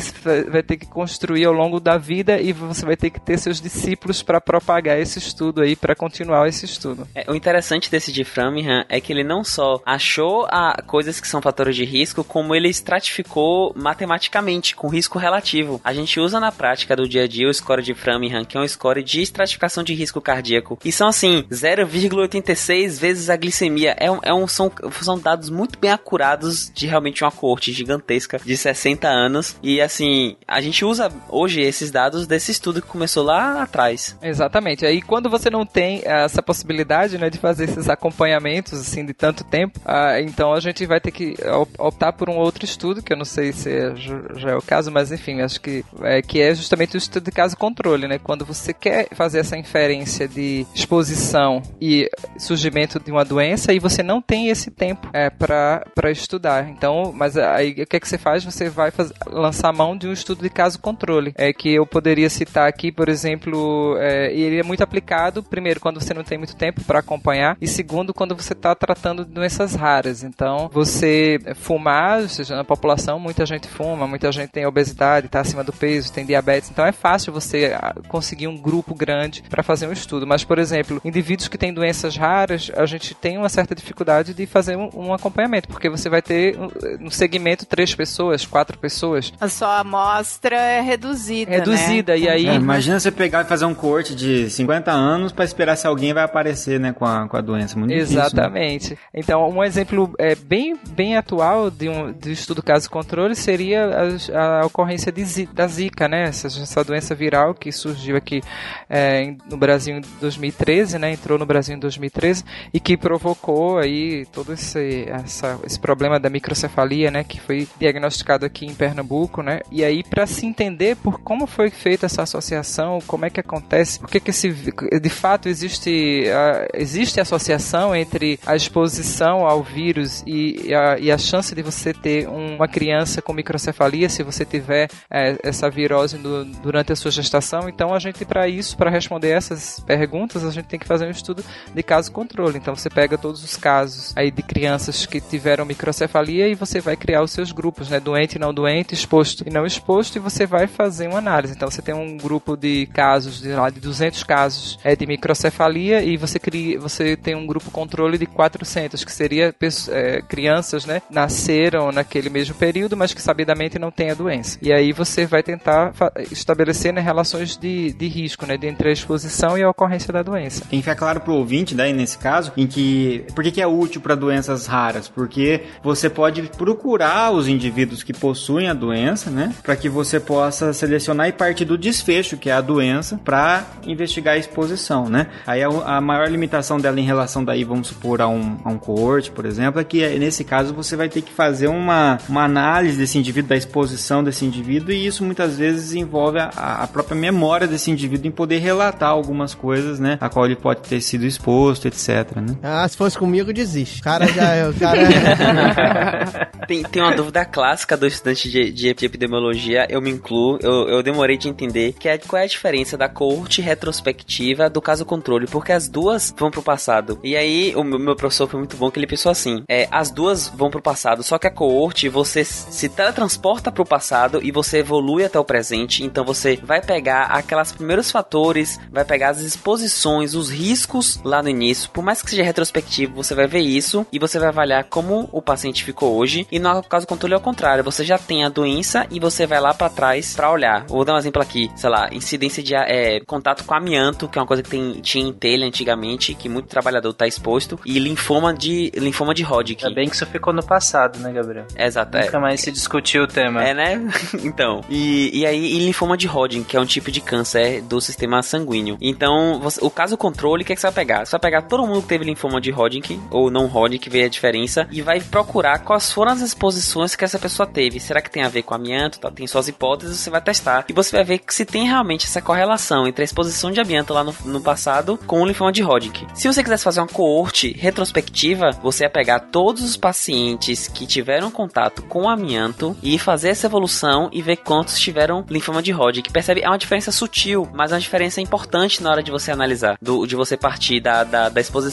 [0.51, 3.61] vai ter que construir ao longo da vida e você vai ter que ter seus
[3.61, 7.07] discípulos para propagar esse estudo aí, para continuar esse estudo.
[7.15, 11.29] É, o interessante desse de Framingham é que ele não só achou a, coisas que
[11.29, 15.81] são fatores de risco, como ele estratificou matematicamente, com risco relativo.
[15.85, 18.61] A gente usa na prática do dia a dia o score de Framingham, que é
[18.61, 20.79] um score de estratificação de risco cardíaco.
[20.85, 23.95] E são assim, 0,86 vezes a glicemia.
[23.99, 24.71] É, um, é um, são,
[25.03, 29.57] são dados muito bem acurados de realmente uma corte gigantesca de 60 anos.
[29.63, 34.17] E assim, a gente usa hoje esses dados desse estudo que começou lá atrás.
[34.23, 34.85] Exatamente.
[34.85, 39.45] Aí quando você não tem essa possibilidade, né, de fazer esses acompanhamentos assim de tanto
[39.45, 41.35] tempo, ah, então a gente vai ter que
[41.79, 44.91] optar por um outro estudo, que eu não sei se é, já é o caso,
[44.91, 48.19] mas enfim, acho que é, que é justamente o estudo de caso controle, né?
[48.19, 52.09] Quando você quer fazer essa inferência de exposição e
[52.39, 56.69] surgimento de uma doença e você não tem esse tempo é, para estudar.
[56.69, 58.45] Então, mas aí o que é que você faz?
[58.45, 62.29] Você vai fazer, lançar mão de um estudo de caso controle, é que eu poderia
[62.29, 66.57] citar aqui, por exemplo, é, ele é muito aplicado, primeiro, quando você não tem muito
[66.57, 70.23] tempo para acompanhar, e segundo, quando você está tratando de doenças raras.
[70.23, 75.41] Então, você fumar, ou seja, na população, muita gente fuma, muita gente tem obesidade, está
[75.41, 79.63] acima do peso, tem diabetes, então é fácil você ah, conseguir um grupo grande para
[79.63, 80.27] fazer um estudo.
[80.27, 84.47] Mas, por exemplo, indivíduos que têm doenças raras, a gente tem uma certa dificuldade de
[84.47, 86.57] fazer um, um acompanhamento, porque você vai ter
[87.01, 89.33] no segmento três pessoas, quatro pessoas.
[89.41, 91.51] A sua amostra é reduzida.
[91.51, 92.19] Reduzida, né?
[92.19, 92.47] e aí.
[92.47, 96.13] É, imagina você pegar e fazer um corte de 50 anos para esperar se alguém
[96.13, 97.79] vai aparecer, né, com a, com a doença.
[97.79, 98.23] Muito difícil, né?
[98.23, 98.99] Exatamente.
[99.13, 103.85] Então, um exemplo é, bem, bem atual de um de estudo caso-controle seria
[104.33, 106.25] a, a ocorrência de, da Zika, né?
[106.25, 108.41] Essa, essa doença viral que surgiu aqui
[108.89, 111.13] é, em- no Brasil em 2013, né?
[111.13, 116.29] Entrou no Brasil em 2013 e que provocou aí todo esse, essa, esse problema da
[116.31, 117.25] microcefalia, né?
[117.25, 119.61] Que foi diagnosticado aqui em Pernambuco, né?
[119.71, 123.99] E aí, para se entender por como foi feita essa associação, como é que acontece,
[123.99, 130.23] por que que esse, de fato existe, a, existe associação entre a exposição ao vírus
[130.27, 134.45] e, a, e a chance de você ter um- uma criança com microcefalia se você
[134.45, 136.19] tiver é, essa virose
[136.63, 137.69] durante a sua gestação.
[137.69, 141.11] Então, a gente, para isso, para responder essas perguntas, a gente tem que fazer um
[141.11, 141.45] estudo
[141.75, 142.44] de caso controle.
[142.55, 146.97] Então, você pega todos os casos aí de crianças que tiveram microcefalia e você vai
[146.97, 148.01] criar os seus grupos, né?
[148.01, 151.55] Doente e não doente, exposto e não exposto, e você vai fazer uma análise.
[151.55, 156.03] Então, você tem um grupo de casos, de lá de 200 casos é, de microcefalia
[156.03, 159.55] e você cria, você tem um grupo controle de 400, que seria
[159.91, 161.03] é, crianças, né?
[161.11, 164.59] Nasceram naquele mesmo período, mas que sabidamente não têm a doença.
[164.63, 165.93] E aí você vai tentar
[166.31, 168.57] estabelecer né, relações de, de risco, né?
[168.57, 170.63] de Entre a exposição e a ocorrência da doença.
[170.63, 173.67] Tem que ficar claro pro ouvinte, daí nesse caso, em que por que, que é
[173.67, 175.09] útil para doenças raras?
[175.09, 180.73] Porque você pode procurar os indivíduos que possuem a doença, né, para que você possa
[180.73, 185.27] selecionar e partir do desfecho, que é a doença, para investigar a exposição, né?
[185.47, 188.79] Aí a, a maior limitação dela em relação daí, vamos supor, a um, a um
[188.79, 192.45] coorte, por exemplo, é que eh, nesse caso você vai ter que fazer uma, uma
[192.45, 197.17] análise desse indivíduo, da exposição desse indivíduo, e isso muitas vezes envolve a, a própria
[197.17, 201.27] memória desse indivíduo em poder relatar algumas coisas, né, a qual ele pode ter sido
[201.27, 202.57] exposto, etc, né?
[202.63, 204.01] Ah, se fosse comigo, desiste.
[204.01, 204.69] O cara já.
[204.69, 206.51] O cara.
[206.67, 211.03] Tem, tem uma dúvida clássica do estudante de, de epidemiologia, eu me incluo, eu, eu
[211.03, 215.47] demorei de entender, que é qual é a diferença da coorte retrospectiva do caso controle,
[215.47, 217.19] porque as duas vão pro passado.
[217.23, 220.11] E aí, o meu, meu professor foi muito bom que ele pensou assim, é, as
[220.11, 224.79] duas vão pro passado, só que a coorte, você se teletransporta pro passado e você
[224.79, 230.35] evolui até o presente, então você vai pegar aqueles primeiros fatores, vai pegar as exposições,
[230.35, 234.19] os riscos lá no início, por mais que seja retrospectivo, você vai ver isso e
[234.19, 236.47] você vai avaliar como o paciente ficou hoje.
[236.51, 239.61] E no caso controle é o contrário, você já tem a doença e você vai
[239.61, 240.85] lá pra trás pra olhar.
[240.87, 244.41] Vou dar um exemplo aqui, sei lá, incidência de é, contato com amianto, que é
[244.43, 248.53] uma coisa que tem, tinha em telha antigamente, que muito trabalhador tá exposto, e linfoma
[248.53, 249.85] de linfoma de Hodgkin.
[249.87, 251.67] Ainda bem que isso ficou no passado, né, Gabriel?
[251.77, 252.25] Exato, é.
[252.25, 253.63] Nunca mais se discutiu o tema.
[253.65, 254.01] É, né?
[254.43, 254.83] então.
[254.89, 258.43] E, e aí, e linfoma de Hodgkin, que é um tipo de câncer do sistema
[258.43, 258.97] sanguíneo.
[259.01, 261.25] Então, você- o caso controle, o que, é que você vai pegar?
[261.25, 264.87] Você vai pegar todo mundo teve linfoma de Hodgkin, ou não Hodgkin, vê a diferença,
[264.91, 268.01] e vai procurar quais foram as exposições que essa pessoa teve.
[268.01, 269.21] Será que tem a ver com amianto?
[269.21, 269.31] Tá?
[269.31, 270.85] Tem suas hipóteses, você vai testar.
[270.89, 274.25] E você vai ver se tem realmente essa correlação entre a exposição de amianto lá
[274.25, 276.27] no, no passado com o linfoma de Hodgkin.
[276.35, 281.51] Se você quisesse fazer uma coorte retrospectiva, você ia pegar todos os pacientes que tiveram
[281.51, 286.33] contato com amianto e fazer essa evolução e ver quantos tiveram linfoma de Hodgkin.
[286.33, 286.63] Percebe?
[286.63, 289.97] É uma diferença sutil, mas é uma diferença importante na hora de você analisar.
[290.01, 291.84] Do, de você partir da, da, da exposição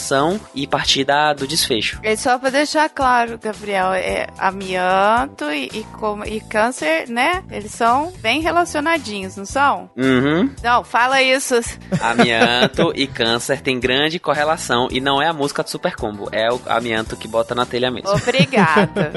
[0.56, 2.00] e partir da, do desfecho.
[2.04, 7.44] E só pra deixar claro, Gabriel, é amianto e, e, como- e câncer, né?
[7.52, 9.90] Eles são bem relacionadinhos, não são?
[9.98, 10.50] Uhum.
[10.64, 11.56] Não, fala isso.
[12.02, 16.48] Amianto e câncer tem grande correlação e não é a música do Super Combo, é
[16.52, 18.10] o amianto que bota na telha mesmo.
[18.10, 19.12] Obrigada.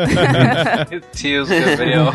[0.91, 2.09] Meu Deus, Gabriel.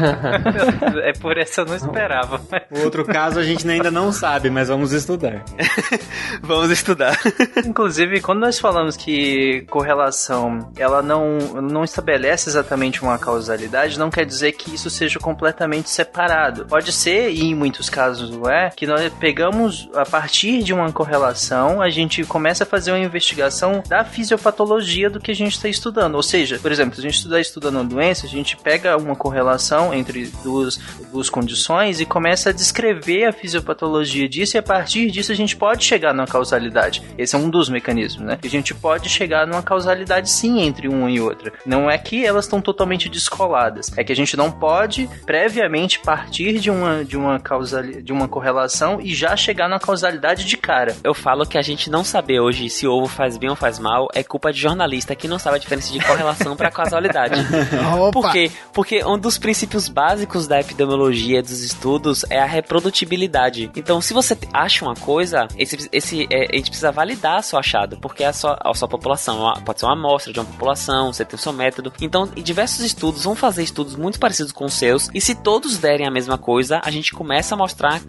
[1.03, 2.41] é por essa eu não esperava.
[2.71, 5.43] O outro caso a gente ainda não sabe, mas vamos estudar.
[6.41, 7.17] Vamos estudar.
[7.65, 14.25] Inclusive, quando nós falamos que correlação ela não, não estabelece exatamente uma causalidade, não quer
[14.25, 16.65] dizer que isso seja completamente separado.
[16.65, 20.91] Pode ser, e em muitos casos não é, que nós pegamos a partir de uma
[20.91, 25.69] correlação, a gente começa a fazer uma investigação da fisiopatologia do que a gente está
[25.69, 26.15] estudando.
[26.15, 29.15] Ou seja, por exemplo, se a gente está estudando uma doença, a gente pega uma
[29.15, 30.79] correlação entre duas,
[31.11, 35.55] duas condições e começa a descrever a fisiopatologia disso, e a partir disso a gente
[35.55, 37.03] pode chegar numa causalidade.
[37.15, 38.38] Esse é um dos mecanismos, né?
[38.43, 41.51] A gente pode chegar numa causalidade sim entre uma e outra.
[41.65, 46.59] Não é que elas estão totalmente descoladas, é que a gente não pode previamente partir
[46.59, 50.95] de uma, de uma, causal, de uma correlação e já chegar na causalidade de cara.
[51.03, 53.79] Eu falo que a gente não saber hoje se o ovo faz bem ou faz
[53.79, 57.39] mal é culpa de jornalista que não sabe a diferença de correlação para causalidade.
[57.99, 58.11] Opa!
[58.11, 58.51] Por quê?
[58.73, 63.71] Porque um dos princípios básicos da epidemiologia dos estudos é a reprodutibilidade.
[63.75, 67.97] Então, se você acha uma coisa, esse, esse, é, a gente precisa validar seu achado,
[67.97, 71.11] porque é a sua, a sua população uma- pode ser uma amostra de uma população,
[71.11, 71.91] você tem o seu método.
[72.01, 76.07] Então, diversos estudos vão fazer estudos muito parecidos com os seus, e se todos derem
[76.07, 77.99] a mesma coisa, a gente começa a mostrar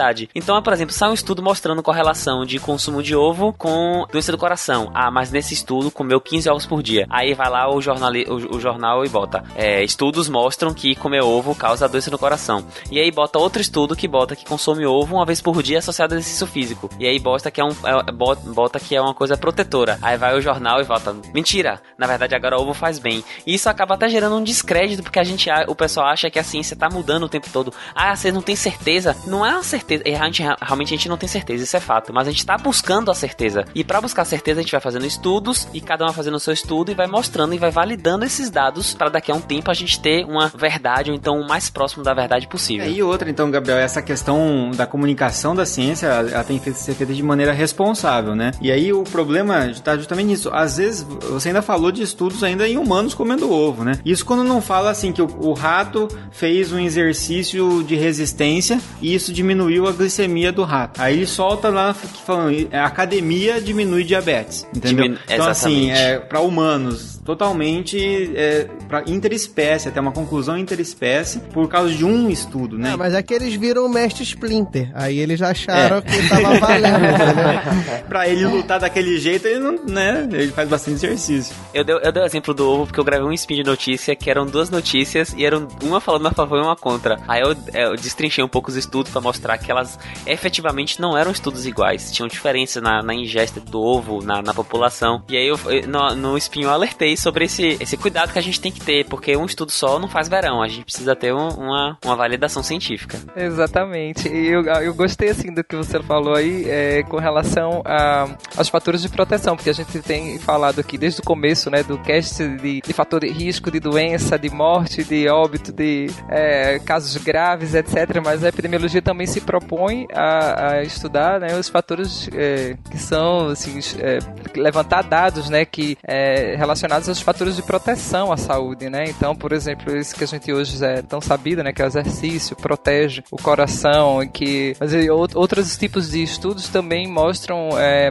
[0.00, 0.28] sociedade.
[0.34, 4.38] Então, por exemplo, sai um estudo mostrando correlação de consumo de ovo com doença do
[4.38, 4.90] coração.
[4.94, 7.06] Ah, mas nesse estudo comeu 15 ovos por dia.
[7.10, 9.44] Aí vai lá o, jornal, o, o jornal e bota.
[9.54, 12.64] É, estudos mostram que comer ovo causa doença no coração.
[12.90, 16.14] E aí bota outro estudo que bota que consome ovo uma vez por dia associado
[16.14, 16.88] a exercício físico.
[16.98, 19.98] E aí bota que é um é, bota que é uma coisa protetora.
[20.00, 21.14] Aí vai o jornal e volta.
[21.34, 21.80] Mentira!
[21.98, 23.22] Na verdade, agora o ovo faz bem.
[23.46, 26.44] E isso acaba até gerando um descrédito, porque a gente, o pessoal acha que a
[26.44, 27.72] ciência tá mudando o tempo todo.
[27.94, 29.14] Ah, você não tem certeza.
[29.26, 30.02] Não é uma certeza.
[30.06, 32.12] Realmente, realmente a gente não tem certeza, isso é fato.
[32.12, 33.64] Mas a gente tá buscando a certeza.
[33.74, 36.34] E para buscar a certeza, a gente vai fazendo estudos e cada um vai fazendo
[36.34, 39.40] o seu estudo e vai mostrando e vai validando esses dados para daqui a um
[39.40, 42.86] tempo a gente ter uma verdade ou então o mais próximo da verdade possível.
[42.86, 46.94] É, e outra, então, Gabriel, essa questão da comunicação da ciência, ela tem que ser
[46.94, 48.52] feita de maneira responsável, né?
[48.60, 49.39] E aí o problema
[49.70, 50.50] está justamente nisso.
[50.52, 53.98] Às vezes você ainda falou de estudos ainda em humanos comendo ovo, né?
[54.04, 59.14] Isso quando não fala assim que o, o rato fez um exercício de resistência e
[59.14, 61.00] isso diminuiu a glicemia do rato.
[61.00, 65.04] Aí ele solta lá falando, a academia diminui diabetes, entendeu?
[65.04, 71.68] Diminu então assim, é, para humanos totalmente é, para interespécie, até uma conclusão interespécie por
[71.68, 72.90] causa de um estudo, né?
[72.94, 76.00] Ah, mas é que eles viram o mestre Splinter, aí eles acharam é.
[76.00, 78.04] que tava valendo, entendeu?
[78.08, 80.28] pra ele lutar daquele jeito, ele não, né?
[80.32, 81.54] Ele faz bastante exercício.
[81.72, 84.14] Eu dei, eu dei o exemplo do ovo porque eu gravei um spin de notícia
[84.16, 87.18] que eram duas notícias e eram uma falando a favor e uma contra.
[87.28, 91.30] Aí eu, eu destrinchei um pouco os estudos para mostrar que elas efetivamente não eram
[91.30, 95.22] estudos iguais, tinham diferença na, na ingesta do ovo, na, na população.
[95.28, 98.60] E aí eu, no, no spin eu alertei sobre esse, esse cuidado que a gente
[98.60, 101.48] tem que ter, porque um estudo só não faz verão, a gente precisa ter um,
[101.48, 103.18] uma, uma validação científica.
[103.36, 104.28] Exatamente.
[104.28, 108.68] E eu, eu gostei assim do que você falou aí é, com relação a, aos
[108.68, 112.42] fatores de proteção, porque a gente tem falado aqui desde o começo, né, do cast
[112.56, 117.74] de, de fator de risco de doença, de morte, de óbito, de é, casos graves,
[117.74, 118.18] etc.
[118.24, 123.48] Mas a epidemiologia também se propõe a, a estudar né, os fatores é, que são
[123.48, 124.20] assim, é,
[124.58, 129.04] levantar dados né, que é, relacionados aos fatores de proteção à saúde, né?
[129.06, 131.74] Então, por exemplo, isso que a gente hoje é tão sabido, né?
[131.74, 134.92] Que é o exercício protege o coração que mas,
[135.34, 138.10] outros tipos de estudos também mostram é,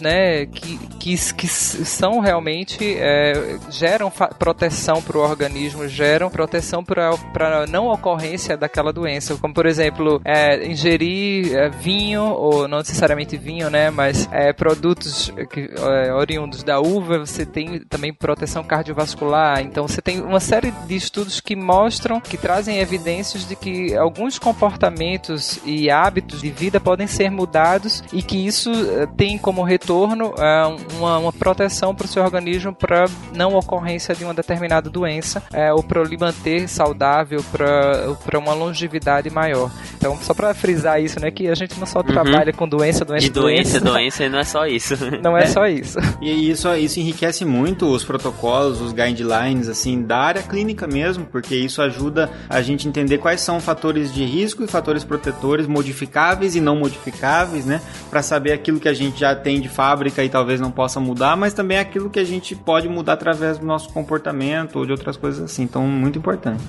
[0.00, 0.46] né?
[0.46, 7.88] Que, que, que são realmente é, geram proteção para o organismo, geram proteção para não
[7.88, 13.90] ocorrência daquela doença, como por exemplo é, ingerir é, vinho ou não necessariamente vinho, né?
[13.90, 19.60] Mas é, produtos que, é, oriundos da uva, você tem também proteção cardiovascular.
[19.60, 24.38] Então você tem uma série de estudos que mostram, que trazem evidências de que alguns
[24.38, 30.30] comportamentos e hábitos de vida podem ser mudados e que isso eh, tem como retorno
[30.30, 33.04] uh, uma, uma, proteção para o seu organismo para
[33.34, 39.28] não ocorrência de uma determinada doença uh, ou para lhe manter saudável, para uma longevidade
[39.28, 39.70] maior.
[39.96, 42.04] Então, só para frisar isso, né, que a gente não só uhum.
[42.04, 44.96] trabalha com doença, doença, e doença, doença, doença, não é só isso.
[45.22, 45.98] Não é, é só isso.
[46.20, 51.54] E isso, isso enriquece muito os protocolos, os guidelines, assim, da área clínica mesmo, porque
[51.54, 56.60] isso ajuda a gente entender quais são fatores de risco e fatores protetores modificáveis e
[56.60, 57.80] não modificáveis, né?
[58.10, 61.36] Para saber aquilo que a gente já tem de fábrica e talvez não possa mudar,
[61.36, 65.16] mas também aquilo que a gente pode mudar através do nosso comportamento ou de outras
[65.16, 65.62] coisas assim.
[65.62, 66.62] Então, muito importante.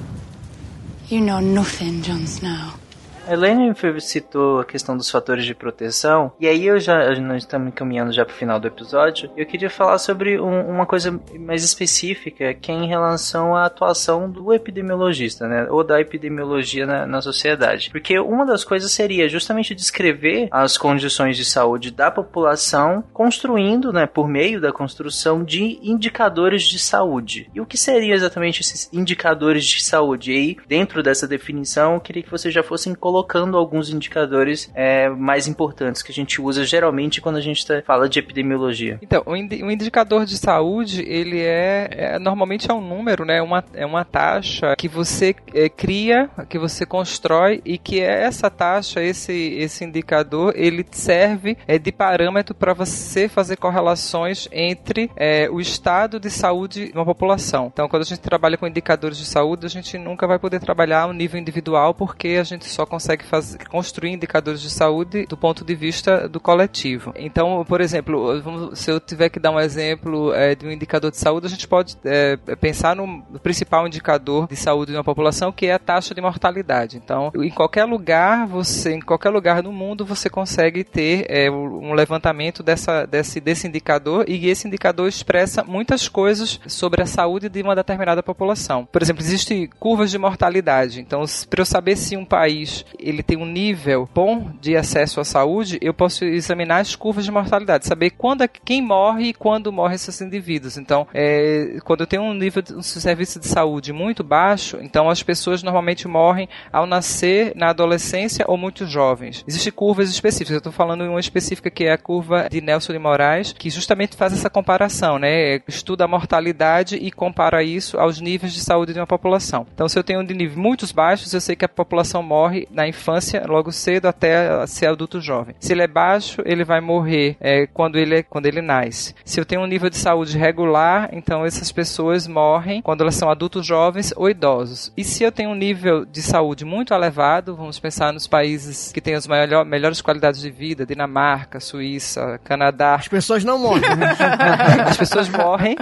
[1.09, 2.86] You know nothing, Snow.
[3.27, 7.73] A Elaine citou a questão dos fatores de proteção, e aí eu já nós estamos
[7.73, 9.29] caminhando já para o final do episódio.
[9.35, 14.31] Eu queria falar sobre um, uma coisa mais específica, que é em relação à atuação
[14.31, 17.89] do epidemiologista, né, ou da epidemiologia na, na sociedade.
[17.91, 24.05] Porque uma das coisas seria justamente descrever as condições de saúde da população, construindo, né,
[24.05, 27.49] por meio da construção de indicadores de saúde.
[27.53, 30.31] E o que seriam exatamente esses indicadores de saúde?
[30.31, 34.69] E aí, dentro dessa definição, eu queria que vocês já fossem colocando colocando alguns indicadores
[34.75, 38.99] é, mais importantes que a gente usa geralmente quando a gente tá, fala de epidemiologia.
[39.01, 43.41] Então, o, indicador de saúde, ele é, é, normalmente é um número, né?
[43.41, 48.51] Uma, é uma taxa que você é, cria, que você constrói e que é essa
[48.51, 55.49] taxa, esse, esse indicador, ele serve é, de parâmetro para você fazer correlações entre é,
[55.49, 57.71] o estado de saúde de uma população.
[57.73, 61.07] Então, quando a gente trabalha com indicadores de saúde, a gente nunca vai poder trabalhar
[61.07, 65.37] no nível individual porque a gente só consegue consegue fazer, construir indicadores de saúde do
[65.37, 67.13] ponto de vista do coletivo.
[67.15, 71.17] Então, por exemplo, se eu tiver que dar um exemplo é, de um indicador de
[71.17, 75.67] saúde, a gente pode é, pensar no principal indicador de saúde de uma população, que
[75.67, 76.97] é a taxa de mortalidade.
[76.97, 81.93] Então, em qualquer lugar, você, em qualquer lugar no mundo, você consegue ter é, um
[81.93, 87.61] levantamento dessa, desse, desse indicador e esse indicador expressa muitas coisas sobre a saúde de
[87.61, 88.85] uma determinada população.
[88.85, 90.99] Por exemplo, existem curvas de mortalidade.
[90.99, 95.25] Então, para eu saber se um país ele tem um nível bom de acesso à
[95.25, 99.71] saúde, eu posso examinar as curvas de mortalidade, saber quando é, quem morre e quando
[99.71, 100.77] morre esses indivíduos.
[100.77, 105.09] Então, é, quando eu tenho um nível de um serviço de saúde muito baixo, então
[105.09, 109.43] as pessoas normalmente morrem ao nascer na adolescência ou muito jovens.
[109.47, 110.51] Existem curvas específicas.
[110.51, 113.69] Eu estou falando em uma específica que é a curva de Nelson de Moraes, que
[113.69, 115.61] justamente faz essa comparação, né?
[115.67, 119.65] Estuda a mortalidade e compara isso aos níveis de saúde de uma população.
[119.73, 122.67] Então, se eu tenho um de níveis muito baixos, eu sei que a população morre
[122.71, 125.55] na infância, logo cedo, até ser adulto jovem.
[125.59, 129.15] Se ele é baixo, ele vai morrer é, quando, ele, é, quando ele nasce.
[129.23, 133.29] Se eu tenho um nível de saúde regular, então essas pessoas morrem quando elas são
[133.29, 134.91] adultos jovens ou idosos.
[134.95, 139.01] E se eu tenho um nível de saúde muito elevado, vamos pensar nos países que
[139.01, 142.95] têm as maior, melhores qualidades de vida, Dinamarca, Suíça, Canadá.
[142.95, 143.95] As pessoas não morrem.
[143.95, 144.15] Né?
[144.87, 145.75] As pessoas morrem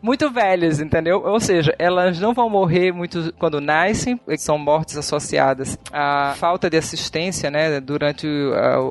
[0.00, 1.22] muito velhas, entendeu?
[1.24, 6.76] Ou seja, elas não vão morrer muito quando nascem, são mortes associadas à falta de
[6.76, 8.26] assistência, né, durante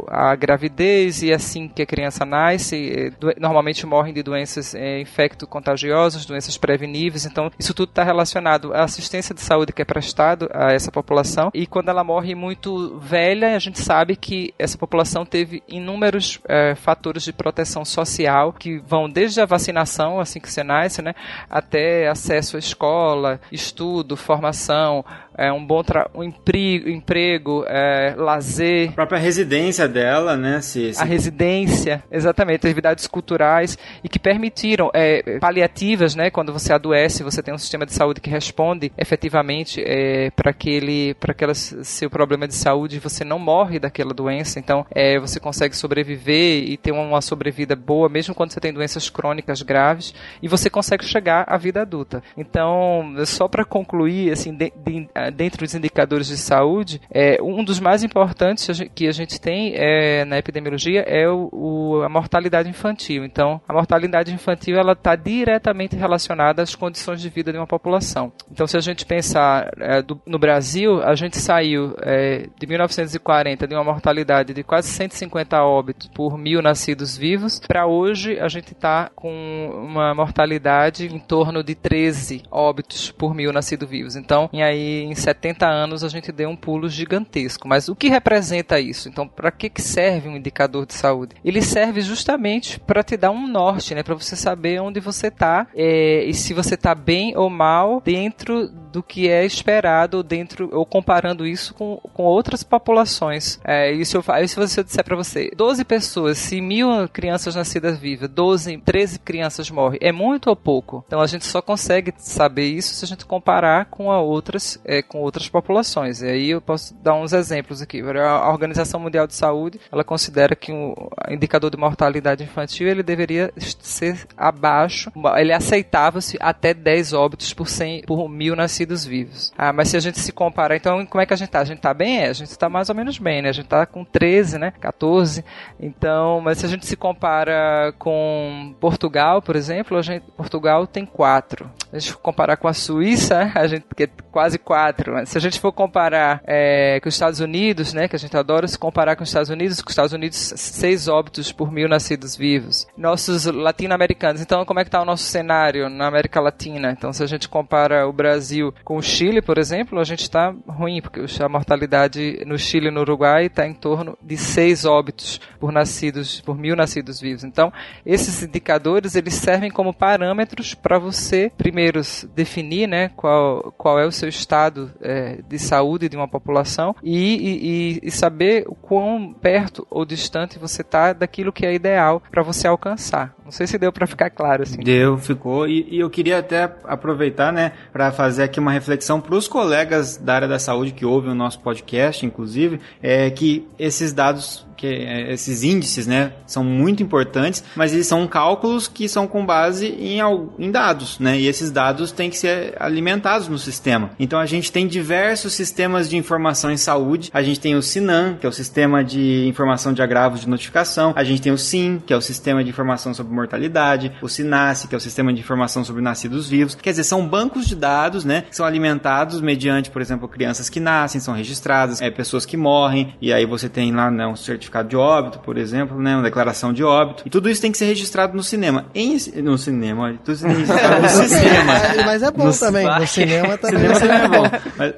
[0.07, 6.25] a, a gravidez e assim que a criança nasce, normalmente morrem de doenças é, infecto-contagiosas,
[6.25, 10.73] doenças preveníveis, então isso tudo está relacionado à assistência de saúde que é prestado a
[10.73, 11.51] essa população.
[11.53, 16.73] E quando ela morre muito velha, a gente sabe que essa população teve inúmeros é,
[16.73, 21.13] fatores de proteção social que vão desde a vacinação, assim que você nasce, né,
[21.47, 25.05] até acesso à escola, estudo, formação,
[25.41, 25.81] é, um bom
[26.13, 28.89] um emprego, emprego é, lazer.
[28.89, 30.61] A própria residência dela, né?
[30.61, 31.01] Se, se...
[31.01, 36.29] A residência, exatamente, atividades culturais e que permitiram é, paliativas, né?
[36.29, 41.15] Quando você adoece, você tem um sistema de saúde que responde efetivamente é, para aquele,
[41.15, 45.75] para aquele seu problema de saúde, você não morre daquela doença, então é, você consegue
[45.75, 50.69] sobreviver e ter uma sobrevida boa, mesmo quando você tem doenças crônicas graves, e você
[50.69, 52.21] consegue chegar à vida adulta.
[52.37, 57.79] Então, só para concluir, assim, de, de, dentre os indicadores de saúde, é, um dos
[57.79, 63.23] mais importantes que a gente tem é, na epidemiologia é o, o, a mortalidade infantil.
[63.25, 68.31] Então, a mortalidade infantil ela está diretamente relacionada às condições de vida de uma população.
[68.51, 73.67] Então, se a gente pensar é, do, no Brasil, a gente saiu é, de 1940
[73.67, 78.73] de uma mortalidade de quase 150 óbitos por mil nascidos vivos, para hoje a gente
[78.73, 79.31] está com
[79.73, 84.15] uma mortalidade em torno de 13 óbitos por mil nascidos vivos.
[84.15, 87.67] Então, e aí em 70 anos a gente deu um pulo gigantesco.
[87.67, 89.09] Mas o que representa isso?
[89.09, 91.35] Então, para que, que serve um indicador de saúde?
[91.43, 94.03] Ele serve justamente para te dar um norte, né?
[94.03, 98.69] Para você saber onde você está é, e se você está bem ou mal dentro
[98.91, 103.59] do que é esperado dentro ou comparando isso com, com outras populações.
[103.63, 104.23] É, isso eu.
[104.47, 109.69] Se você disser para você, 12 pessoas, se mil crianças nascidas vivas, 12, 13 crianças
[109.69, 111.03] morrem, é muito ou pouco?
[111.07, 115.01] Então a gente só consegue saber isso se a gente comparar com a outras é,
[115.01, 116.21] com outras populações.
[116.21, 118.01] E aí eu posso dar uns exemplos aqui.
[118.01, 120.95] A Organização Mundial de Saúde, ela considera que o
[121.29, 127.53] indicador de mortalidade infantil ele deveria ser abaixo, ele é aceitável se até 10 óbitos
[127.53, 129.51] por 100 por mil nascidos vivos.
[129.57, 131.59] Ah, mas se a gente se comparar, então como é que a gente tá?
[131.59, 132.19] A gente tá bem?
[132.19, 133.49] É, a gente tá mais ou menos bem, né?
[133.49, 134.73] A gente tá com 13, né?
[134.79, 135.43] 14.
[135.79, 141.05] Então, mas se a gente se compara com Portugal, por exemplo, a gente, Portugal tem
[141.05, 141.69] 4.
[141.89, 145.37] Se a gente comparar com a Suíça, a gente que é quase 4 mas se
[145.37, 148.77] a gente for comparar é, com os Estados Unidos, né, que a gente adora se
[148.77, 152.87] comparar com os Estados Unidos, com os Estados Unidos, seis óbitos por mil nascidos vivos.
[152.97, 156.91] Nossos latino-americanos, então como é que está o nosso cenário na América Latina?
[156.91, 160.53] Então se a gente compara o Brasil com o Chile, por exemplo, a gente está
[160.67, 165.39] ruim, porque a mortalidade no Chile e no Uruguai está em torno de seis óbitos
[165.59, 167.43] por nascidos, por mil nascidos vivos.
[167.43, 167.71] Então
[168.05, 172.01] esses indicadores eles servem como parâmetros para você primeiro
[172.33, 177.99] definir, né, qual, qual é o seu estado é, de saúde de uma população e,
[178.01, 182.43] e, e, saber o quão perto ou distante você está daquilo que é ideal para
[182.43, 183.35] você alcançar.
[183.51, 184.79] Não sei se deu para ficar claro assim.
[184.79, 185.67] Deu, ficou.
[185.67, 190.15] E, e eu queria até aproveitar, né, para fazer aqui uma reflexão para os colegas
[190.15, 194.87] da área da saúde que ouvem o nosso podcast, inclusive, é que esses dados que
[194.87, 199.85] é, esses índices, né, são muito importantes, mas eles são cálculos que são com base
[199.87, 200.19] em,
[200.57, 204.09] em dados, né, e esses dados têm que ser alimentados no sistema.
[204.19, 207.29] Então a gente tem diversos sistemas de informação em saúde.
[207.31, 211.13] A gente tem o SINAM, que é o sistema de informação de agravos de notificação.
[211.15, 214.11] A gente tem o SIM, que é o sistema de informação sobre mortalidade.
[214.19, 216.73] O SINASE, que é o sistema de informação sobre nascidos vivos.
[216.73, 220.79] Quer dizer, são bancos de dados, né, que são alimentados mediante, por exemplo, crianças que
[220.79, 224.70] nascem, são registradas, é, pessoas que morrem, e aí você tem lá, né, um certificado
[224.71, 227.23] certificado de óbito, por exemplo, né, uma declaração de óbito.
[227.25, 228.85] E tudo isso tem que ser registrado no cinema.
[228.95, 231.71] Em, no cinema, olha, tudo isso tem que ser registrado no sistema.
[231.91, 232.85] É, mas é bom No também.
[232.99, 233.95] No cinema também.
[233.95, 234.93] Cinema também é bom.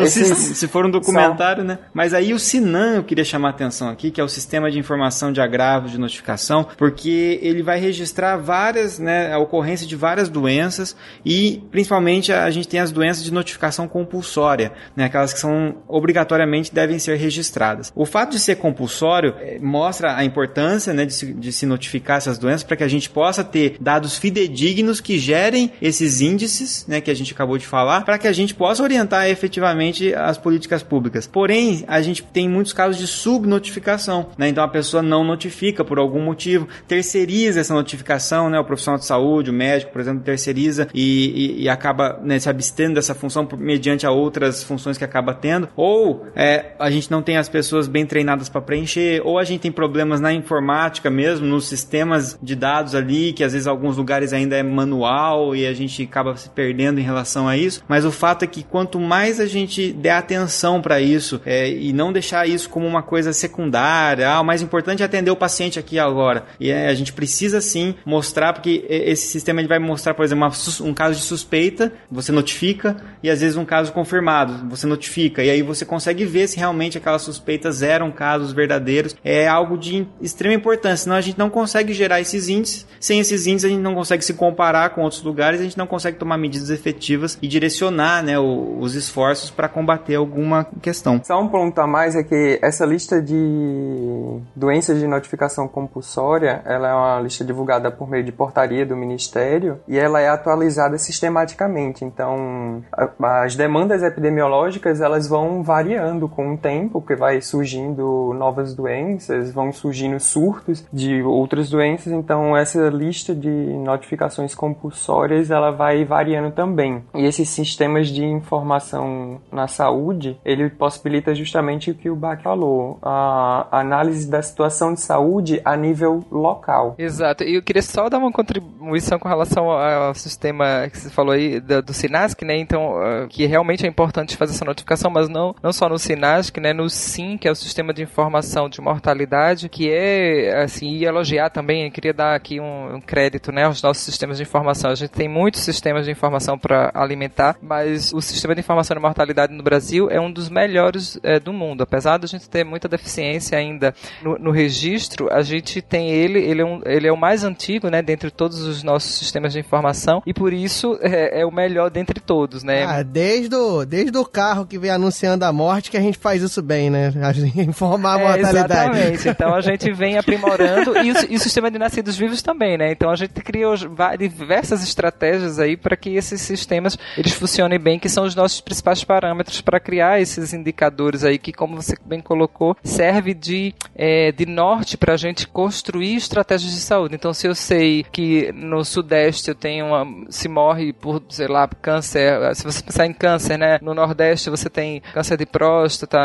[0.00, 1.78] Mas sis- se for um documentário, né?
[1.92, 4.78] Mas aí o Sinan eu queria chamar a atenção aqui, que é o Sistema de
[4.78, 10.28] Informação de Agravos de Notificação, porque ele vai registrar várias, né, a ocorrência de várias
[10.28, 15.40] doenças e principalmente a, a gente tem as doenças de notificação compulsória, né, aquelas que
[15.40, 17.92] são obrigatoriamente devem ser registradas.
[17.94, 22.18] O fato de ser compulsório eh, mostra a importância, né, de se, de se notificar
[22.18, 27.00] essas doenças para que a gente possa ter dados fidedignos que gerem esses índices, né,
[27.00, 30.82] que a gente acabou de falar, para que a gente possa orientar efetivamente as políticas
[30.82, 31.26] públicas.
[31.26, 34.48] Porém, a gente tem muitos casos de subnotificação, né?
[34.48, 38.58] Então a pessoa não notifica por algum motivo, terceiriza essa notificação, né?
[38.58, 42.48] O profissional de saúde, o médico, por exemplo, terceiriza e, e, e acaba né, se
[42.48, 45.68] abstendo dessa função mediante a outras funções que acaba tendo.
[45.76, 49.60] Ou é, a gente não tem as pessoas bem treinadas para preencher, ou a gente
[49.60, 54.32] tem problemas na informática mesmo, nos sistemas de dados ali, que às vezes alguns lugares
[54.32, 57.82] ainda é manual e a gente acaba se perdendo em relação a isso.
[57.88, 61.92] Mas o fato é que quanto mais a gente der atenção para isso é, e
[61.92, 65.78] não deixar isso como uma coisa secundária, ah, o mais importante é atender o paciente
[65.78, 66.44] aqui agora.
[66.58, 70.50] E é, a gente precisa sim mostrar, porque esse sistema ele vai mostrar, por exemplo,
[70.82, 75.50] um caso de suspeita, você notifica, e às vezes um caso confirmado, você notifica, e
[75.50, 78.95] aí você consegue ver se realmente aquelas suspeitas eram casos verdadeiros.
[79.24, 82.86] É algo de extrema importância, senão a gente não consegue gerar esses índices.
[83.00, 85.86] Sem esses índices, a gente não consegue se comparar com outros lugares, a gente não
[85.86, 91.20] consegue tomar medidas efetivas e direcionar né, os esforços para combater alguma questão.
[91.24, 96.88] Só um ponto a mais é que essa lista de doenças de notificação compulsória, ela
[96.88, 102.04] é uma lista divulgada por meio de portaria do Ministério e ela é atualizada sistematicamente.
[102.04, 102.82] Então,
[103.20, 109.72] as demandas epidemiológicas, elas vão variando com o tempo, porque vai surgindo novas doenças, vão
[109.72, 117.02] surgindo surtos de outras doenças, então essa lista de notificações compulsórias, ela vai variando também.
[117.14, 122.98] E esses sistemas de informação na saúde, ele possibilita justamente o que o Bach falou,
[123.02, 126.94] a análise da situação de saúde a nível local.
[126.98, 127.44] Exato.
[127.44, 131.60] E eu queria só dar uma contribuição com relação ao sistema que você falou aí
[131.60, 132.56] do, Sinasc, né?
[132.56, 136.56] Então, ah, que realmente é importante fazer essa notificação, mas não, não só no Sinasc,
[136.58, 136.72] né?
[136.72, 141.50] No SIM, que é o Sistema de Informação de Mortalidade, que é, assim, e elogiar
[141.50, 144.90] também, eu queria dar aqui um, um crédito, né, aos nossos sistemas de informação.
[144.90, 149.02] A gente tem muitos sistemas de informação para alimentar, mas o sistema de informação de
[149.02, 151.82] mortalidade no Brasil é um dos melhores eh, do mundo.
[151.82, 156.62] Apesar da gente ter muita deficiência ainda no, no registro, a gente tem ele, ele
[156.62, 160.22] é, um, ele é o mais antigo, né, dentre todos os nossos sistemas de informação,
[160.26, 162.84] e por isso é, é o melhor dentre todos, né?
[162.84, 166.42] Ah, desde o, desde o carro que vem anunciando a morte que a gente faz
[166.42, 167.12] isso bem, né?
[167.22, 169.28] A gente informar a É, exatamente.
[169.28, 172.92] Então a gente vem aprimorando e o, e o sistema de nascidos vivos também, né?
[172.92, 177.98] Então a gente criou va- diversas estratégias aí para que esses sistemas eles funcionem bem,
[177.98, 182.20] que são os nossos principais parâmetros para criar esses indicadores aí que, como você bem
[182.20, 187.14] colocou, serve de, é, de norte para a gente construir estratégias de saúde.
[187.14, 191.68] Então se eu sei que no sudeste eu tenho uma, se morre por, sei lá,
[191.68, 193.78] câncer, se você pensar em câncer, né?
[193.82, 196.18] No nordeste você tem câncer de próstata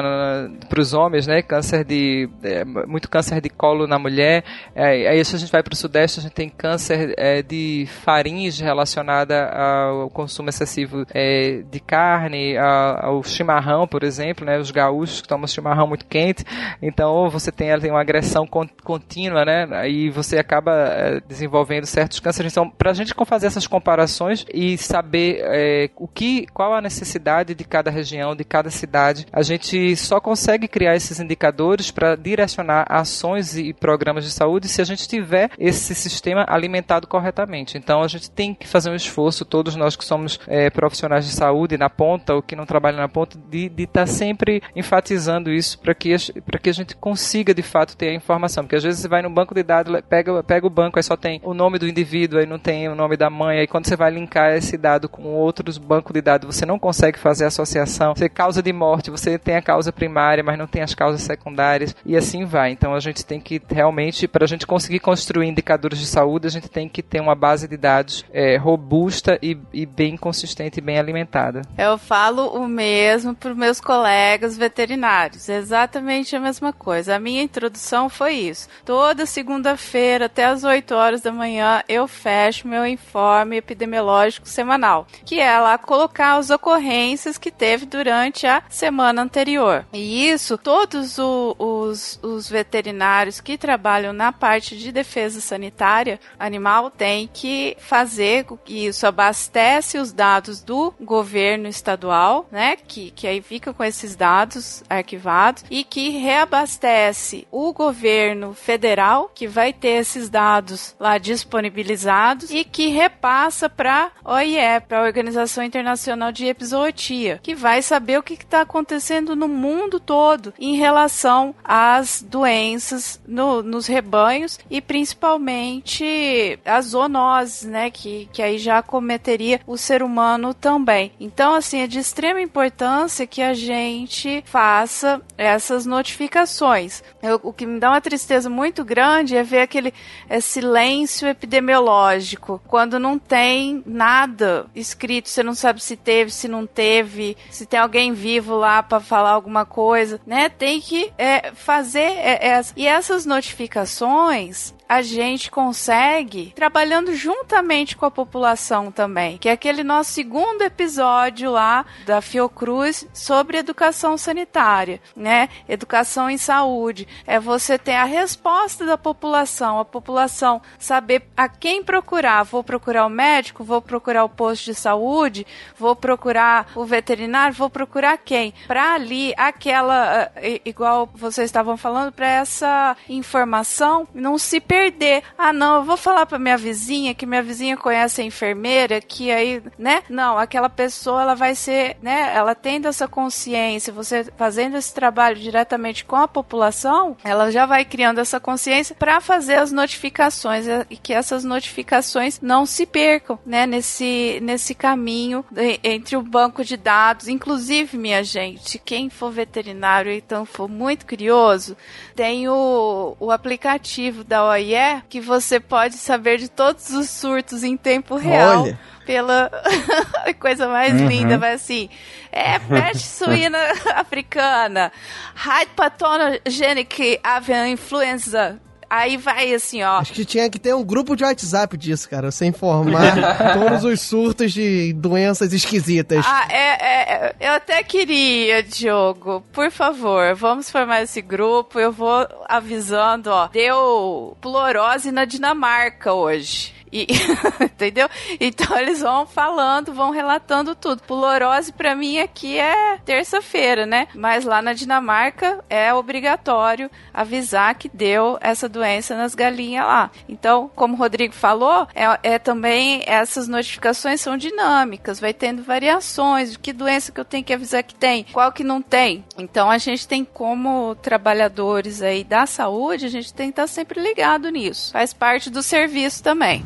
[0.69, 1.41] para os homens, né?
[1.41, 4.43] Câncer de é, muito câncer de colo na mulher.
[4.75, 7.87] É, aí se a gente vai para o sudeste a gente tem câncer é, de
[8.03, 14.57] faringe relacionada ao consumo excessivo é, de carne, a- ao chimarrão, por exemplo, né?
[14.59, 16.43] Os gaúchos que tomam chimarrão muito quente.
[16.81, 19.67] Então você tem ali uma agressão con- contínua, né?
[19.71, 22.51] Aí você acaba é, desenvolvendo certos cânceres.
[22.51, 27.53] Então, para a gente fazer essas comparações e saber é, o que, qual a necessidade
[27.55, 32.85] de cada região, de cada cidade, a gente só consegue criar esses indicadores para direcionar
[32.89, 37.77] ações e programas de saúde se a gente tiver esse sistema alimentado corretamente.
[37.77, 41.31] Então, a gente tem que fazer um esforço, todos nós que somos é, profissionais de
[41.31, 45.93] saúde na ponta ou que não trabalham na ponta, de estar sempre enfatizando isso para
[45.93, 46.15] que,
[46.61, 48.63] que a gente consiga de fato ter a informação.
[48.63, 51.15] Porque às vezes você vai no banco de dados, pega, pega o banco, aí só
[51.15, 53.95] tem o nome do indivíduo, aí não tem o nome da mãe, aí quando você
[53.95, 58.13] vai linkar esse dado com outros bancos de dados, você não consegue fazer associação.
[58.15, 61.95] Você causa de morte, você tem a causa primária, mas não tem as causas secundárias,
[62.05, 62.71] e assim vai.
[62.71, 66.51] Então a gente tem que realmente, para a gente conseguir construir indicadores de saúde, a
[66.51, 70.81] gente tem que ter uma base de dados é, robusta e, e bem consistente e
[70.81, 71.61] bem alimentada.
[71.77, 77.15] Eu falo o mesmo para os meus colegas veterinários, exatamente a mesma coisa.
[77.15, 78.67] A minha introdução foi isso.
[78.85, 85.39] Toda segunda-feira, até as 8 horas da manhã, eu fecho meu informe epidemiológico semanal, que
[85.39, 89.85] é lá colocar as ocorrências que teve durante a semana anterior.
[89.93, 91.55] E isso, todos o-
[91.91, 98.87] os, os veterinários que trabalham na parte de defesa sanitária animal têm que fazer que
[98.87, 102.75] isso abastece os dados do governo estadual, né?
[102.75, 109.47] Que, que aí fica com esses dados arquivados e que reabastece o governo federal, que
[109.47, 116.31] vai ter esses dados lá disponibilizados e que repassa para OIE, para a Organização Internacional
[116.31, 122.21] de Epizootia, que vai saber o que está acontecendo no mundo todo em relação às
[122.21, 129.77] doenças no, nos rebanhos e principalmente as zoonoses, né, que, que aí já cometeria o
[129.77, 131.11] ser humano também.
[131.19, 137.03] Então, assim, é de extrema importância que a gente faça essas notificações.
[137.21, 139.91] Eu, o que me dá uma tristeza muito grande é ver aquele
[140.29, 146.67] é, silêncio epidemiológico, quando não tem nada escrito, você não sabe se teve, se não
[146.67, 150.47] teve, se tem alguém vivo lá para falar alguma coisa, né?
[150.47, 158.05] Tem que é, fazer é, é, e essas notificações a gente consegue trabalhando juntamente com
[158.05, 164.99] a população também, que é aquele nosso segundo episódio lá da Fiocruz sobre educação sanitária,
[165.15, 165.47] né?
[165.69, 167.07] Educação em saúde.
[167.25, 172.43] É você ter a resposta da população, a população saber a quem procurar.
[172.43, 175.47] Vou procurar o médico, vou procurar o posto de saúde,
[175.79, 178.53] vou procurar o veterinário, vou procurar quem?
[178.67, 185.23] Para ali aquela eh, igual vocês estavam falando para essa informação não se perder perder.
[185.37, 189.31] Ah, não, eu vou falar pra minha vizinha que minha vizinha conhece a enfermeira, que
[189.31, 190.01] aí, né?
[190.09, 192.33] Não, aquela pessoa ela vai ser, né?
[192.35, 197.85] Ela tendo essa consciência, você fazendo esse trabalho diretamente com a população, ela já vai
[197.85, 203.65] criando essa consciência para fazer as notificações e que essas notificações não se percam, né?
[203.65, 205.45] Nesse, nesse caminho
[205.83, 207.27] entre o banco de dados.
[207.27, 211.75] Inclusive, minha gente, quem for veterinário e então for muito curioso,
[212.15, 217.63] tem o, o aplicativo da OIE é que você pode saber de todos os surtos
[217.63, 218.63] em tempo real.
[218.63, 218.79] Olha.
[219.05, 219.51] Pela
[220.39, 221.07] coisa mais uhum.
[221.07, 221.89] linda, vai assim.
[222.31, 223.57] É peste suína
[223.95, 224.91] africana,
[225.35, 228.61] Hyde pathogenic avian influenza
[228.91, 229.99] Aí vai assim, ó.
[229.99, 232.29] Acho que tinha que ter um grupo de WhatsApp disso, cara.
[232.29, 233.15] Você informar
[233.57, 236.25] todos os surtos de doenças esquisitas.
[236.27, 239.45] Ah, é, é, eu até queria, Diogo.
[239.53, 241.79] Por favor, vamos formar esse grupo.
[241.79, 243.47] Eu vou avisando, ó.
[243.47, 246.73] Deu plurose na Dinamarca hoje.
[246.91, 247.07] E,
[247.61, 248.09] entendeu?
[248.39, 251.01] Então eles vão falando, vão relatando tudo.
[251.03, 254.07] Pulorose para mim aqui é terça-feira, né?
[254.13, 260.11] Mas lá na Dinamarca é obrigatório avisar que deu essa doença nas galinhas lá.
[260.27, 266.57] Então, como o Rodrigo falou, é, é também essas notificações são dinâmicas, vai tendo variações,
[266.57, 269.23] que doença que eu tenho que avisar que tem, qual que não tem.
[269.37, 274.01] Então a gente tem como trabalhadores aí da saúde, a gente tem que estar sempre
[274.01, 274.91] ligado nisso.
[274.91, 276.63] Faz parte do serviço também.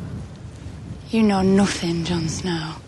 [1.12, 2.85] You know nothing, Jon Snow.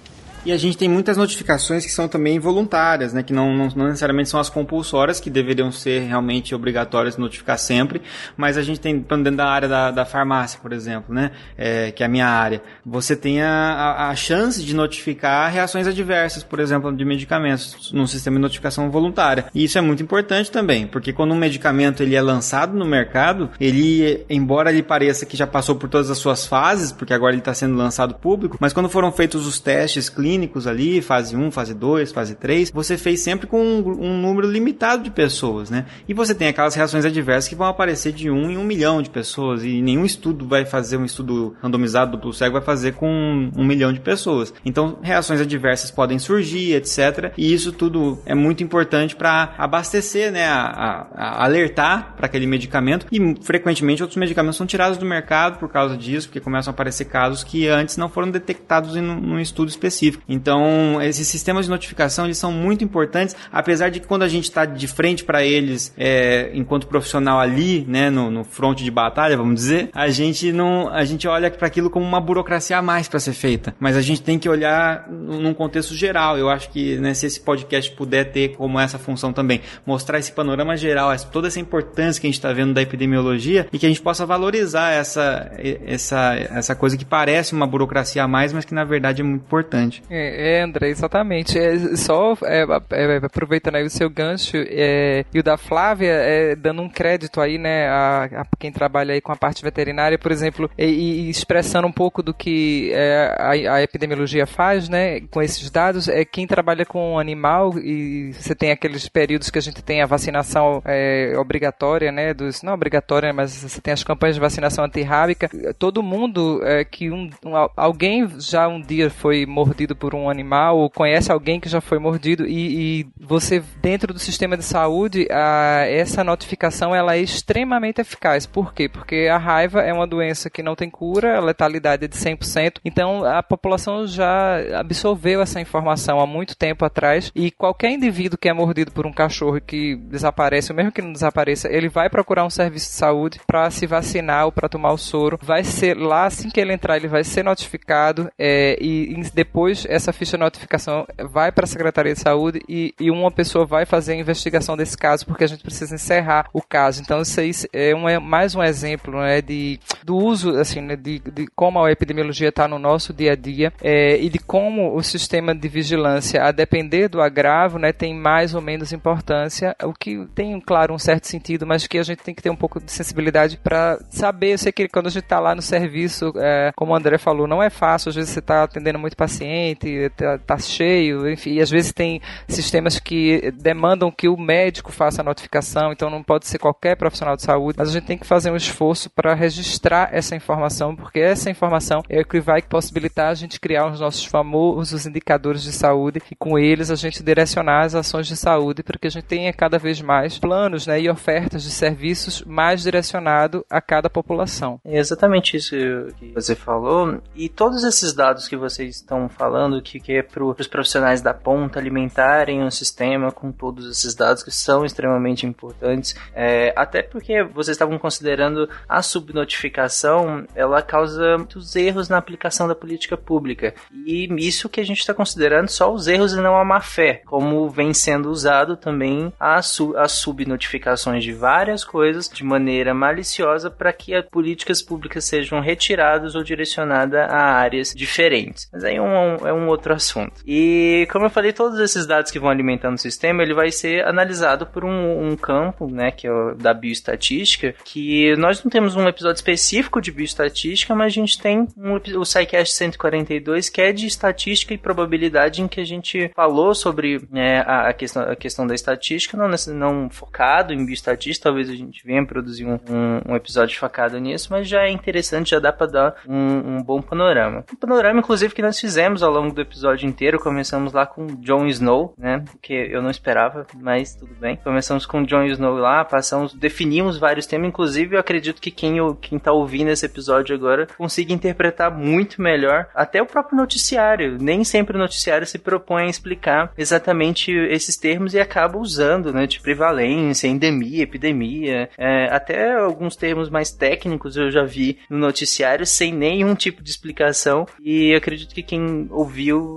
[0.49, 3.23] E a gente tem muitas notificações que são também voluntárias, né?
[3.23, 8.01] Que não, não, não, necessariamente são as compulsórias, que deveriam ser realmente obrigatórias notificar sempre.
[8.35, 11.33] Mas a gente tem, dentro da área da, da farmácia, por exemplo, né?
[11.55, 12.63] É, que é a minha área.
[12.83, 18.37] Você tem a, a, chance de notificar reações adversas, por exemplo, de medicamentos, num sistema
[18.37, 19.45] de notificação voluntária.
[19.55, 23.51] E isso é muito importante também, porque quando um medicamento ele é lançado no mercado,
[23.61, 27.43] ele, embora ele pareça que já passou por todas as suas fases, porque agora ele
[27.43, 31.51] está sendo lançado público, mas quando foram feitos os testes clínicos, clínicos ali, fase 1,
[31.51, 35.87] fase 2, fase 3, você fez sempre com um, um, número limitado de pessoas, né?
[36.09, 39.11] E você tem aquelas reações adversas que vão aparecer de 1 em 1 milhão de
[39.11, 43.51] pessoas, e nenhum estudo vai fazer, um estudo randomizado duplo cego vai fazer com um,
[43.57, 44.55] um milhão de pessoas.
[44.65, 47.33] Então, reações adversas podem surgir, etc.
[47.37, 50.47] E isso tudo é muito importante para abastecer, né?
[50.47, 53.07] A, a, a alertar para aquele medicamento.
[53.11, 57.07] E frequentemente outros medicamentos são tirados do mercado por causa disso, porque começam a aparecer
[57.07, 60.18] casos que antes não foram detectados em um, um estudo específico.
[60.29, 64.45] Então, esses sistemas de notificação eles são muito importantes, apesar de que quando a gente
[64.45, 69.37] está de frente para eles, é, enquanto profissional ali, né, no, no fronte de batalha,
[69.37, 73.09] vamos dizer, a gente não, a gente olha para aquilo como uma burocracia a mais
[73.09, 73.75] para ser feita.
[73.79, 76.39] Mas a gente tem que olhar num contexto geral.
[76.39, 80.33] Eu acho que né, se esse podcast puder ter como essa função também, mostrar esse
[80.33, 83.89] panorama geral, toda essa importância que a gente está vendo da epidemiologia e que a
[83.89, 85.51] gente possa valorizar essa,
[85.87, 89.43] essa, essa coisa que parece uma burocracia a mais, mas que na verdade é muito
[89.43, 90.03] importante.
[90.11, 91.59] É, é André, exatamente.
[91.59, 96.57] É, só é, é, aproveitando aí o seu gancho é, e o da Flávia, é,
[96.57, 100.33] dando um crédito aí, né, a, a, quem trabalha aí com a parte veterinária, por
[100.33, 105.43] exemplo, e, e expressando um pouco do que é, a, a, epidemiologia faz, né, com
[105.43, 109.83] esses dados, é quem trabalha com animal e você tem aqueles períodos que a gente
[109.83, 114.41] tem a vacinação é, obrigatória, né, dos, não obrigatória, mas você tem as campanhas de
[114.41, 120.15] vacinação antirrábica, todo mundo é, que um, um, alguém já um dia foi mordido por
[120.15, 124.57] um animal ou conhece alguém que já foi mordido e, e você dentro do sistema
[124.57, 128.47] de saúde a, essa notificação ela é extremamente eficaz.
[128.47, 128.89] Por quê?
[128.89, 132.79] Porque a raiva é uma doença que não tem cura, a letalidade é de 100%.
[132.85, 138.49] Então a população já absorveu essa informação há muito tempo atrás e qualquer indivíduo que
[138.49, 142.45] é mordido por um cachorro que desaparece, ou mesmo que não desapareça, ele vai procurar
[142.45, 145.39] um serviço de saúde para se vacinar ou para tomar o soro.
[145.43, 149.87] Vai ser lá assim que ele entrar, ele vai ser notificado é, e, e depois
[149.89, 153.87] essa ficha de notificação vai para a Secretaria de Saúde e, e, uma pessoa vai
[153.87, 157.03] fazer a investigação desse caso porque a gente precisa encerrar o caso.
[157.03, 160.97] Então isso aí é, um, é mais um exemplo né, de, do uso assim, né,
[160.97, 164.95] de, de como a epidemiologia está no nosso dia a dia é, e de como
[164.95, 169.93] o sistema de vigilância, a depender do agravo, né, tem mais ou menos importância, o
[169.93, 172.81] que tem, claro, um certo sentido, mas que a gente tem que ter um pouco
[172.81, 174.53] de sensibilidade para saber.
[174.53, 177.47] Eu sei que quando a gente está lá no serviço, é, como o André falou,
[177.47, 179.78] não é fácil, às vezes você está atendendo muito paciente,
[180.17, 185.23] tá, tá, cheio, enfim, e às vezes tem sistemas que demandam que o médico faça
[185.23, 188.27] a notificação, então não pode ser qualquer profissional de saúde, mas a gente tem que
[188.27, 193.31] fazer um esforço para registrar essa informação, porque essa informação é o que vai possibilitar
[193.31, 197.85] a gente criar os nossos famosos indicadores de saúde e com eles a gente direcionar
[197.85, 201.11] as ações de saúde para que a gente tenha cada vez mais planos né, e
[201.11, 204.81] ofertas de serviços mais direcionado a cada população.
[204.85, 205.77] É exatamente isso
[206.19, 207.21] que você falou.
[207.35, 211.35] E todos esses dados que vocês estão falando, que, que é para os profissionais da
[211.35, 217.43] ponta alimentarem um sistema com todos esses dados que são extremamente importantes, é, até porque
[217.43, 223.75] vocês estavam considerando a subnotificação, ela causa muitos erros na aplicação da política pública.
[224.07, 227.23] E isso que a gente está considerando só os erros e não a má fé,
[227.27, 233.93] como vem sendo usado também as, su subnotificações de várias coisas de maneira maliciosa para
[233.93, 238.69] que as políticas públicas sejam retiradas ou direcionadas a áreas diferentes.
[238.73, 240.43] Mas aí é um, é um outro assunto.
[240.47, 244.07] E como eu falei, todos esses dados que vão alimentando o sistema, ele vai ser
[244.07, 248.97] analisado por um, um campo, né, que é o da bioestatística, que nós não temos
[248.97, 253.93] um episódio específico de bioestatística, mas a gente tem um, o SciCast 142 que é
[253.93, 258.37] de estatística e probabilidade em que a gente falou sobre né, a, a, questão, a
[258.37, 263.33] questão da estatística, não, não focado em bioestatística, talvez a gente venha produzir um, um,
[263.33, 267.01] um episódio focado nisso, mas já é interessante, já dá para dar um, um bom
[267.01, 267.65] panorama.
[267.73, 271.67] Um panorama, inclusive, que nós fizemos ao longo do episódio inteiro, começamos lá com Jon
[271.67, 274.57] Snow, né, que eu não esperava, mas tudo bem.
[274.57, 279.39] Começamos com Jon Snow lá, passamos, definimos vários temas, inclusive eu acredito que quem, quem
[279.39, 284.39] tá ouvindo esse episódio agora consiga interpretar muito melhor até o próprio noticiário.
[284.41, 289.47] Nem sempre o noticiário se propõe a explicar exatamente esses termos e acaba usando, né,
[289.47, 295.87] de prevalência, endemia, epidemia, é, até alguns termos mais técnicos eu já vi no noticiário
[295.87, 299.28] sem nenhum tipo de explicação e eu acredito que quem ouviu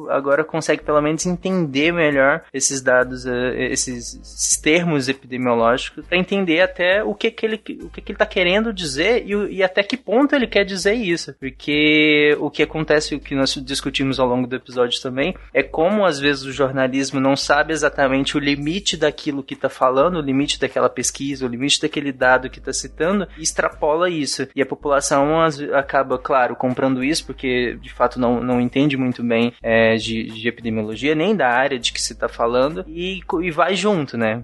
[0.09, 7.03] agora consegue pelo menos entender melhor esses dados, esses, esses termos epidemiológicos para entender até
[7.03, 9.97] o que que ele o que que ele está querendo dizer e, e até que
[9.97, 14.47] ponto ele quer dizer isso, porque o que acontece, o que nós discutimos ao longo
[14.47, 19.43] do episódio também, é como às vezes o jornalismo não sabe exatamente o limite daquilo
[19.43, 23.41] que está falando, o limite daquela pesquisa, o limite daquele dado que está citando, e
[23.41, 24.47] extrapola isso.
[24.55, 25.41] E a população
[25.73, 30.47] acaba, claro, comprando isso, porque de fato não, não entende muito bem é, de, de,
[30.47, 34.43] epidemiologia, nem da área de que se está falando, e, e vai junto, né?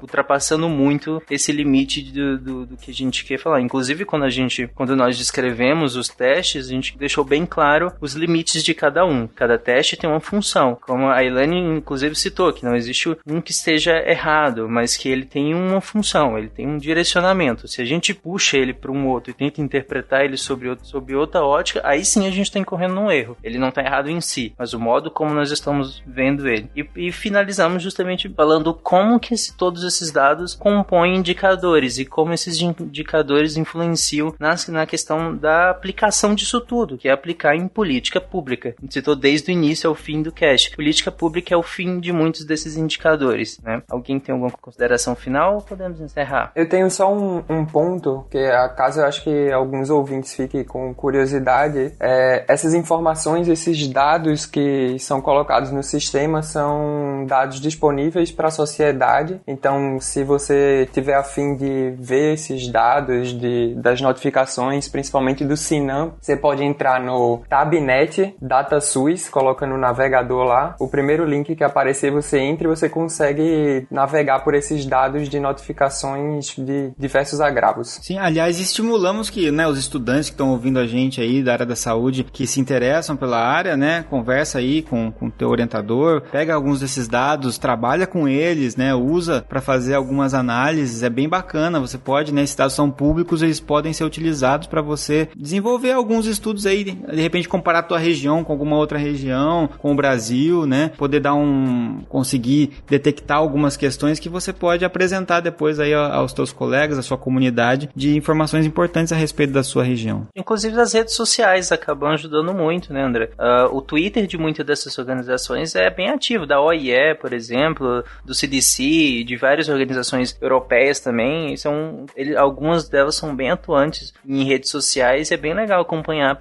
[0.00, 3.60] Ultrapassando muito esse limite do, do, do que a gente quer falar.
[3.60, 8.14] Inclusive, quando a gente, quando nós descrevemos os testes, a gente deixou bem claro os
[8.14, 9.26] limites de cada um.
[9.26, 10.76] Cada teste tem uma função.
[10.80, 15.24] Como a Elaine, inclusive, citou, que não existe um que esteja errado, mas que ele
[15.24, 17.68] tem uma função, ele tem um direcionamento.
[17.68, 21.14] Se a gente puxa ele para um outro e tenta interpretar ele sobre, outro, sobre
[21.14, 23.36] outra ótica, aí sim a gente está incorrendo num erro.
[23.42, 26.70] Ele não está errado em si, mas o modo como nós estamos vendo ele.
[26.76, 32.32] E, e finalizamos justamente falando como que esse, todos esses dados compõem indicadores e como
[32.32, 38.20] esses indicadores influenciam na, na questão da aplicação disso tudo, que é aplicar em política
[38.20, 38.74] pública.
[38.78, 40.74] A gente citou desde o início ao fim do cast.
[40.76, 43.82] Política pública é o fim de muitos desses indicadores, né?
[43.88, 46.52] Alguém tem alguma consideração final ou podemos encerrar?
[46.54, 50.92] Eu tenho só um, um ponto, que acaso eu acho que alguns ouvintes fiquem com
[50.94, 58.32] curiosidade, é, essas informações, esses dados dados que são colocados no sistema são dados disponíveis
[58.32, 59.40] para a sociedade.
[59.46, 65.56] Então, se você tiver a fim de ver esses dados de, das notificações, principalmente do
[65.56, 70.74] Sinam, você pode entrar no Tabnet DataSUS, coloca no navegador lá.
[70.80, 75.38] O primeiro link que aparecer, você entra e você consegue navegar por esses dados de
[75.38, 78.00] notificações de diversos agravos.
[78.02, 81.66] Sim, aliás, estimulamos que né, os estudantes que estão ouvindo a gente aí da área
[81.66, 86.54] da saúde, que se interessam pela área, né, conversa aí com o teu orientador, pega
[86.54, 91.78] alguns desses dados, trabalha com eles, né, usa para fazer algumas análises, é bem bacana,
[91.78, 96.26] você pode, né, esses dados são públicos, eles podem ser utilizados para você desenvolver alguns
[96.26, 100.66] estudos aí, de repente comparar a tua região com alguma outra região, com o Brasil,
[100.66, 106.32] né, poder dar um, conseguir detectar algumas questões que você pode apresentar depois aí aos
[106.32, 110.26] teus colegas, à sua comunidade, de informações importantes a respeito da sua região.
[110.34, 113.30] Inclusive as redes sociais acabam ajudando muito, né, André?
[113.38, 118.34] Uh, o Twitter de muitas dessas organizações é bem ativo, da OIE, por exemplo, do
[118.34, 121.56] CDC, de várias organizações europeias também.
[121.56, 126.38] São, ele, algumas delas são bem atuantes em redes sociais e é bem legal acompanhar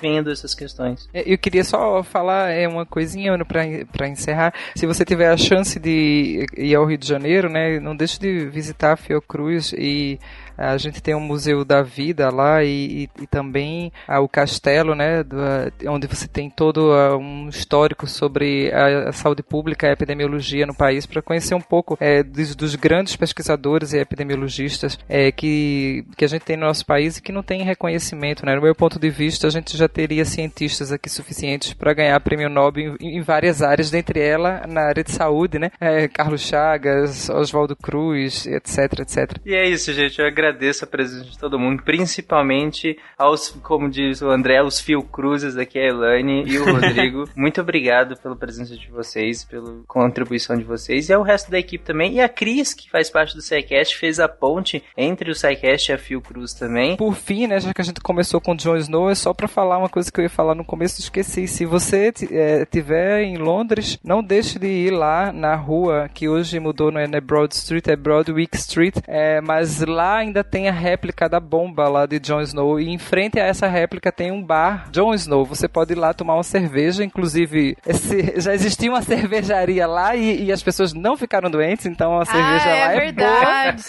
[0.00, 1.08] vendo essas questões.
[1.12, 4.54] É, eu queria só falar é uma coisinha para encerrar.
[4.76, 8.46] Se você tiver a chance de ir ao Rio de Janeiro, né, não deixe de
[8.46, 10.18] visitar a Fiocruz e
[10.60, 14.94] a gente tem o Museu da Vida lá e, e, e também ah, o castelo,
[14.94, 19.88] né, do, ah, onde você tem todo ah, um histórico sobre a, a, saúde pública
[19.88, 24.98] a epidemiologia no país para conhecer um pouco é, dos, dos, grandes pesquisadores e epidemiologistas
[25.08, 28.44] é, que, que a gente tem no nosso país e que não tem reconhecimento.
[28.44, 28.54] Né?
[28.54, 32.50] No meu ponto de vista, a gente já teria cientistas aqui suficientes para ganhar prêmio
[32.50, 35.70] Nobel em, em, várias áreas, dentre elas na área de saúde, né?
[35.80, 39.38] É, Carlos Chagas, Oswaldo Cruz, etc, etc.
[39.44, 40.20] E é isso, gente.
[40.20, 44.80] Eu agradeço agradeço a presença de todo mundo, principalmente aos, como diz o André, os
[44.80, 47.28] Fiocruzes aqui, a Elaine e o Rodrigo.
[47.36, 51.84] Muito obrigado pela presença de vocês, pela contribuição de vocês e ao resto da equipe
[51.84, 52.14] também.
[52.14, 55.94] E a Cris, que faz parte do SciCast, fez a ponte entre o SciCast e
[55.94, 56.96] a Fiocruz também.
[56.96, 59.48] Por fim, né, já que a gente começou com o Jon Snow, é só para
[59.48, 61.46] falar uma coisa que eu ia falar no começo, esqueci.
[61.46, 66.58] Se você é, tiver em Londres, não deixe de ir lá na rua, que hoje
[66.58, 70.68] mudou, não é, é Broad Street, é Broadwick Street, é, mas lá ainda ainda tem
[70.68, 72.80] a réplica da bomba lá de Jon Snow.
[72.80, 75.44] E em frente a essa réplica tem um bar Jon Snow.
[75.44, 77.04] Você pode ir lá tomar uma cerveja.
[77.04, 82.18] Inclusive, esse, já existia uma cervejaria lá e, e, as pessoas não ficaram doentes, então
[82.18, 83.84] a cerveja ah, lá é, é verdade.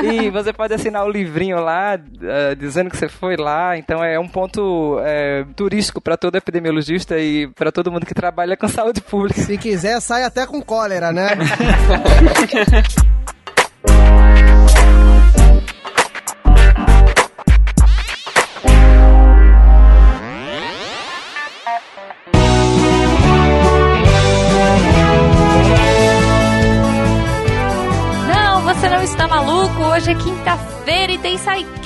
[0.00, 0.12] boa.
[0.12, 3.76] e você pode assinar o livrinho lá, uh, dizendo que você foi lá.
[3.76, 8.56] Então é um ponto é, turístico para todo epidemiologista e para todo mundo que trabalha
[8.56, 9.40] com saúde pública.
[9.40, 11.36] Se quiser, sai até com cólera, né?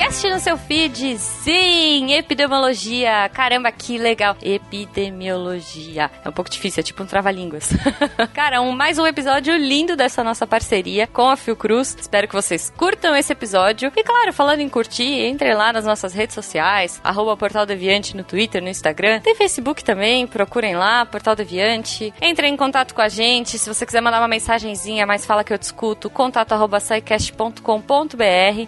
[0.07, 1.19] SciCast no seu feed.
[1.19, 3.29] Sim, epidemiologia.
[3.33, 4.37] Caramba, que legal.
[4.41, 6.11] Epidemiologia.
[6.25, 7.71] É um pouco difícil, é tipo um trava-línguas.
[8.33, 11.97] Cara, um, mais um episódio lindo dessa nossa parceria com a Fiocruz.
[11.99, 13.93] Espero que vocês curtam esse episódio.
[13.97, 18.23] E claro, falando em curtir, entre lá nas nossas redes sociais, arroba Portal Deviante no
[18.23, 19.21] Twitter, no Instagram.
[19.21, 22.13] Tem Facebook também, procurem lá, Portal Deviante.
[22.23, 23.59] Entrem em contato com a gente.
[23.59, 26.77] Se você quiser mandar uma mensagenzinha, mas fala que eu discuto, contato arroba.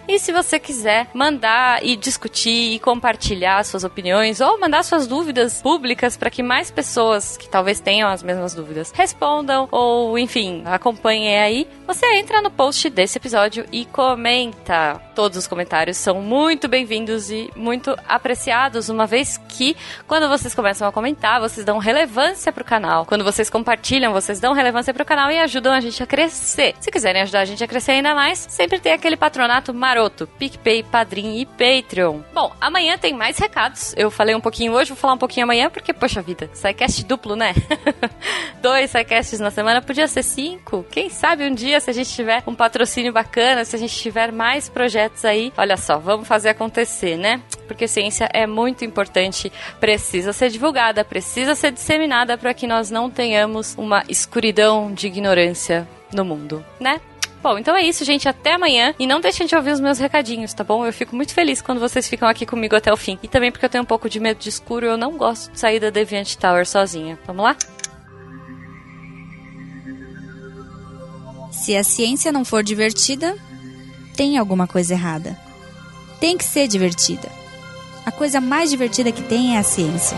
[0.07, 5.61] E se você quiser mandar e discutir e compartilhar suas opiniões ou mandar suas dúvidas
[5.61, 11.37] públicas para que mais pessoas que talvez tenham as mesmas dúvidas respondam ou, enfim, acompanhem
[11.37, 14.99] aí, você entra no post desse episódio e comenta.
[15.13, 19.77] Todos os comentários são muito bem-vindos e muito apreciados, uma vez que
[20.07, 23.05] quando vocês começam a comentar, vocês dão relevância pro canal.
[23.05, 26.73] Quando vocês compartilham, vocês dão relevância pro canal e ajudam a gente a crescer.
[26.79, 30.83] Se quiserem ajudar a gente a crescer ainda mais, sempre tem aquele patronato maroto, PicPay,
[31.19, 32.21] Padrim e Patreon.
[32.33, 33.93] Bom, amanhã tem mais recados.
[33.97, 37.35] Eu falei um pouquinho hoje, vou falar um pouquinho amanhã, porque, poxa vida, SciCast duplo,
[37.35, 37.53] né?
[38.61, 40.85] Dois SciCasts na semana, podia ser cinco.
[40.89, 44.31] Quem sabe um dia, se a gente tiver um patrocínio bacana, se a gente tiver
[44.31, 47.41] mais projetos aí, olha só, vamos fazer acontecer, né?
[47.67, 53.09] Porque ciência é muito importante, precisa ser divulgada, precisa ser disseminada para que nós não
[53.09, 56.99] tenhamos uma escuridão de ignorância no mundo, né?
[57.41, 58.27] Bom, então é isso, gente.
[58.27, 58.93] Até amanhã.
[58.99, 60.85] E não deixem de ouvir os meus recadinhos, tá bom?
[60.85, 63.17] Eu fico muito feliz quando vocês ficam aqui comigo até o fim.
[63.23, 65.51] E também porque eu tenho um pouco de medo de escuro e eu não gosto
[65.51, 67.17] de sair da Deviant Tower sozinha.
[67.25, 67.55] Vamos lá?
[71.51, 73.37] Se a ciência não for divertida,
[74.15, 75.37] tem alguma coisa errada.
[76.19, 77.29] Tem que ser divertida.
[78.05, 80.17] A coisa mais divertida que tem é a ciência.